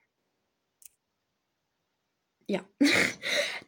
Ja. 2.47 2.61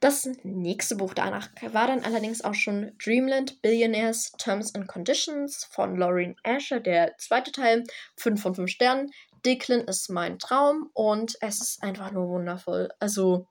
Das 0.01 0.25
nächste 0.43 0.97
Buch 0.97 1.13
danach 1.13 1.49
war 1.71 1.87
dann 1.87 2.03
allerdings 2.03 2.43
auch 2.43 2.53
schon 2.53 2.91
Dreamland 3.03 3.61
Billionaires 3.61 4.33
Terms 4.33 4.75
and 4.75 4.87
Conditions 4.87 5.63
von 5.71 5.95
Lauren 5.95 6.35
Asher, 6.43 6.81
der 6.81 7.17
zweite 7.17 7.51
Teil, 7.51 7.85
5 8.17 8.41
von 8.41 8.55
5 8.55 8.69
Sternen. 8.69 9.11
Dicklin 9.45 9.81
ist 9.81 10.09
mein 10.09 10.37
Traum 10.37 10.89
und 10.93 11.37
es 11.39 11.61
ist 11.61 11.81
einfach 11.81 12.11
nur 12.11 12.27
wundervoll. 12.27 12.89
Also, 12.99 13.47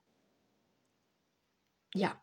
ja, 1.95 2.23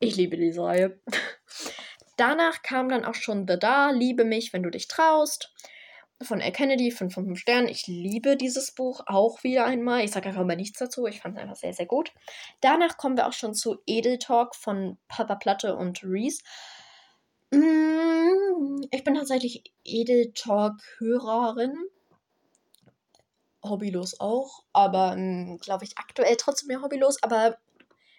ich 0.00 0.16
liebe 0.16 0.36
diese 0.36 0.62
Reihe. 0.62 1.00
Danach 2.16 2.62
kam 2.62 2.88
dann 2.88 3.04
auch 3.04 3.14
schon 3.14 3.46
The 3.48 3.58
Da, 3.58 3.90
Liebe 3.90 4.24
mich, 4.24 4.52
wenn 4.52 4.64
du 4.64 4.70
dich 4.70 4.88
traust. 4.88 5.54
Von 6.24 6.40
L. 6.40 6.52
Kennedy, 6.52 6.90
5 6.90 7.12
von 7.12 7.24
5 7.26 7.38
Sternen. 7.38 7.68
Ich 7.68 7.86
liebe 7.86 8.36
dieses 8.36 8.72
Buch 8.72 9.02
auch 9.06 9.42
wieder 9.42 9.64
einmal. 9.64 10.04
Ich 10.04 10.10
sage 10.10 10.28
einfach 10.28 10.44
mal 10.44 10.56
nichts 10.56 10.78
dazu. 10.78 11.06
Ich 11.06 11.20
fand 11.20 11.36
es 11.36 11.42
einfach 11.42 11.56
sehr, 11.56 11.72
sehr 11.72 11.86
gut. 11.86 12.12
Danach 12.60 12.96
kommen 12.96 13.16
wir 13.16 13.26
auch 13.26 13.32
schon 13.32 13.54
zu 13.54 13.78
Edel 13.86 14.18
Talk 14.18 14.54
von 14.54 14.98
Papa 15.08 15.36
Platte 15.36 15.76
und 15.76 16.02
Reese. 16.04 16.42
Mm, 17.50 18.82
ich 18.90 19.04
bin 19.04 19.14
tatsächlich 19.14 19.64
Edel 19.84 20.32
Talk-Hörerin 20.34 21.74
hobbylos 23.64 24.18
auch, 24.18 24.64
aber 24.72 25.12
ähm, 25.16 25.58
glaube 25.58 25.84
ich 25.84 25.96
aktuell 25.96 26.36
trotzdem 26.36 26.68
mehr 26.68 26.82
hobbylos, 26.82 27.22
aber 27.22 27.58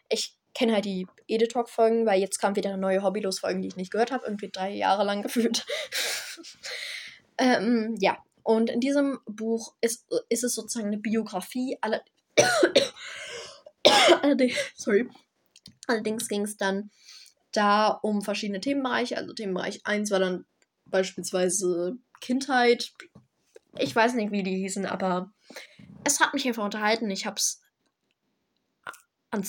ich 0.10 0.38
kenne 0.54 0.74
halt 0.74 0.86
die 0.86 1.08
Editalk-Folgen, 1.28 2.06
weil 2.06 2.22
jetzt 2.22 2.40
kam 2.40 2.56
wieder 2.56 2.78
neue 2.78 3.04
Hobbylos-Folge, 3.04 3.62
die 3.62 3.68
ich 3.68 3.76
nicht 3.76 3.92
gehört 3.92 4.12
habe, 4.12 4.26
irgendwie 4.26 4.50
drei 4.50 4.70
Jahre 4.70 5.04
lang 5.04 5.22
gefühlt. 5.24 5.66
Ähm, 7.44 7.96
ja, 8.00 8.18
und 8.44 8.70
in 8.70 8.80
diesem 8.80 9.20
Buch 9.26 9.76
ist, 9.82 10.06
ist 10.30 10.44
es 10.44 10.56
sozusagen 10.56 10.88
eine 10.88 10.98
Biografie. 10.98 11.78
Alle 11.82 12.02
Allerdings, 14.22 14.56
sorry. 14.76 15.10
Allerdings 15.88 16.28
ging 16.30 16.44
es 16.44 16.58
dann 16.58 16.90
da 17.52 17.88
um 17.90 18.22
verschiedene 18.22 18.62
Themenbereiche. 18.62 19.18
Also 19.18 19.34
Themenbereich 19.34 19.86
1 19.86 20.10
war 20.12 20.20
dann 20.20 20.46
beispielsweise 20.86 21.98
Kindheit, 22.22 22.94
ich 23.78 23.96
weiß 23.96 24.14
nicht, 24.14 24.32
wie 24.32 24.44
die 24.44 24.56
hießen, 24.56 24.86
aber 24.86 25.34
es 26.04 26.20
hat 26.20 26.34
mich 26.34 26.48
einfach 26.48 26.64
unterhalten. 26.64 27.10
Ich 27.12 27.26
habe 27.26 27.36
es 27.36 27.62
an, 29.32 29.46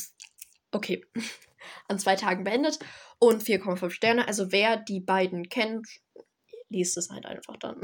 okay, 0.72 1.05
an 1.88 1.99
zwei 1.99 2.16
Tagen 2.16 2.42
beendet 2.45 2.78
und 3.18 3.42
4,5 3.42 3.90
Sterne. 3.90 4.26
Also 4.26 4.51
wer 4.51 4.76
die 4.76 5.01
beiden 5.01 5.49
kennt, 5.49 5.86
liest 6.69 6.97
es 6.97 7.11
halt 7.11 7.27
einfach 7.27 7.57
dann. 7.57 7.81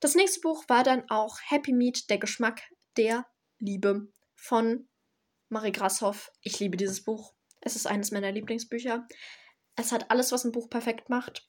Das 0.00 0.14
nächste 0.14 0.40
Buch 0.40 0.64
war 0.68 0.84
dann 0.84 1.04
auch 1.08 1.38
Happy 1.46 1.72
Meat, 1.72 2.10
der 2.10 2.18
Geschmack 2.18 2.60
der 2.96 3.26
Liebe 3.58 4.08
von 4.34 4.88
Marie 5.48 5.72
Grashoff. 5.72 6.30
Ich 6.42 6.58
liebe 6.60 6.76
dieses 6.76 7.04
Buch. 7.04 7.32
Es 7.60 7.76
ist 7.76 7.86
eines 7.86 8.10
meiner 8.10 8.32
Lieblingsbücher. 8.32 9.06
Es 9.76 9.92
hat 9.92 10.10
alles, 10.10 10.32
was 10.32 10.44
ein 10.44 10.52
Buch 10.52 10.68
perfekt 10.68 11.08
macht. 11.08 11.46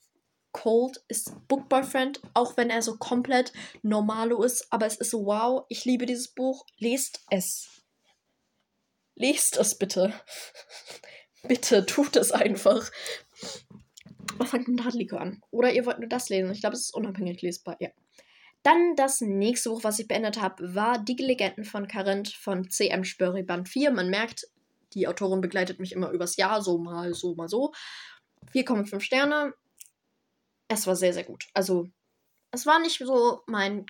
Cold 0.53 1.03
ist 1.09 1.33
Book 1.49 1.67
Boyfriend, 1.67 2.21
auch 2.33 2.55
wenn 2.55 2.69
er 2.69 2.81
so 2.81 2.95
komplett 2.97 3.51
normalo 3.81 4.41
ist, 4.41 4.71
aber 4.71 4.85
es 4.85 4.95
ist 4.95 5.11
so, 5.11 5.25
wow, 5.25 5.65
ich 5.67 5.83
liebe 5.83 6.05
dieses 6.05 6.33
Buch, 6.33 6.65
lest 6.77 7.25
es. 7.29 7.83
Lest 9.15 9.57
es 9.57 9.77
bitte. 9.77 10.13
bitte, 11.43 11.85
tut 11.85 12.15
es 12.15 12.31
einfach. 12.31 12.89
Was 14.37 14.49
fangt 14.49 14.67
ein 14.67 14.79
Radlikör 14.79 15.21
an? 15.21 15.41
Oder 15.51 15.73
ihr 15.73 15.85
wollt 15.85 15.99
nur 15.99 16.09
das 16.09 16.29
lesen. 16.29 16.51
Ich 16.51 16.61
glaube, 16.61 16.75
es 16.75 16.81
ist 16.81 16.95
unabhängig 16.95 17.41
lesbar, 17.41 17.77
ja. 17.79 17.89
Dann 18.63 18.95
das 18.95 19.21
nächste 19.21 19.69
Buch, 19.69 19.83
was 19.83 19.99
ich 19.99 20.07
beendet 20.07 20.41
habe, 20.41 20.73
war 20.73 21.03
Die 21.03 21.15
Legenden 21.15 21.65
von 21.65 21.87
Karinth 21.87 22.29
von 22.29 22.69
C.M. 22.69 23.03
Spörri 23.03 23.43
Band 23.43 23.69
4. 23.69 23.91
Man 23.91 24.09
merkt, 24.09 24.47
die 24.93 25.07
Autorin 25.07 25.41
begleitet 25.41 25.79
mich 25.79 25.91
immer 25.91 26.09
übers 26.09 26.35
Jahr, 26.35 26.61
so 26.61 26.79
mal, 26.79 27.13
so 27.13 27.35
mal 27.35 27.47
so. 27.47 27.73
4,5 28.53 28.99
Sterne 29.01 29.53
es 30.67 30.87
war 30.87 30.95
sehr, 30.95 31.13
sehr 31.13 31.23
gut. 31.23 31.47
Also, 31.53 31.87
es 32.51 32.65
war 32.65 32.79
nicht 32.79 32.99
so 32.99 33.41
mein 33.47 33.85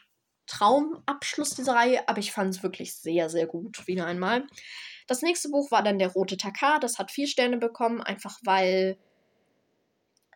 Traumabschluss 0.47 1.55
dieser 1.55 1.73
Reihe, 1.73 2.07
aber 2.07 2.19
ich 2.19 2.31
fand 2.31 2.55
es 2.55 2.63
wirklich 2.63 2.95
sehr, 2.95 3.29
sehr 3.29 3.47
gut, 3.47 3.87
wieder 3.87 4.05
einmal. 4.05 4.45
Das 5.07 5.21
nächste 5.21 5.49
Buch 5.49 5.71
war 5.71 5.83
dann 5.83 5.99
Der 5.99 6.09
Rote 6.09 6.37
Takar. 6.37 6.79
Das 6.79 6.99
hat 6.99 7.11
vier 7.11 7.27
Sterne 7.27 7.57
bekommen, 7.57 8.01
einfach 8.01 8.39
weil 8.43 8.97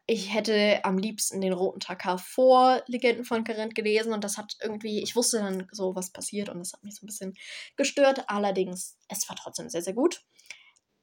ich 0.10 0.34
hätte 0.34 0.84
am 0.86 0.97
liebsten 0.97 1.39
den 1.39 1.53
roten 1.53 1.80
Takar 1.80 2.18
vor 2.18 2.82
Legenden 2.88 3.26
von 3.26 3.43
Korinth 3.43 3.76
gelesen 3.76 4.12
und 4.12 4.24
das 4.24 4.39
hat 4.39 4.57
irgendwie, 4.60 5.03
ich 5.03 5.16
wusste 5.16 5.38
dann 5.38 5.68
so, 5.72 5.95
was 5.95 6.12
passiert 6.12 6.49
und 6.49 6.57
das 6.57 6.74
hat 6.74 6.84
mich 6.84 6.95
so 6.95 7.05
ein 7.05 7.07
bisschen 7.07 7.36
gestört. 7.76 8.28
Allerdings, 8.28 8.97
es 9.07 9.30
war 9.30 9.36
trotzdem 9.36 9.70
sehr, 9.70 9.84
sehr 9.84 9.93
gut. 9.93 10.26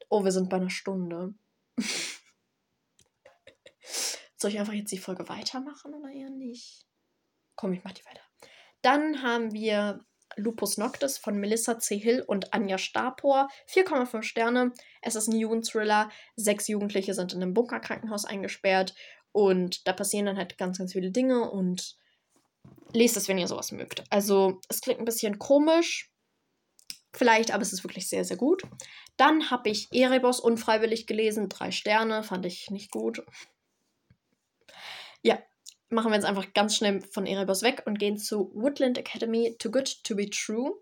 Oh, 0.08 0.24
wir 0.24 0.32
sind 0.32 0.50
bei 0.50 0.56
einer 0.56 0.70
Stunde. 0.70 1.34
Soll 4.38 4.50
ich 4.50 4.58
einfach 4.58 4.72
jetzt 4.72 4.90
die 4.90 4.98
Folge 4.98 5.28
weitermachen 5.28 5.94
oder 5.94 6.10
eher 6.10 6.30
nicht? 6.30 6.84
Komm, 7.54 7.74
ich 7.74 7.84
mach 7.84 7.92
die 7.92 8.04
weiter. 8.06 8.22
Dann 8.82 9.22
haben 9.22 9.52
wir 9.52 10.04
Lupus 10.36 10.78
Noctis 10.78 11.18
von 11.18 11.38
Melissa 11.38 11.78
C. 11.78 11.98
Hill 11.98 12.22
und 12.26 12.52
Anja 12.52 12.78
Stapor. 12.78 13.48
4,5 13.68 14.22
Sterne. 14.22 14.72
Es 15.02 15.14
ist 15.16 15.28
ein 15.28 15.36
Jugendthriller. 15.36 16.10
Sechs 16.36 16.68
Jugendliche 16.68 17.14
sind 17.14 17.32
in 17.32 17.42
einem 17.42 17.54
Bunkerkrankenhaus 17.54 18.24
eingesperrt 18.24 18.94
und 19.36 19.86
da 19.86 19.92
passieren 19.92 20.24
dann 20.24 20.38
halt 20.38 20.56
ganz, 20.56 20.78
ganz 20.78 20.92
viele 20.94 21.10
Dinge 21.10 21.50
und 21.50 21.98
lest 22.94 23.18
es, 23.18 23.28
wenn 23.28 23.36
ihr 23.36 23.48
sowas 23.48 23.70
mögt. 23.70 24.02
Also, 24.10 24.60
es 24.70 24.80
klingt 24.80 24.98
ein 24.98 25.04
bisschen 25.04 25.38
komisch, 25.38 26.10
vielleicht, 27.12 27.52
aber 27.52 27.62
es 27.62 27.74
ist 27.74 27.84
wirklich 27.84 28.08
sehr, 28.08 28.24
sehr 28.24 28.38
gut. 28.38 28.62
Dann 29.18 29.50
habe 29.50 29.68
ich 29.68 29.88
Erebos 29.92 30.40
unfreiwillig 30.40 31.06
gelesen. 31.06 31.50
Drei 31.50 31.70
Sterne, 31.70 32.22
fand 32.22 32.46
ich 32.46 32.70
nicht 32.70 32.90
gut. 32.90 33.24
Ja, 35.22 35.38
machen 35.88 36.10
wir 36.10 36.16
jetzt 36.16 36.24
einfach 36.24 36.52
ganz 36.52 36.76
schnell 36.76 37.00
von 37.00 37.26
Erebos 37.26 37.62
weg 37.62 37.82
und 37.86 37.98
gehen 37.98 38.18
zu 38.18 38.50
Woodland 38.54 38.98
Academy 38.98 39.56
Too 39.58 39.70
Good 39.70 40.04
to 40.04 40.16
Be 40.16 40.28
True 40.28 40.78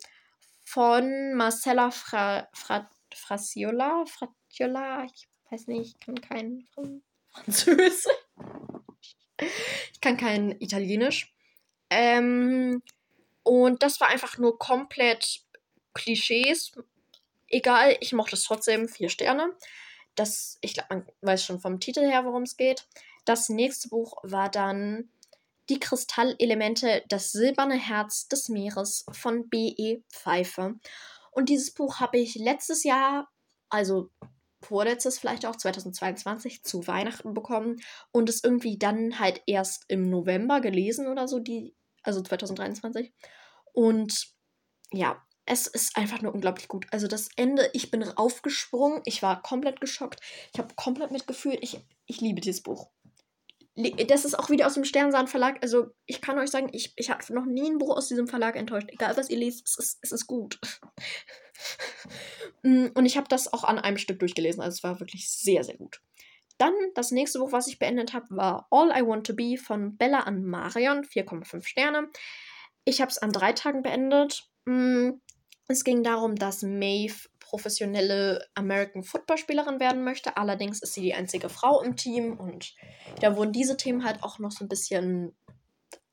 von 0.64 1.34
Marcella 1.34 1.90
Fra, 1.90 2.48
Fra, 2.52 2.88
Frasiola. 3.14 4.04
Fratiola, 4.06 5.04
ich 5.04 5.28
weiß 5.50 5.66
nicht, 5.68 5.94
ich 5.94 6.00
kann 6.00 6.20
kein 6.20 6.66
Französisch. 7.30 8.06
Ich 9.92 10.00
kann 10.00 10.16
kein 10.16 10.52
Italienisch. 10.60 11.34
Ähm, 11.90 12.82
und 13.42 13.82
das 13.82 14.00
war 14.00 14.08
einfach 14.08 14.38
nur 14.38 14.58
komplett 14.58 15.42
Klischees. 15.92 16.72
Egal, 17.48 17.96
ich 18.00 18.12
mochte 18.12 18.36
es 18.36 18.44
trotzdem. 18.44 18.88
Vier 18.88 19.08
Sterne. 19.08 19.52
Das, 20.14 20.58
ich 20.60 20.74
glaube, 20.74 20.88
man 20.90 21.06
weiß 21.22 21.44
schon 21.44 21.60
vom 21.60 21.80
Titel 21.80 22.00
her, 22.00 22.24
worum 22.24 22.44
es 22.44 22.56
geht. 22.56 22.86
Das 23.24 23.48
nächste 23.48 23.88
Buch 23.88 24.16
war 24.22 24.50
dann 24.50 25.10
Die 25.70 25.80
Kristallelemente, 25.80 27.02
das 27.08 27.32
silberne 27.32 27.76
Herz 27.76 28.28
des 28.28 28.50
Meeres 28.50 29.06
von 29.12 29.48
B.E. 29.48 30.02
Pfeife. 30.12 30.74
Und 31.30 31.48
dieses 31.48 31.72
Buch 31.72 32.00
habe 32.00 32.18
ich 32.18 32.34
letztes 32.34 32.84
Jahr, 32.84 33.28
also 33.70 34.10
vorletztes 34.62 35.18
vielleicht 35.18 35.46
auch, 35.46 35.56
2022, 35.56 36.64
zu 36.64 36.86
Weihnachten 36.86 37.34
bekommen 37.34 37.80
und 38.12 38.28
es 38.28 38.44
irgendwie 38.44 38.78
dann 38.78 39.18
halt 39.18 39.42
erst 39.46 39.84
im 39.88 40.10
November 40.10 40.60
gelesen 40.60 41.06
oder 41.06 41.28
so, 41.28 41.38
die, 41.38 41.74
also 42.02 42.20
2023. 42.20 43.12
Und 43.72 44.34
ja, 44.92 45.22
es 45.46 45.66
ist 45.66 45.96
einfach 45.96 46.22
nur 46.22 46.34
unglaublich 46.34 46.68
gut. 46.68 46.86
Also 46.90 47.06
das 47.06 47.28
Ende, 47.36 47.68
ich 47.72 47.90
bin 47.90 48.02
aufgesprungen, 48.04 49.02
ich 49.04 49.22
war 49.22 49.42
komplett 49.42 49.80
geschockt, 49.80 50.20
ich 50.52 50.58
habe 50.58 50.74
komplett 50.74 51.10
mitgefühlt, 51.10 51.58
ich, 51.60 51.80
ich 52.06 52.20
liebe 52.20 52.40
dieses 52.40 52.62
Buch 52.62 52.90
das 53.76 54.24
ist 54.24 54.38
auch 54.38 54.50
wieder 54.50 54.66
aus 54.66 54.74
dem 54.74 54.84
Sternsahn 54.84 55.26
Verlag. 55.26 55.58
Also 55.62 55.88
ich 56.06 56.20
kann 56.20 56.38
euch 56.38 56.50
sagen, 56.50 56.68
ich, 56.72 56.92
ich 56.96 57.10
habe 57.10 57.34
noch 57.34 57.44
nie 57.44 57.68
ein 57.68 57.78
Buch 57.78 57.96
aus 57.96 58.08
diesem 58.08 58.28
Verlag 58.28 58.54
enttäuscht. 58.54 58.88
Egal 58.90 59.16
was 59.16 59.30
ihr 59.30 59.38
lest, 59.38 59.66
es 59.66 59.76
ist, 59.78 59.98
es 60.02 60.12
ist 60.12 60.26
gut. 60.26 60.60
Mm, 62.64 62.88
und 62.94 63.06
ich 63.06 63.16
habe 63.16 63.28
das 63.28 63.52
auch 63.52 63.62
an 63.62 63.78
einem 63.78 63.96
Stück 63.96 64.18
durchgelesen. 64.18 64.60
Also 64.60 64.74
es 64.74 64.82
war 64.82 64.98
wirklich 65.00 65.30
sehr, 65.30 65.62
sehr 65.62 65.76
gut. 65.76 66.00
Dann 66.58 66.74
das 66.94 67.10
nächste 67.10 67.38
Buch, 67.38 67.52
was 67.52 67.68
ich 67.68 67.78
beendet 67.78 68.12
habe, 68.12 68.26
war 68.30 68.66
All 68.70 68.90
I 68.90 69.06
Want 69.06 69.26
to 69.26 69.34
Be 69.34 69.56
von 69.56 69.96
Bella 69.96 70.20
an 70.20 70.44
Marion. 70.44 71.04
4,5 71.04 71.64
Sterne. 71.64 72.08
Ich 72.84 73.00
habe 73.00 73.10
es 73.10 73.18
an 73.18 73.32
drei 73.32 73.52
Tagen 73.52 73.82
beendet. 73.82 74.48
Mm, 74.64 75.10
es 75.68 75.84
ging 75.84 76.02
darum, 76.02 76.34
dass 76.34 76.62
Maeve 76.62 77.28
professionelle 77.54 78.44
American 78.56 79.04
Football 79.04 79.38
Spielerin 79.38 79.78
werden 79.78 80.02
möchte. 80.02 80.36
Allerdings 80.36 80.82
ist 80.82 80.94
sie 80.94 81.02
die 81.02 81.14
einzige 81.14 81.48
Frau 81.48 81.82
im 81.82 81.94
Team 81.94 82.36
und 82.36 82.74
da 83.20 83.36
wurden 83.36 83.52
diese 83.52 83.76
Themen 83.76 84.04
halt 84.04 84.24
auch 84.24 84.40
noch 84.40 84.50
so 84.50 84.64
ein 84.64 84.68
bisschen 84.68 85.36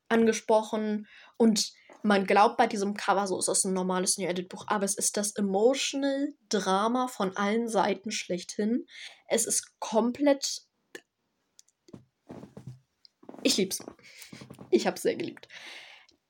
angesprochen 0.08 1.08
und 1.38 1.74
man 2.04 2.28
glaubt 2.28 2.58
bei 2.58 2.68
diesem 2.68 2.94
Cover, 2.94 3.26
so 3.26 3.40
ist 3.40 3.48
das 3.48 3.64
ein 3.64 3.74
normales 3.74 4.20
New 4.20 4.28
Edit 4.28 4.50
Buch, 4.50 4.66
aber 4.68 4.86
es 4.86 4.96
ist 4.96 5.18
das 5.18 5.32
Emotional 5.36 6.34
Drama 6.50 7.08
von 7.08 7.36
allen 7.36 7.68
Seiten 7.68 8.12
schlechthin. 8.12 8.86
Es 9.28 9.46
ist 9.46 9.80
komplett. 9.80 10.62
Ich 13.42 13.58
lieb's. 13.58 13.84
Ich 14.70 14.86
hab's 14.86 15.02
sehr 15.02 15.16
geliebt. 15.16 15.48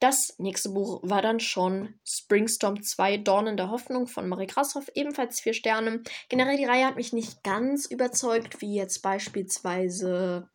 Das 0.01 0.33
nächste 0.39 0.69
Buch 0.69 0.99
war 1.03 1.21
dann 1.21 1.39
schon 1.39 1.93
Springstorm 2.03 2.81
2, 2.81 3.17
Dornen 3.17 3.55
der 3.55 3.69
Hoffnung 3.69 4.07
von 4.07 4.27
Marie 4.27 4.47
Krashoff, 4.47 4.89
ebenfalls 4.95 5.39
vier 5.39 5.53
Sterne. 5.53 6.01
Generell 6.27 6.57
die 6.57 6.65
Reihe 6.65 6.87
hat 6.87 6.95
mich 6.95 7.13
nicht 7.13 7.43
ganz 7.43 7.85
überzeugt, 7.85 8.61
wie 8.61 8.73
jetzt 8.73 9.03
beispielsweise 9.03 10.49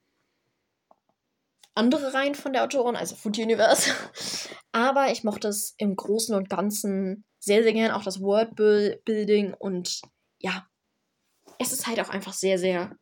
andere 1.76 2.12
Reihen 2.12 2.34
von 2.34 2.54
der 2.54 2.64
Autorin, 2.64 2.96
also 2.96 3.14
Food 3.14 3.38
Universe. 3.38 3.92
Aber 4.72 5.12
ich 5.12 5.22
mochte 5.22 5.46
es 5.46 5.76
im 5.78 5.94
Großen 5.94 6.34
und 6.34 6.50
Ganzen 6.50 7.24
sehr, 7.38 7.62
sehr 7.62 7.72
gern, 7.72 7.92
auch 7.92 8.02
das 8.02 8.20
Worldbuilding 8.20 9.54
und 9.54 10.00
ja, 10.40 10.66
es 11.60 11.72
ist 11.72 11.86
halt 11.86 12.00
auch 12.00 12.08
einfach 12.08 12.32
sehr, 12.32 12.58
sehr 12.58 12.96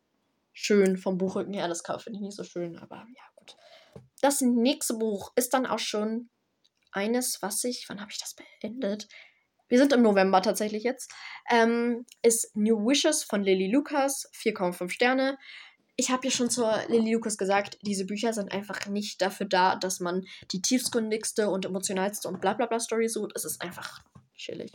schön 0.53 0.99
vom 0.99 1.17
Buchrücken 1.17 1.55
her. 1.55 1.69
Das 1.69 1.81
finde 1.81 2.19
ich 2.19 2.23
nicht 2.23 2.37
so 2.37 2.45
schön, 2.45 2.79
aber 2.79 2.97
ja, 2.97 3.23
gut. 3.35 3.57
Das 4.21 4.43
nächste 4.43 4.95
Buch 4.95 5.33
ist 5.37 5.55
dann 5.55 5.65
auch 5.65 5.79
schon 5.79 6.29
eines, 6.95 7.43
was 7.43 7.63
ich, 7.65 7.87
wann 7.89 8.01
habe 8.01 8.11
ich 8.11 8.19
das 8.19 8.35
beendet? 8.35 9.09
Wir 9.69 9.79
sind 9.79 9.93
im 9.93 10.03
November 10.03 10.43
tatsächlich 10.43 10.83
jetzt. 10.83 11.13
Ähm, 11.51 12.05
ist 12.23 12.55
New 12.55 12.87
Wishes 12.87 13.25
von 13.25 13.43
Lily 13.43 13.71
Lucas, 13.71 14.31
4,5 14.35 14.91
Sterne. 14.91 15.39
Ich 15.97 16.11
habe 16.11 16.27
ja 16.27 16.31
schon 16.31 16.51
zur 16.51 16.83
Lily 16.89 17.13
Lucas 17.13 17.39
gesagt, 17.39 17.79
diese 17.83 18.05
Bücher 18.05 18.33
sind 18.33 18.53
einfach 18.53 18.87
nicht 18.87 19.23
dafür 19.23 19.47
da, 19.47 19.77
dass 19.77 20.01
man 20.01 20.25
die 20.53 20.61
tiefsgründigste 20.61 21.49
und 21.49 21.65
emotionalste 21.65 22.29
und 22.29 22.41
bla 22.41 22.55
bla 22.55 22.67
bla 22.67 22.81
Story 22.81 23.09
sucht. 23.09 23.33
Es 23.35 23.45
ist 23.45 23.63
einfach 23.63 24.01
chillig. 24.35 24.73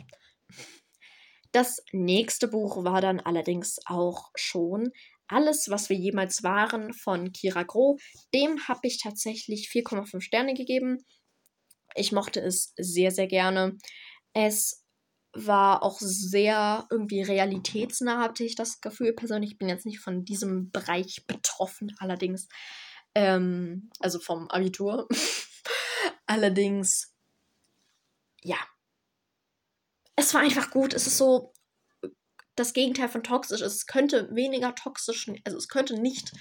Das 1.52 1.82
nächste 1.92 2.48
Buch 2.48 2.84
war 2.84 3.00
dann 3.00 3.20
allerdings 3.20 3.78
auch 3.86 4.30
schon 4.34 4.92
Alles, 5.26 5.68
was 5.70 5.88
wir 5.88 5.96
jemals 5.96 6.42
waren 6.42 6.92
von 6.92 7.32
Kira 7.32 7.62
Groh. 7.62 7.98
Dem 8.34 8.66
habe 8.66 8.80
ich 8.82 9.00
tatsächlich 9.00 9.68
4,5 9.68 10.20
Sterne 10.20 10.54
gegeben. 10.54 11.04
Ich 11.94 12.12
mochte 12.12 12.40
es 12.40 12.72
sehr, 12.76 13.10
sehr 13.10 13.26
gerne. 13.26 13.76
Es 14.32 14.84
war 15.32 15.82
auch 15.82 15.98
sehr 16.00 16.86
irgendwie 16.90 17.22
realitätsnah, 17.22 18.20
hatte 18.20 18.44
ich 18.44 18.56
das 18.56 18.80
Gefühl. 18.80 19.12
Persönlich 19.12 19.58
bin 19.58 19.68
jetzt 19.68 19.86
nicht 19.86 20.00
von 20.00 20.24
diesem 20.24 20.70
Bereich 20.70 21.24
betroffen, 21.26 21.94
allerdings. 21.98 22.48
Ähm, 23.14 23.90
also 24.00 24.18
vom 24.18 24.48
Abitur. 24.48 25.08
allerdings, 26.26 27.14
ja. 28.42 28.58
Es 30.16 30.34
war 30.34 30.40
einfach 30.40 30.70
gut. 30.70 30.94
Es 30.94 31.06
ist 31.06 31.16
so 31.16 31.52
das 32.56 32.72
Gegenteil 32.72 33.08
von 33.08 33.22
toxisch. 33.22 33.60
Es 33.60 33.86
könnte 33.86 34.34
weniger 34.34 34.74
toxisch, 34.74 35.30
also 35.44 35.58
es 35.58 35.68
könnte 35.68 36.00
nicht 36.00 36.32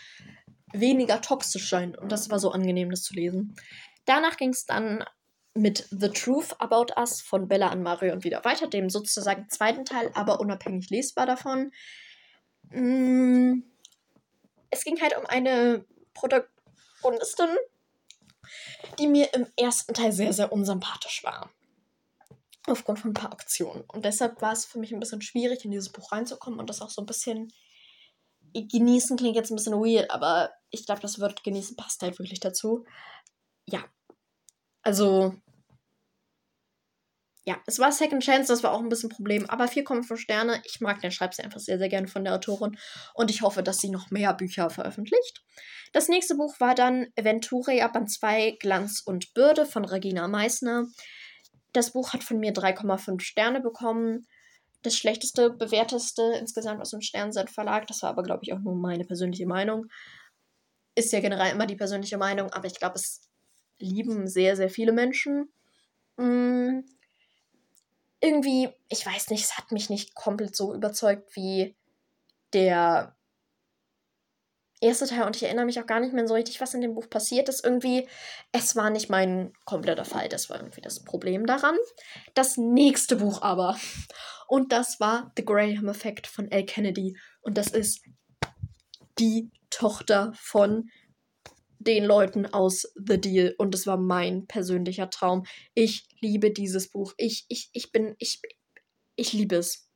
weniger 0.74 1.22
toxisch 1.22 1.70
sein. 1.70 1.96
Und 1.96 2.12
das 2.12 2.30
war 2.30 2.40
so 2.40 2.52
angenehm, 2.52 2.90
das 2.90 3.04
zu 3.04 3.14
lesen. 3.14 3.56
Danach 4.06 4.38
ging 4.38 4.50
es 4.50 4.66
dann 4.66 5.04
mit 5.54 5.88
The 5.90 6.10
Truth 6.10 6.56
About 6.60 6.94
Us 6.98 7.22
von 7.22 7.48
Bella 7.48 7.70
an 7.70 7.84
Mario 7.84 8.14
und 8.14 8.24
wieder 8.24 8.44
weiter, 8.46 8.68
dem 8.68 8.90
sozusagen 8.90 9.50
zweiten 9.50 9.86
Teil, 9.86 10.12
aber 10.14 10.40
unabhängig 10.40 10.90
lesbar 10.90 11.26
davon. 11.26 11.72
Mm, 12.70 13.64
es 14.70 14.84
ging 14.84 15.02
halt 15.02 15.18
um 15.18 15.26
eine 15.26 15.86
Protagonistin, 16.14 17.50
die 19.00 19.08
mir 19.08 19.34
im 19.34 19.48
ersten 19.58 19.94
Teil 19.94 20.12
sehr, 20.12 20.34
sehr 20.34 20.52
unsympathisch 20.52 21.24
war. 21.24 21.50
Aufgrund 22.68 23.00
von 23.00 23.12
ein 23.12 23.16
paar 23.16 23.32
Aktionen. 23.32 23.84
Und 23.88 24.06
deshalb 24.06 24.42
war 24.42 24.54
es 24.54 24.66
für 24.66 24.80
mich 24.80 24.94
ein 24.94 25.00
bisschen 25.00 25.22
schwierig, 25.22 25.66
in 25.66 25.72
dieses 25.72 25.90
Buch 25.90 26.12
reinzukommen 26.12 26.60
und 26.60 26.70
das 26.70 26.82
auch 26.82 26.90
so 26.90 27.02
ein 27.02 27.08
bisschen 27.08 27.52
genießen 28.54 29.18
klingt 29.18 29.36
jetzt 29.36 29.52
ein 29.52 29.56
bisschen 29.56 29.74
weird, 29.74 30.10
aber 30.10 30.52
ich 30.72 30.86
glaube, 30.86 31.02
das 31.02 31.20
Wort 31.20 31.44
genießen 31.44 31.76
passt 31.76 32.02
halt 32.02 32.18
wirklich 32.20 32.40
dazu. 32.40 32.86
Ja, 33.68 33.84
also, 34.82 35.36
ja, 37.46 37.58
es 37.66 37.80
war 37.80 37.92
Second 37.92 38.24
Chance, 38.24 38.52
das 38.54 38.64
war 38.64 38.74
auch 38.74 38.80
ein 38.80 38.90
bisschen 38.90 39.10
ein 39.10 39.16
Problem, 39.16 39.50
aber 39.50 39.66
4,5 39.66 40.18
Sterne. 40.18 40.62
Ich 40.66 40.82
mag 40.82 41.02
den 41.02 41.12
Schreibstil 41.12 41.46
einfach 41.46 41.60
sehr, 41.60 41.80
sehr 41.80 41.90
gerne 41.90 42.08
von 42.08 42.24
der 42.24 42.36
Autorin 42.36 42.78
und 43.16 43.32
ich 43.32 43.42
hoffe, 43.42 43.64
dass 43.64 43.80
sie 43.80 43.90
noch 43.90 44.12
mehr 44.12 44.34
Bücher 44.34 44.70
veröffentlicht. 44.70 45.44
Das 45.92 46.10
nächste 46.10 46.36
Buch 46.36 46.60
war 46.60 46.76
dann 46.76 47.08
Venturia 47.16 47.88
Band 47.88 48.12
2 48.12 48.58
Glanz 48.60 49.02
und 49.04 49.34
Bürde 49.34 49.66
von 49.66 49.86
Regina 49.86 50.28
Meissner. 50.28 50.86
Das 51.74 51.92
Buch 51.94 52.14
hat 52.14 52.24
von 52.24 52.40
mir 52.40 52.54
3,5 52.54 53.20
Sterne 53.22 53.62
bekommen. 53.62 54.28
Das 54.84 54.96
schlechteste, 54.96 55.50
bewährteste 55.50 56.22
insgesamt 56.40 56.82
aus 56.82 56.92
dem 56.92 57.02
Sternset 57.02 57.50
Verlag, 57.50 57.88
das 57.88 58.04
war 58.04 58.12
aber, 58.12 58.24
glaube 58.24 58.44
ich, 58.44 58.54
auch 58.54 58.60
nur 58.60 58.76
meine 58.76 59.06
persönliche 59.06 59.46
Meinung, 59.46 59.88
ist 60.96 61.12
ja 61.12 61.20
generell 61.20 61.52
immer 61.52 61.66
die 61.66 61.76
persönliche 61.76 62.18
Meinung, 62.18 62.52
aber 62.54 62.68
ich 62.68 62.76
glaube, 62.76 62.96
es 62.96 63.29
lieben 63.80 64.28
sehr, 64.28 64.56
sehr 64.56 64.70
viele 64.70 64.92
Menschen. 64.92 65.52
Mm, 66.18 66.82
irgendwie, 68.22 68.70
ich 68.90 69.06
weiß 69.06 69.30
nicht, 69.30 69.44
es 69.44 69.58
hat 69.58 69.72
mich 69.72 69.90
nicht 69.90 70.14
komplett 70.14 70.56
so 70.56 70.74
überzeugt 70.74 71.36
wie 71.36 71.76
der 72.54 73.16
erste 74.82 75.08
Teil 75.08 75.24
und 75.24 75.36
ich 75.36 75.44
erinnere 75.44 75.66
mich 75.66 75.80
auch 75.80 75.86
gar 75.86 76.00
nicht 76.00 76.14
mehr 76.14 76.28
so 76.28 76.34
richtig, 76.34 76.62
was 76.62 76.74
in 76.74 76.82
dem 76.82 76.96
Buch 76.96 77.10
passiert 77.10 77.50
ist. 77.50 77.64
Irgendwie, 77.64 78.08
es 78.52 78.76
war 78.76 78.90
nicht 78.90 79.10
mein 79.10 79.54
kompletter 79.66 80.06
Fall. 80.06 80.30
Das 80.30 80.50
war 80.50 80.58
irgendwie 80.58 80.82
das 80.82 81.04
Problem 81.04 81.46
daran. 81.46 81.76
Das 82.34 82.58
nächste 82.58 83.18
Buch 83.18 83.42
aber. 83.42 83.78
Und 84.48 84.72
das 84.72 85.00
war 85.00 85.32
The 85.38 85.46
Graham 85.46 85.90
Effect 85.90 86.28
von 86.28 86.50
L. 86.50 86.66
Kennedy. 86.66 87.18
Und 87.42 87.58
das 87.58 87.68
ist 87.68 88.02
die 89.20 89.52
Tochter 89.70 90.34
von 90.36 90.90
den 91.80 92.06
Leuten 92.06 92.46
aus 92.46 92.92
The 92.96 93.20
Deal. 93.20 93.56
Und 93.58 93.74
es 93.74 93.88
war 93.88 93.98
mein 93.98 94.46
persönlicher 94.48 95.10
Traum. 95.10 95.46
Ich 95.74 96.08
liebe 96.20 96.52
dieses 96.52 96.90
Buch. 96.90 97.14
Ich, 97.18 97.46
ich, 97.48 97.70
ich 97.74 97.92
bin, 97.92 98.16
ich, 98.20 98.42
ich 99.16 99.34
liebe 99.34 99.56
es. 99.56 99.90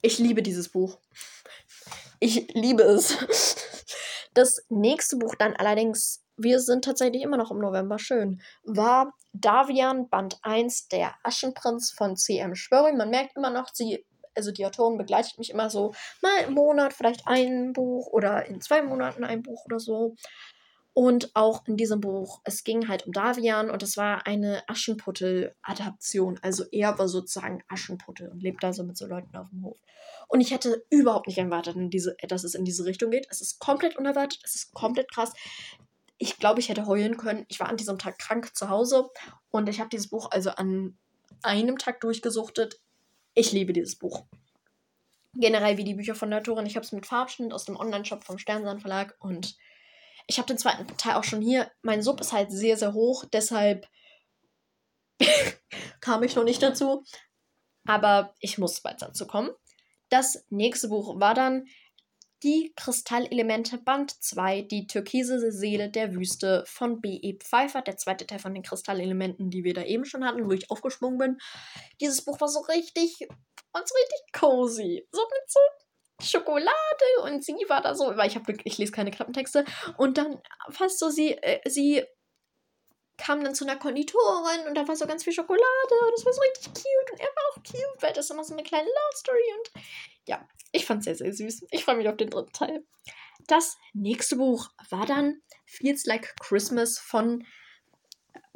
Ich 0.00 0.18
liebe 0.18 0.42
dieses 0.42 0.68
Buch. 0.70 0.98
Ich 2.20 2.52
liebe 2.54 2.82
es. 2.82 3.16
Das 4.34 4.64
nächste 4.68 5.16
Buch 5.16 5.34
dann 5.34 5.56
allerdings, 5.56 6.22
wir 6.36 6.60
sind 6.60 6.84
tatsächlich 6.84 7.22
immer 7.22 7.36
noch 7.36 7.50
im 7.50 7.58
November, 7.58 7.98
schön, 7.98 8.40
war 8.62 9.14
Davian 9.32 10.08
Band 10.08 10.38
1, 10.42 10.88
der 10.88 11.14
Aschenprinz 11.24 11.90
von 11.90 12.16
C.M. 12.16 12.54
Schwöring. 12.54 12.96
Man 12.96 13.10
merkt 13.10 13.36
immer 13.36 13.50
noch, 13.50 13.68
sie, 13.72 14.04
also 14.34 14.52
die 14.52 14.64
Autorin 14.64 14.98
begleitet 14.98 15.38
mich 15.38 15.50
immer 15.50 15.70
so 15.70 15.92
mal 16.22 16.44
im 16.46 16.54
Monat 16.54 16.92
vielleicht 16.92 17.26
ein 17.26 17.72
Buch 17.72 18.06
oder 18.08 18.46
in 18.46 18.60
zwei 18.60 18.82
Monaten 18.82 19.24
ein 19.24 19.42
Buch 19.42 19.64
oder 19.64 19.80
so. 19.80 20.14
Und 20.98 21.30
auch 21.36 21.64
in 21.68 21.76
diesem 21.76 22.00
Buch, 22.00 22.40
es 22.42 22.64
ging 22.64 22.88
halt 22.88 23.06
um 23.06 23.12
Davian 23.12 23.70
und 23.70 23.84
es 23.84 23.96
war 23.96 24.26
eine 24.26 24.68
Aschenputtel-Adaption. 24.68 26.40
Also 26.42 26.64
er 26.72 26.98
war 26.98 27.06
sozusagen 27.06 27.62
Aschenputtel 27.68 28.28
und 28.28 28.42
lebt 28.42 28.64
da 28.64 28.72
so 28.72 28.82
mit 28.82 28.96
so 28.96 29.06
Leuten 29.06 29.36
auf 29.36 29.48
dem 29.50 29.62
Hof. 29.62 29.78
Und 30.26 30.40
ich 30.40 30.50
hätte 30.50 30.84
überhaupt 30.90 31.28
nicht 31.28 31.38
erwartet, 31.38 31.76
diese, 31.92 32.16
dass 32.26 32.42
es 32.42 32.56
in 32.56 32.64
diese 32.64 32.84
Richtung 32.84 33.12
geht. 33.12 33.28
Es 33.30 33.40
ist 33.40 33.60
komplett 33.60 33.96
unerwartet, 33.96 34.40
es 34.42 34.56
ist 34.56 34.74
komplett 34.74 35.08
krass. 35.12 35.34
Ich 36.16 36.36
glaube, 36.36 36.58
ich 36.58 36.68
hätte 36.68 36.86
heulen 36.86 37.16
können. 37.16 37.46
Ich 37.46 37.60
war 37.60 37.68
an 37.68 37.76
diesem 37.76 38.00
Tag 38.00 38.18
krank 38.18 38.56
zu 38.56 38.68
Hause 38.68 39.08
und 39.50 39.68
ich 39.68 39.78
habe 39.78 39.90
dieses 39.90 40.08
Buch 40.08 40.32
also 40.32 40.50
an 40.50 40.98
einem 41.44 41.78
Tag 41.78 42.00
durchgesuchtet. 42.00 42.80
Ich 43.34 43.52
liebe 43.52 43.72
dieses 43.72 43.94
Buch. 43.94 44.24
Generell 45.34 45.76
wie 45.76 45.84
die 45.84 45.94
Bücher 45.94 46.16
von 46.16 46.30
der 46.30 46.40
Autorin. 46.40 46.66
Ich 46.66 46.74
habe 46.74 46.84
es 46.84 46.90
mit 46.90 47.06
Farbschnitt 47.06 47.52
aus 47.52 47.66
dem 47.66 47.76
Online-Shop 47.76 48.24
vom 48.24 48.38
Sternsan 48.38 48.80
Verlag 48.80 49.14
und 49.20 49.56
ich 50.28 50.38
habe 50.38 50.46
den 50.46 50.58
zweiten 50.58 50.86
Teil 50.98 51.14
auch 51.14 51.24
schon 51.24 51.40
hier. 51.40 51.70
Mein 51.82 52.02
Sub 52.02 52.20
ist 52.20 52.32
halt 52.32 52.52
sehr, 52.52 52.76
sehr 52.76 52.92
hoch, 52.92 53.24
deshalb 53.32 53.88
kam 56.00 56.22
ich 56.22 56.36
noch 56.36 56.44
nicht 56.44 56.62
dazu. 56.62 57.02
Aber 57.86 58.34
ich 58.38 58.58
muss 58.58 58.82
bald 58.82 59.00
dazu 59.00 59.26
kommen. 59.26 59.50
Das 60.10 60.44
nächste 60.50 60.88
Buch 60.88 61.18
war 61.18 61.34
dann 61.34 61.64
Die 62.44 62.72
Kristallelemente 62.76 63.78
Band 63.78 64.12
2, 64.22 64.62
die 64.62 64.86
türkise 64.86 65.50
Seele 65.50 65.90
der 65.90 66.14
Wüste 66.14 66.62
von 66.66 67.00
B.E. 67.00 67.38
Pfeiffer, 67.38 67.82
der 67.82 67.96
zweite 67.96 68.26
Teil 68.26 68.38
von 68.38 68.54
den 68.54 68.62
Kristallelementen, 68.62 69.50
die 69.50 69.64
wir 69.64 69.74
da 69.74 69.82
eben 69.82 70.04
schon 70.04 70.24
hatten, 70.24 70.46
wo 70.46 70.52
ich 70.52 70.70
aufgesprungen 70.70 71.18
bin. 71.18 71.38
Dieses 72.00 72.24
Buch 72.24 72.40
war 72.40 72.48
so 72.48 72.60
richtig, 72.60 73.26
und 73.72 73.88
so 73.88 73.94
richtig 73.94 74.32
cozy. 74.32 75.08
So 75.10 75.22
mit 75.22 75.50
so 75.50 75.58
Schokolade 76.22 76.72
und 77.24 77.44
sie 77.44 77.54
war 77.68 77.80
da 77.80 77.94
so, 77.94 78.16
weil 78.16 78.28
ich 78.28 78.34
habe 78.34 78.56
ich 78.64 78.78
lese 78.78 78.92
keine 78.92 79.10
Klappentexte 79.10 79.64
und 79.96 80.18
dann 80.18 80.40
fast 80.70 80.98
so 80.98 81.10
sie 81.10 81.32
äh, 81.32 81.60
sie 81.68 82.04
kam 83.16 83.42
dann 83.42 83.54
zu 83.54 83.64
einer 83.64 83.76
Konditorin 83.76 84.66
und 84.68 84.76
da 84.76 84.86
war 84.86 84.96
so 84.96 85.06
ganz 85.06 85.24
viel 85.24 85.32
Schokolade 85.32 85.62
und 86.06 86.12
das 86.16 86.24
war 86.24 86.32
so 86.32 86.40
richtig 86.40 86.66
cute 86.66 87.12
und 87.12 87.20
er 87.20 87.26
war 87.26 87.44
auch 87.50 87.62
cute, 87.62 88.02
weil 88.02 88.12
das 88.12 88.26
ist 88.26 88.30
immer 88.30 88.44
so 88.44 88.54
eine 88.54 88.62
kleine 88.62 88.86
Love 88.86 89.16
Story 89.16 89.42
und 89.58 89.84
ja, 90.26 90.48
ich 90.72 90.86
fand 90.86 91.00
es 91.00 91.04
sehr, 91.04 91.16
sehr 91.16 91.32
süß. 91.32 91.66
Ich 91.70 91.84
freue 91.84 91.96
mich 91.96 92.08
auf 92.08 92.16
den 92.16 92.30
dritten 92.30 92.52
Teil. 92.52 92.84
Das 93.46 93.76
nächste 93.92 94.36
Buch 94.36 94.68
war 94.90 95.06
dann 95.06 95.42
Feels 95.66 96.04
Like 96.04 96.36
Christmas 96.40 96.98
von 96.98 97.44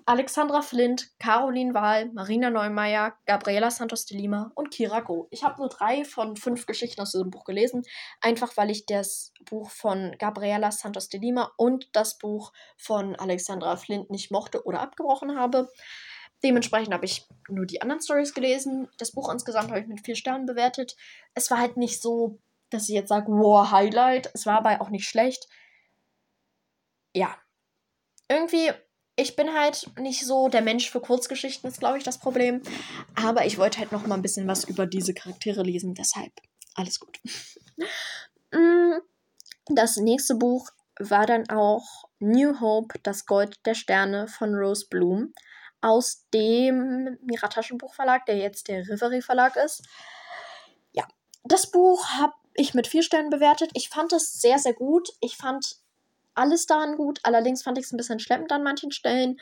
Alexandra 0.06 0.62
Flint, 0.62 1.10
Caroline 1.18 1.74
Wahl, 1.74 2.10
Marina 2.12 2.50
Neumeier, 2.50 3.14
Gabriela 3.26 3.70
Santos 3.70 4.06
de 4.06 4.16
Lima 4.16 4.50
und 4.54 4.70
Kira 4.70 5.00
Go. 5.00 5.28
Ich 5.30 5.44
habe 5.44 5.58
nur 5.58 5.68
drei 5.68 6.04
von 6.04 6.36
fünf 6.36 6.66
Geschichten 6.66 7.00
aus 7.00 7.12
diesem 7.12 7.30
Buch 7.30 7.44
gelesen, 7.44 7.82
einfach 8.20 8.56
weil 8.56 8.70
ich 8.70 8.86
das 8.86 9.32
Buch 9.44 9.70
von 9.70 10.14
Gabriela 10.18 10.72
Santos 10.72 11.08
de 11.08 11.20
Lima 11.20 11.52
und 11.56 11.88
das 11.92 12.18
Buch 12.18 12.52
von 12.76 13.16
Alexandra 13.16 13.76
Flint 13.76 14.10
nicht 14.10 14.30
mochte 14.30 14.64
oder 14.64 14.80
abgebrochen 14.80 15.38
habe. 15.38 15.68
Dementsprechend 16.42 16.92
habe 16.92 17.04
ich 17.04 17.28
nur 17.48 17.66
die 17.66 17.82
anderen 17.82 18.02
Stories 18.02 18.34
gelesen. 18.34 18.88
Das 18.98 19.12
Buch 19.12 19.32
insgesamt 19.32 19.70
habe 19.70 19.80
ich 19.80 19.86
mit 19.86 20.04
vier 20.04 20.16
Sternen 20.16 20.46
bewertet. 20.46 20.96
Es 21.34 21.50
war 21.50 21.58
halt 21.58 21.76
nicht 21.76 22.02
so, 22.02 22.40
dass 22.70 22.88
ich 22.88 22.94
jetzt 22.94 23.10
sage, 23.10 23.30
wow, 23.30 23.70
Highlight. 23.70 24.30
Es 24.34 24.46
war 24.46 24.58
aber 24.58 24.80
auch 24.80 24.90
nicht 24.90 25.08
schlecht. 25.08 25.48
Ja. 27.14 27.36
Irgendwie 28.28 28.72
ich 29.16 29.36
bin 29.36 29.54
halt 29.54 29.90
nicht 29.98 30.24
so 30.26 30.48
der 30.48 30.62
Mensch 30.62 30.90
für 30.90 31.00
Kurzgeschichten, 31.00 31.68
ist, 31.68 31.80
glaube 31.80 31.98
ich, 31.98 32.04
das 32.04 32.18
Problem. 32.18 32.62
Aber 33.14 33.44
ich 33.44 33.58
wollte 33.58 33.78
halt 33.78 33.92
noch 33.92 34.06
mal 34.06 34.14
ein 34.14 34.22
bisschen 34.22 34.48
was 34.48 34.64
über 34.64 34.86
diese 34.86 35.14
Charaktere 35.14 35.62
lesen, 35.62 35.94
deshalb 35.94 36.32
alles 36.74 37.00
gut. 37.00 37.20
Mm, 38.54 39.00
das 39.68 39.96
nächste 39.96 40.34
Buch 40.34 40.68
war 40.98 41.24
dann 41.24 41.48
auch 41.48 42.04
New 42.18 42.60
Hope, 42.60 42.98
das 43.02 43.24
Gold 43.24 43.56
der 43.64 43.74
Sterne 43.74 44.28
von 44.28 44.54
Rose 44.54 44.86
Bloom 44.90 45.32
aus 45.80 46.26
dem 46.34 47.18
Mirataschenbuchverlag, 47.22 48.26
der 48.26 48.36
jetzt 48.36 48.68
der 48.68 48.86
Reverie 48.86 49.22
Verlag 49.22 49.56
ist. 49.56 49.82
Ja, 50.92 51.08
das 51.44 51.70
Buch 51.70 52.06
habe 52.18 52.34
ich 52.54 52.74
mit 52.74 52.86
vier 52.86 53.02
Sternen 53.02 53.30
bewertet. 53.30 53.70
Ich 53.74 53.88
fand 53.88 54.12
es 54.12 54.40
sehr, 54.40 54.58
sehr 54.58 54.74
gut. 54.74 55.08
Ich 55.20 55.36
fand 55.36 55.81
alles 56.34 56.66
daran 56.66 56.96
gut. 56.96 57.20
Allerdings 57.22 57.62
fand 57.62 57.78
ich 57.78 57.84
es 57.84 57.92
ein 57.92 57.96
bisschen 57.96 58.18
schleppend 58.18 58.52
an 58.52 58.62
manchen 58.62 58.90
Stellen. 58.90 59.38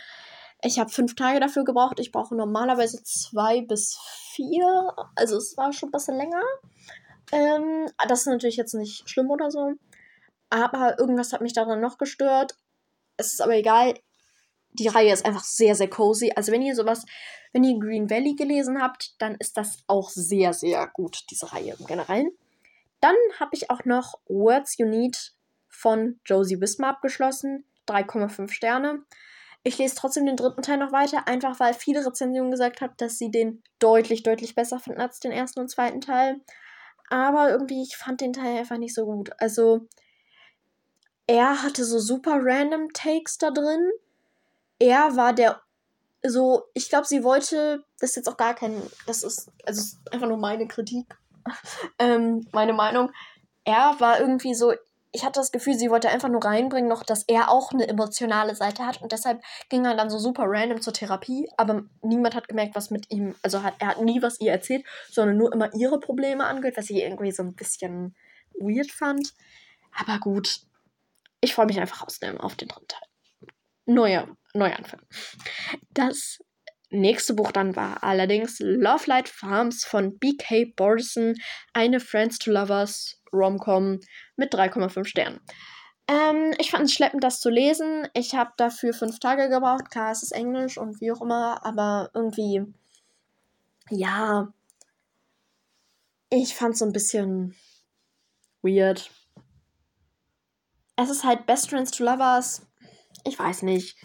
Ich 0.62 0.78
habe 0.78 0.91
fünf 0.91 1.14
Tage 1.14 1.41
dafür 1.41 1.64
gebraucht. 1.64 1.99
Ich 2.01 2.12
brauche 2.12 2.34
normalerweise 2.34 3.03
zwei 3.03 3.62
bis 3.62 3.99
vier. 4.34 4.95
Also 5.16 5.36
es 5.36 5.57
war 5.57 5.72
schon 5.72 5.88
ein 5.88 5.93
bisschen 5.93 6.16
länger. 6.16 6.43
Ähm, 7.32 7.86
das 8.09 8.20
ist 8.20 8.26
natürlich 8.26 8.57
jetzt 8.57 8.74
nicht 8.74 9.09
schlimm 9.09 9.30
oder 9.30 9.51
so. 9.51 9.72
Aber 10.51 10.99
irgendwas 10.99 11.32
hat 11.32 11.41
mich 11.41 11.53
daran 11.53 11.80
noch 11.80 11.97
gestört. 11.97 12.57
Es 13.16 13.32
ist 13.32 13.41
aber 13.41 13.55
egal. 13.55 13.95
Die 14.72 14.88
Reihe 14.88 15.12
ist 15.12 15.24
einfach 15.24 15.45
sehr, 15.45 15.74
sehr 15.74 15.88
cozy. 15.88 16.32
Also 16.36 16.53
wenn 16.53 16.62
ihr 16.62 16.74
sowas, 16.74 17.05
wenn 17.53 17.64
ihr 17.64 17.78
Green 17.78 18.11
Valley 18.11 18.34
gelesen 18.34 18.82
habt, 18.82 19.14
dann 19.18 19.36
ist 19.36 19.57
das 19.57 19.78
auch 19.86 20.11
sehr, 20.11 20.53
sehr 20.53 20.86
gut, 20.93 21.24
diese 21.30 21.53
Reihe 21.53 21.74
im 21.78 21.86
Generellen. 21.86 22.30
Dann 23.01 23.16
habe 23.38 23.51
ich 23.55 23.70
auch 23.70 23.84
noch 23.84 24.20
Words 24.26 24.76
You 24.78 24.86
Need 24.86 25.32
von 25.71 26.21
Josie 26.25 26.61
Wismar 26.61 26.91
abgeschlossen. 26.91 27.64
3,5 27.89 28.51
Sterne. 28.53 29.05
Ich 29.62 29.79
lese 29.79 29.95
trotzdem 29.95 30.27
den 30.27 30.37
dritten 30.37 30.62
Teil 30.62 30.79
noch 30.79 30.93
weiter, 30.93 31.27
einfach 31.27 31.61
weil 31.61 31.75
viele 31.75 32.05
Rezensionen 32.05 32.51
gesagt 32.51 32.81
haben, 32.81 32.95
dass 32.97 33.18
sie 33.18 33.31
den 33.31 33.62
deutlich, 33.79 34.23
deutlich 34.23 34.55
besser 34.55 34.79
finden 34.79 35.01
als 35.01 35.21
den 35.21 35.33
ersten 35.33 35.61
und 35.61 35.71
zweiten 35.71 36.01
Teil. 36.01 36.41
Aber 37.11 37.51
irgendwie, 37.51 37.83
ich 37.83 37.97
fand 37.97 38.21
den 38.21 38.33
Teil 38.33 38.59
einfach 38.59 38.79
nicht 38.79 38.95
so 38.95 39.05
gut. 39.05 39.31
Also, 39.39 39.87
er 41.27 41.62
hatte 41.62 41.85
so 41.85 41.99
super 41.99 42.39
random 42.43 42.93
Takes 42.93 43.39
da 43.39 43.51
drin. 43.51 43.91
Er 44.79 45.16
war 45.16 45.35
der 45.35 45.61
so, 46.23 46.64
ich 46.75 46.89
glaube, 46.89 47.07
sie 47.07 47.25
wollte, 47.25 47.85
das 47.99 48.11
ist 48.11 48.16
jetzt 48.16 48.29
auch 48.29 48.37
gar 48.37 48.55
kein, 48.55 48.81
das 49.07 49.23
ist, 49.23 49.51
also 49.65 49.81
ist 49.81 50.12
einfach 50.12 50.28
nur 50.28 50.36
meine 50.36 50.69
Kritik, 50.69 51.07
ähm, 51.99 52.47
meine 52.53 52.73
Meinung. 52.73 53.11
Er 53.65 53.97
war 53.99 54.20
irgendwie 54.20 54.55
so, 54.55 54.74
ich 55.12 55.24
hatte 55.24 55.41
das 55.41 55.51
Gefühl, 55.51 55.74
sie 55.74 55.91
wollte 55.91 56.09
einfach 56.09 56.28
nur 56.28 56.45
reinbringen, 56.45 56.89
noch, 56.89 57.03
dass 57.03 57.24
er 57.24 57.51
auch 57.51 57.73
eine 57.73 57.89
emotionale 57.89 58.55
Seite 58.55 58.87
hat 58.87 59.03
und 59.03 59.12
deshalb 59.12 59.43
ging 59.69 59.85
er 59.85 59.97
dann 59.97 60.11
so 60.11 60.19
super 60.19 60.45
random 60.47 60.81
zur 60.81 60.93
Therapie, 60.93 61.49
aber 61.57 61.82
niemand 62.03 62.35
hat 62.35 62.49
gemerkt, 62.49 62.74
was 62.74 62.91
mit 62.91 63.11
ihm, 63.11 63.35
also 63.43 63.62
hat, 63.62 63.74
er 63.81 63.89
hat 63.89 64.03
nie 64.03 64.23
was 64.23 64.41
ihr 64.41 64.53
erzählt, 64.53 64.85
sondern 65.11 65.37
nur 65.37 65.53
immer 65.53 65.74
ihre 65.74 65.99
Probleme 65.99 66.45
angehört, 66.45 66.77
was 66.77 66.91
ich 66.91 66.99
irgendwie 66.99 67.32
so 67.32 67.43
ein 67.43 67.55
bisschen 67.55 68.15
weird 68.55 68.93
fand. 68.93 69.35
Aber 69.93 70.19
gut, 70.20 70.61
ich 71.41 71.55
freue 71.55 71.66
mich 71.66 71.81
einfach 71.81 72.07
aus 72.07 72.20
auf 72.39 72.55
den 72.55 72.69
dritten 72.69 72.89
Teil. 72.89 73.09
Neuer, 73.87 74.28
Neuanfang. 74.55 75.01
Das 75.91 76.39
nächste 76.91 77.35
Buch 77.35 77.51
dann 77.51 77.74
war 77.74 78.03
allerdings 78.05 78.59
Love 78.61 79.05
Light 79.07 79.28
Farms 79.28 79.85
von 79.85 80.19
B.K. 80.19 80.73
Borson, 80.77 81.35
eine 81.73 81.99
Friends 81.99 82.39
to 82.39 82.51
Lovers 82.53 83.19
Romcom 83.32 84.01
mit 84.36 84.55
3,5 84.55 85.05
Sternen. 85.05 85.40
Ähm, 86.09 86.52
ich 86.59 86.70
fand 86.70 86.85
es 86.85 86.93
schleppend, 86.93 87.23
das 87.23 87.40
zu 87.40 87.51
lesen. 87.51 88.09
Ich 88.15 88.35
habe 88.35 88.51
dafür 88.57 88.93
fünf 88.93 89.20
Tage 89.20 89.48
gebraucht. 89.48 89.90
Klar, 89.90 90.11
es 90.11 90.23
ist 90.23 90.32
Englisch 90.32 90.77
und 90.77 91.01
wie 91.01 91.12
auch 91.12 91.20
immer, 91.20 91.65
aber 91.65 92.11
irgendwie, 92.15 92.65
ja, 93.90 94.52
ich 96.31 96.55
fand 96.55 96.73
es 96.73 96.81
so 96.81 96.85
ein 96.85 96.93
bisschen 96.93 97.55
weird. 98.62 99.11
es 100.97 101.11
ist 101.11 101.24
halt 101.24 101.47
Best 101.47 101.70
Friends 101.70 101.90
to 101.93 102.05
Lovers. 102.05 102.66
Ich 103.24 103.39
weiß 103.39 103.62
nicht. 103.62 103.97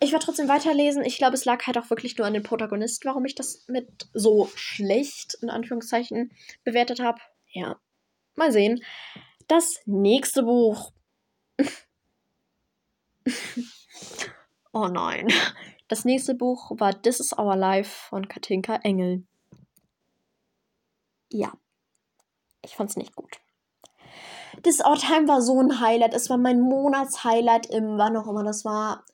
Ich 0.00 0.12
werde 0.12 0.24
trotzdem 0.24 0.48
weiterlesen. 0.48 1.04
Ich 1.04 1.18
glaube, 1.18 1.34
es 1.34 1.44
lag 1.44 1.66
halt 1.66 1.76
auch 1.76 1.90
wirklich 1.90 2.16
nur 2.16 2.26
an 2.26 2.32
den 2.32 2.42
Protagonisten, 2.42 3.06
warum 3.08 3.24
ich 3.24 3.34
das 3.34 3.66
mit 3.68 4.08
so 4.14 4.50
schlecht, 4.54 5.34
in 5.42 5.50
Anführungszeichen, 5.50 6.32
bewertet 6.64 7.00
habe. 7.00 7.20
Ja, 7.52 7.76
mal 8.36 8.52
sehen. 8.52 8.82
Das 9.48 9.80
nächste 9.86 10.42
Buch. 10.42 10.92
oh 14.72 14.88
nein. 14.88 15.28
Das 15.88 16.04
nächste 16.04 16.34
Buch 16.34 16.70
war 16.78 17.02
This 17.02 17.20
is 17.20 17.36
Our 17.36 17.56
Life 17.56 18.08
von 18.08 18.28
Katinka 18.28 18.76
Engel. 18.76 19.24
Ja, 21.32 21.52
ich 22.62 22.76
fand's 22.76 22.96
nicht 22.96 23.14
gut. 23.14 23.40
This 24.62 24.80
Our 24.84 24.96
Time 24.96 25.28
war 25.28 25.42
so 25.42 25.60
ein 25.60 25.80
Highlight. 25.80 26.14
Es 26.14 26.28
war 26.30 26.38
mein 26.38 26.60
Monatshighlight 26.60 27.66
im, 27.66 27.98
wann 27.98 28.16
auch 28.16 28.28
immer 28.28 28.44
das 28.44 28.64
war. 28.64 29.04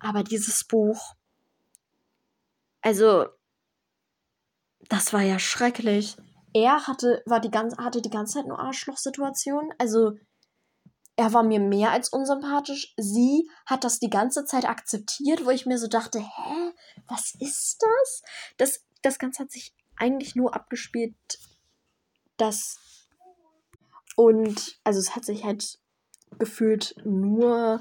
Aber 0.00 0.22
dieses 0.22 0.64
Buch, 0.64 1.14
also, 2.80 3.26
das 4.88 5.12
war 5.12 5.22
ja 5.22 5.38
schrecklich. 5.38 6.16
Er 6.52 6.86
hatte, 6.86 7.22
war 7.26 7.40
die 7.40 7.50
ganze, 7.50 7.76
hatte 7.76 8.00
die 8.00 8.10
ganze 8.10 8.34
Zeit 8.34 8.46
nur 8.46 8.58
Arschlochsituationen. 8.58 9.72
Also, 9.78 10.12
er 11.16 11.32
war 11.32 11.42
mir 11.42 11.60
mehr 11.60 11.90
als 11.90 12.08
unsympathisch. 12.10 12.94
Sie 12.96 13.50
hat 13.66 13.84
das 13.84 13.98
die 13.98 14.10
ganze 14.10 14.44
Zeit 14.44 14.64
akzeptiert, 14.64 15.44
wo 15.44 15.50
ich 15.50 15.66
mir 15.66 15.78
so 15.78 15.88
dachte, 15.88 16.20
hä, 16.20 16.72
was 17.06 17.34
ist 17.40 17.78
das? 17.80 18.22
Das, 18.56 18.84
das 19.02 19.18
Ganze 19.18 19.42
hat 19.42 19.50
sich 19.50 19.74
eigentlich 19.96 20.36
nur 20.36 20.54
abgespielt, 20.54 21.16
dass. 22.36 22.78
Und, 24.16 24.78
also, 24.84 24.98
es 24.98 25.14
hat 25.14 25.24
sich 25.24 25.44
halt 25.44 25.78
gefühlt 26.38 26.94
nur 27.04 27.80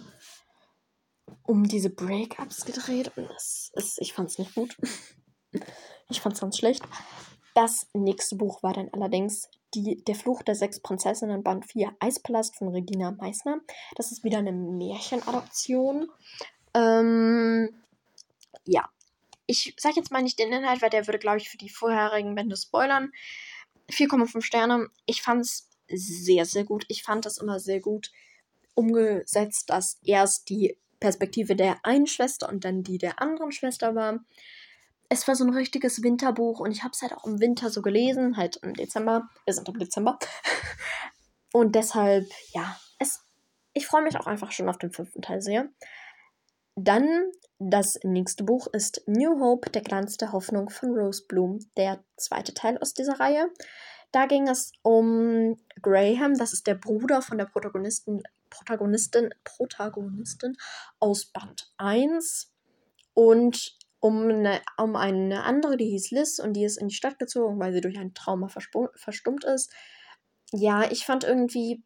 um 1.44 1.64
diese 1.64 1.90
Breakups 1.90 2.66
gedreht 2.66 3.12
und 3.18 3.30
das 3.30 3.72
ist, 3.74 4.00
ich 4.00 4.14
fand's 4.14 4.38
nicht 4.38 4.54
gut. 4.56 4.76
ich 6.10 6.22
fand's 6.22 6.42
ganz 6.42 6.58
schlecht. 6.58 6.84
Das 7.58 7.88
nächste 7.94 8.36
Buch 8.36 8.62
war 8.62 8.74
dann 8.74 8.90
allerdings 8.94 9.50
die, 9.74 10.04
Der 10.06 10.14
Fluch 10.14 10.44
der 10.44 10.54
sechs 10.54 10.80
Prinzessinnen, 10.80 11.42
Band 11.42 11.66
4, 11.66 11.92
Eispalast 12.00 12.56
von 12.56 12.68
Regina 12.68 13.10
Meissner. 13.10 13.62
Das 13.96 14.12
ist 14.12 14.24
wieder 14.24 14.38
eine 14.38 14.52
Märchenadoption. 14.52 16.08
Ähm, 16.76 17.74
ja. 18.66 18.88
Ich 19.48 19.74
sag 19.80 19.96
jetzt 19.96 20.12
mal 20.12 20.22
nicht 20.22 20.38
den 20.38 20.54
Inhalt, 20.54 20.84
weil 20.84 20.92
der 20.92 21.08
würde, 21.08 21.18
glaube 21.18 21.40
ich, 21.40 21.50
für 21.50 21.58
die 21.58 21.70
vorherigen 21.70 22.36
Bände 22.36 22.56
spoilern. 22.56 23.12
4,5 23.90 24.44
Sterne. 24.44 24.90
Ich 25.08 25.24
fand's 25.24 25.68
sehr, 25.88 26.46
sehr 26.46 26.64
gut. 26.64 26.86
Ich 26.90 27.02
fand 27.02 27.26
das 27.26 27.40
immer 27.40 27.60
sehr 27.60 27.80
gut 27.80 28.12
umgesetzt, 28.76 29.72
dass 29.72 29.98
erst 30.04 30.50
die 30.50 30.78
Perspektive 31.00 31.56
der 31.56 31.84
einen 31.84 32.06
Schwester 32.06 32.50
und 32.50 32.66
dann 32.66 32.84
die 32.84 33.00
der 33.00 33.20
anderen 33.20 33.52
Schwester 33.52 33.96
war. 33.96 34.20
Es 35.10 35.28
war 35.28 35.36
so 35.36 35.46
ein 35.46 35.54
richtiges 35.54 36.04
Winterbuch 36.04 36.60
und 36.60 36.72
ich 36.72 36.84
habe 36.84 36.92
es 36.94 37.02
halt 37.02 37.14
auch 37.14 37.26
im 37.26 37.40
Winter 37.40 37.70
so 37.70 37.82
gelesen, 37.82 38.38
halt 38.38 38.58
im 38.58 38.74
Dezember. 38.74 39.30
Wir 39.46 39.54
sind 39.54 39.70
im 39.70 39.80
Dezember. 39.80 40.20
Und 41.54 41.76
deshalb, 41.76 42.30
ja, 42.54 42.78
es, 43.00 43.24
ich 43.74 43.88
freue 43.88 44.04
mich 44.04 44.18
auch 44.18 44.28
einfach 44.28 44.52
schon 44.52 44.68
auf 44.68 44.78
den 44.78 44.92
fünften 44.92 45.22
Teil 45.22 45.42
sehr. 45.42 45.70
Dann 46.76 47.32
das 47.58 47.98
nächste 48.04 48.44
Buch 48.44 48.68
ist 48.68 49.02
New 49.08 49.40
Hope, 49.40 49.70
der 49.72 49.82
Glanz 49.82 50.18
der 50.18 50.34
Hoffnung 50.34 50.70
von 50.70 50.90
Rose 50.90 51.26
Bloom, 51.26 51.60
der 51.78 52.04
zweite 52.18 52.54
Teil 52.54 52.78
aus 52.78 52.94
dieser 52.94 53.20
Reihe. 53.20 53.50
Da 54.12 54.26
ging 54.26 54.48
es 54.48 54.72
um 54.84 55.58
Graham, 55.82 56.38
das 56.38 56.54
ist 56.54 56.68
der 56.68 56.76
Bruder 56.76 57.22
von 57.22 57.38
der 57.38 57.46
Protagonistin 57.46 58.22
Protagonistin, 58.50 59.34
Protagonistin 59.44 60.56
aus 61.00 61.26
Band 61.26 61.72
1 61.78 62.54
und 63.14 63.78
um 64.00 64.30
eine, 64.30 64.62
um 64.78 64.96
eine 64.96 65.44
andere, 65.44 65.78
die 65.78 65.90
hieß 65.90 66.12
Liz 66.12 66.40
und 66.40 66.54
die 66.54 66.64
ist 66.64 66.78
in 66.78 66.88
die 66.88 66.96
Stadt 66.96 67.20
gezogen, 67.20 67.60
weil 67.60 67.74
sie 67.74 67.82
durch 67.82 67.98
ein 67.98 68.14
Trauma 68.14 68.48
verstummt 68.48 69.44
ist. 69.44 69.72
Ja, 70.52 70.90
ich 70.92 71.06
fand 71.06 71.24
irgendwie, 71.24 71.84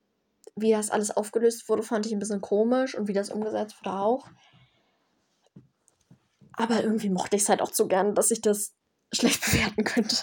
wie 0.55 0.71
das 0.71 0.91
alles 0.91 1.11
aufgelöst 1.11 1.67
wurde, 1.69 1.83
fand 1.83 2.05
ich 2.05 2.11
ein 2.11 2.19
bisschen 2.19 2.41
komisch 2.41 2.95
und 2.95 3.07
wie 3.07 3.13
das 3.13 3.29
umgesetzt 3.29 3.77
wurde 3.79 3.95
auch. 3.95 4.27
Aber 6.53 6.83
irgendwie 6.83 7.09
mochte 7.09 7.35
ich 7.37 7.43
es 7.43 7.49
halt 7.49 7.61
auch 7.61 7.73
so 7.73 7.87
gern, 7.87 8.13
dass 8.13 8.31
ich 8.31 8.41
das 8.41 8.73
schlecht 9.13 9.41
bewerten 9.45 9.83
könnte. 9.83 10.17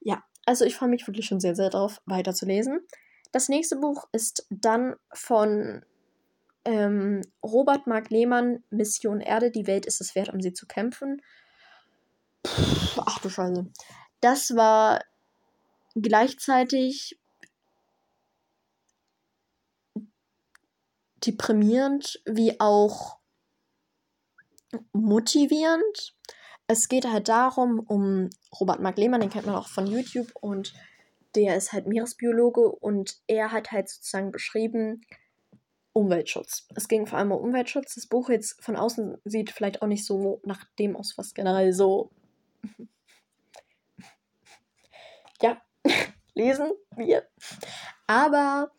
ja, 0.00 0.22
also 0.46 0.64
ich 0.64 0.76
freue 0.76 0.88
mich 0.88 1.06
wirklich 1.06 1.26
schon 1.26 1.40
sehr, 1.40 1.54
sehr 1.54 1.70
darauf, 1.70 2.00
weiterzulesen. 2.06 2.80
Das 3.32 3.50
nächste 3.50 3.76
Buch 3.76 4.08
ist 4.12 4.46
dann 4.48 4.96
von 5.12 5.84
ähm, 6.68 7.22
Robert 7.42 7.86
Mark 7.86 8.10
Lehmann, 8.10 8.62
Mission 8.68 9.20
Erde, 9.20 9.50
die 9.50 9.66
Welt 9.66 9.86
ist 9.86 10.02
es 10.02 10.14
wert, 10.14 10.28
um 10.28 10.42
sie 10.42 10.52
zu 10.52 10.66
kämpfen. 10.66 11.22
Puh, 12.42 13.02
ach 13.06 13.18
du 13.20 13.30
Scheiße. 13.30 13.66
Das 14.20 14.54
war 14.54 15.02
gleichzeitig 15.94 17.18
deprimierend 21.24 22.20
wie 22.26 22.60
auch 22.60 23.18
motivierend. 24.92 26.14
Es 26.66 26.88
geht 26.88 27.06
halt 27.06 27.28
darum, 27.28 27.80
um 27.80 28.28
Robert 28.60 28.80
Mark 28.80 28.98
Lehmann, 28.98 29.22
den 29.22 29.30
kennt 29.30 29.46
man 29.46 29.56
auch 29.56 29.68
von 29.68 29.86
YouTube 29.86 30.30
und 30.34 30.74
der 31.34 31.56
ist 31.56 31.72
halt 31.72 31.86
Meeresbiologe 31.86 32.68
und 32.68 33.16
er 33.26 33.52
hat 33.52 33.72
halt 33.72 33.88
sozusagen 33.88 34.32
beschrieben 34.32 35.00
Umweltschutz. 35.98 36.66
Es 36.74 36.88
ging 36.88 37.06
vor 37.06 37.18
allem 37.18 37.32
um 37.32 37.42
Umweltschutz. 37.42 37.94
Das 37.94 38.06
Buch 38.06 38.28
jetzt 38.30 38.62
von 38.62 38.76
außen 38.76 39.18
sieht 39.24 39.50
vielleicht 39.50 39.82
auch 39.82 39.86
nicht 39.86 40.04
so 40.04 40.40
nach 40.44 40.64
dem 40.78 40.96
aus, 40.96 41.16
was 41.16 41.34
generell 41.34 41.72
so 41.72 42.10
ja, 45.42 45.60
lesen 46.34 46.70
wir. 46.96 47.28
Aber 48.06 48.70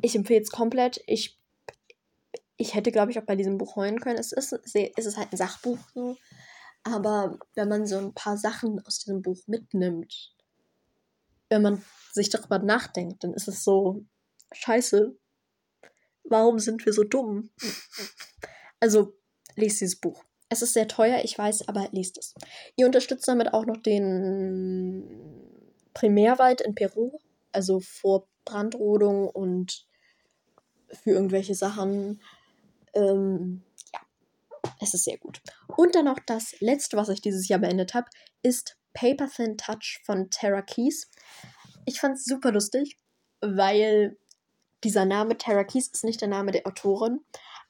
ich 0.00 0.16
empfehle 0.16 0.42
es 0.42 0.50
komplett. 0.50 1.02
Ich, 1.06 1.38
ich 2.56 2.74
hätte, 2.74 2.92
glaube 2.92 3.10
ich, 3.10 3.18
auch 3.18 3.24
bei 3.24 3.36
diesem 3.36 3.58
Buch 3.58 3.76
heulen 3.76 4.00
können. 4.00 4.18
Es 4.18 4.32
ist, 4.32 4.52
es 4.52 4.74
ist 4.74 5.16
halt 5.16 5.32
ein 5.32 5.36
Sachbuch 5.36 5.78
so. 5.94 6.16
Aber 6.82 7.38
wenn 7.54 7.68
man 7.68 7.86
so 7.86 7.98
ein 7.98 8.14
paar 8.14 8.36
Sachen 8.36 8.80
aus 8.86 9.00
diesem 9.00 9.22
Buch 9.22 9.38
mitnimmt, 9.46 10.32
wenn 11.48 11.62
man 11.62 11.84
sich 12.12 12.30
darüber 12.30 12.58
nachdenkt, 12.58 13.24
dann 13.24 13.34
ist 13.34 13.48
es 13.48 13.64
so, 13.64 14.04
scheiße, 14.52 15.16
warum 16.28 16.58
sind 16.58 16.84
wir 16.86 16.92
so 16.92 17.04
dumm? 17.04 17.50
Also, 18.78 19.14
lest 19.54 19.80
dieses 19.80 19.98
Buch. 19.98 20.22
Es 20.48 20.62
ist 20.62 20.74
sehr 20.74 20.86
teuer, 20.86 21.24
ich 21.24 21.36
weiß, 21.36 21.66
aber 21.68 21.88
lest 21.92 22.18
es. 22.18 22.34
Ihr 22.76 22.86
unterstützt 22.86 23.26
damit 23.26 23.52
auch 23.52 23.66
noch 23.66 23.78
den 23.78 25.02
Primärwald 25.94 26.60
in 26.60 26.74
Peru, 26.74 27.18
also 27.52 27.80
vor 27.80 28.28
Brandrodung 28.44 29.28
und 29.28 29.86
für 30.90 31.10
irgendwelche 31.10 31.54
Sachen. 31.54 32.20
Ähm, 32.94 33.62
ja, 33.92 34.00
es 34.80 34.94
ist 34.94 35.04
sehr 35.04 35.18
gut. 35.18 35.40
Und 35.76 35.94
dann 35.94 36.04
noch 36.04 36.20
das 36.26 36.60
letzte, 36.60 36.96
was 36.96 37.08
ich 37.08 37.20
dieses 37.20 37.48
Jahr 37.48 37.60
beendet 37.60 37.94
habe, 37.94 38.08
ist 38.42 38.76
Paper 38.92 39.28
Thin 39.28 39.56
Touch 39.58 40.00
von 40.04 40.30
Tara 40.30 40.62
Keys. 40.62 41.10
Ich 41.86 42.00
fand 42.00 42.16
es 42.16 42.24
super 42.24 42.52
lustig, 42.52 42.96
weil 43.40 44.16
dieser 44.84 45.04
Name 45.04 45.36
Tara 45.36 45.64
Keys 45.64 45.88
ist 45.88 46.04
nicht 46.04 46.20
der 46.20 46.28
Name 46.28 46.52
der 46.52 46.66
Autorin, 46.66 47.20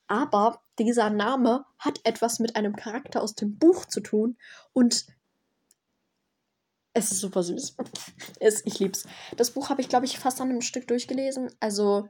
aber 0.06 0.62
dieser 0.78 1.10
Name 1.10 1.64
hat 1.78 2.00
etwas 2.04 2.38
mit 2.38 2.56
einem 2.56 2.76
Charakter 2.76 3.22
aus 3.22 3.34
dem 3.34 3.58
Buch 3.58 3.86
zu 3.86 4.00
tun 4.00 4.36
und 4.72 5.06
es 6.92 7.12
ist 7.12 7.20
super 7.20 7.42
süß. 7.42 7.76
es, 8.40 8.64
ich 8.64 8.78
lieb's. 8.78 9.06
Das 9.36 9.50
Buch 9.50 9.68
habe 9.68 9.82
ich, 9.82 9.88
glaube 9.88 10.06
ich, 10.06 10.18
fast 10.18 10.40
an 10.40 10.48
einem 10.48 10.62
Stück 10.62 10.88
durchgelesen. 10.88 11.50
Also, 11.60 12.08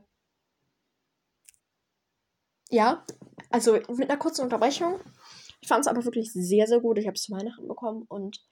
ja, 2.70 3.04
also 3.50 3.72
mit 3.72 4.10
einer 4.10 4.18
kurzen 4.18 4.42
Unterbrechung. 4.42 5.00
Ich 5.60 5.68
fand 5.68 5.80
es 5.80 5.88
aber 5.88 6.04
wirklich 6.04 6.32
sehr, 6.32 6.68
sehr 6.68 6.80
gut. 6.80 6.98
Ich 6.98 7.06
habe 7.06 7.16
es 7.16 7.22
zu 7.22 7.32
Weihnachten 7.32 7.66
bekommen 7.66 8.04
und 8.08 8.46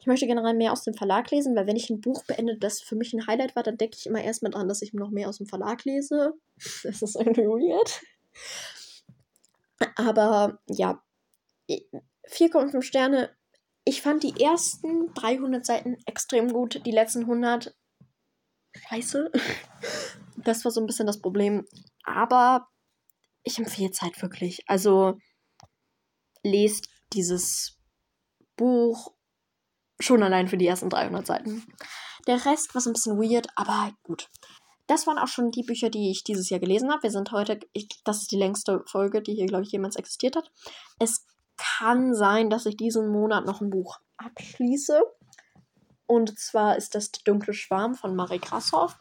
ich 0.00 0.06
möchte 0.06 0.26
generell 0.26 0.54
mehr 0.54 0.72
aus 0.72 0.82
dem 0.82 0.94
Verlag 0.94 1.30
lesen, 1.30 1.54
weil 1.54 1.66
wenn 1.66 1.76
ich 1.76 1.90
ein 1.90 2.00
Buch 2.00 2.24
beende, 2.24 2.56
das 2.56 2.80
für 2.80 2.96
mich 2.96 3.12
ein 3.12 3.26
Highlight 3.26 3.54
war, 3.54 3.62
dann 3.62 3.76
denke 3.76 3.98
ich 3.98 4.06
immer 4.06 4.22
erstmal 4.22 4.50
dran, 4.50 4.66
dass 4.66 4.80
ich 4.80 4.94
noch 4.94 5.10
mehr 5.10 5.28
aus 5.28 5.36
dem 5.36 5.46
Verlag 5.46 5.84
lese. 5.84 6.32
Das 6.82 7.02
ist 7.02 7.16
irgendwie 7.16 7.42
weird. 7.42 8.00
Aber 9.96 10.58
ja, 10.68 11.02
4,5 11.68 12.82
Sterne. 12.82 13.30
Ich 13.84 14.00
fand 14.00 14.22
die 14.22 14.42
ersten 14.42 15.12
300 15.14 15.64
Seiten 15.64 15.96
extrem 16.06 16.50
gut, 16.50 16.84
die 16.86 16.90
letzten 16.90 17.20
100 17.20 17.76
scheiße. 18.74 19.30
Das 20.42 20.64
war 20.64 20.72
so 20.72 20.80
ein 20.80 20.86
bisschen 20.86 21.06
das 21.06 21.20
Problem. 21.20 21.66
Aber 22.02 22.68
ich 23.42 23.58
empfehle 23.58 23.90
es 23.90 24.00
halt 24.00 24.22
wirklich. 24.22 24.62
Also 24.66 25.18
lest 26.42 26.88
dieses 27.12 27.78
Buch 28.56 29.12
Schon 30.00 30.22
allein 30.22 30.48
für 30.48 30.56
die 30.56 30.66
ersten 30.66 30.90
300 30.90 31.26
Seiten. 31.26 31.64
Der 32.26 32.44
Rest 32.44 32.74
war 32.74 32.80
so 32.80 32.90
ein 32.90 32.94
bisschen 32.94 33.18
weird, 33.18 33.48
aber 33.54 33.92
gut. 34.02 34.28
das 34.86 35.06
waren 35.06 35.18
auch 35.18 35.28
schon 35.28 35.52
die 35.52 35.62
Bücher, 35.62 35.88
die 35.88 36.10
ich 36.10 36.24
dieses 36.24 36.50
Jahr 36.50 36.58
gelesen 36.58 36.90
habe. 36.90 37.04
Wir 37.04 37.12
sind 37.12 37.30
heute, 37.30 37.60
ich, 37.72 37.88
das 38.04 38.22
ist 38.22 38.32
die 38.32 38.38
längste 38.38 38.82
Folge, 38.86 39.22
die 39.22 39.34
hier, 39.34 39.46
glaube 39.46 39.62
ich, 39.62 39.70
jemals 39.70 39.94
existiert 39.94 40.34
hat. 40.34 40.50
Es 40.98 41.26
kann 41.56 42.14
sein, 42.14 42.50
dass 42.50 42.66
ich 42.66 42.76
diesen 42.76 43.08
Monat 43.12 43.46
noch 43.46 43.60
ein 43.60 43.70
Buch 43.70 44.00
abschließe. 44.16 45.00
Und 46.06 46.36
zwar 46.38 46.76
ist 46.76 46.94
das 46.94 47.12
Der 47.12 47.22
dunkle 47.24 47.54
Schwarm 47.54 47.94
von 47.94 48.16
Marie 48.16 48.40
Grashoff. 48.40 48.98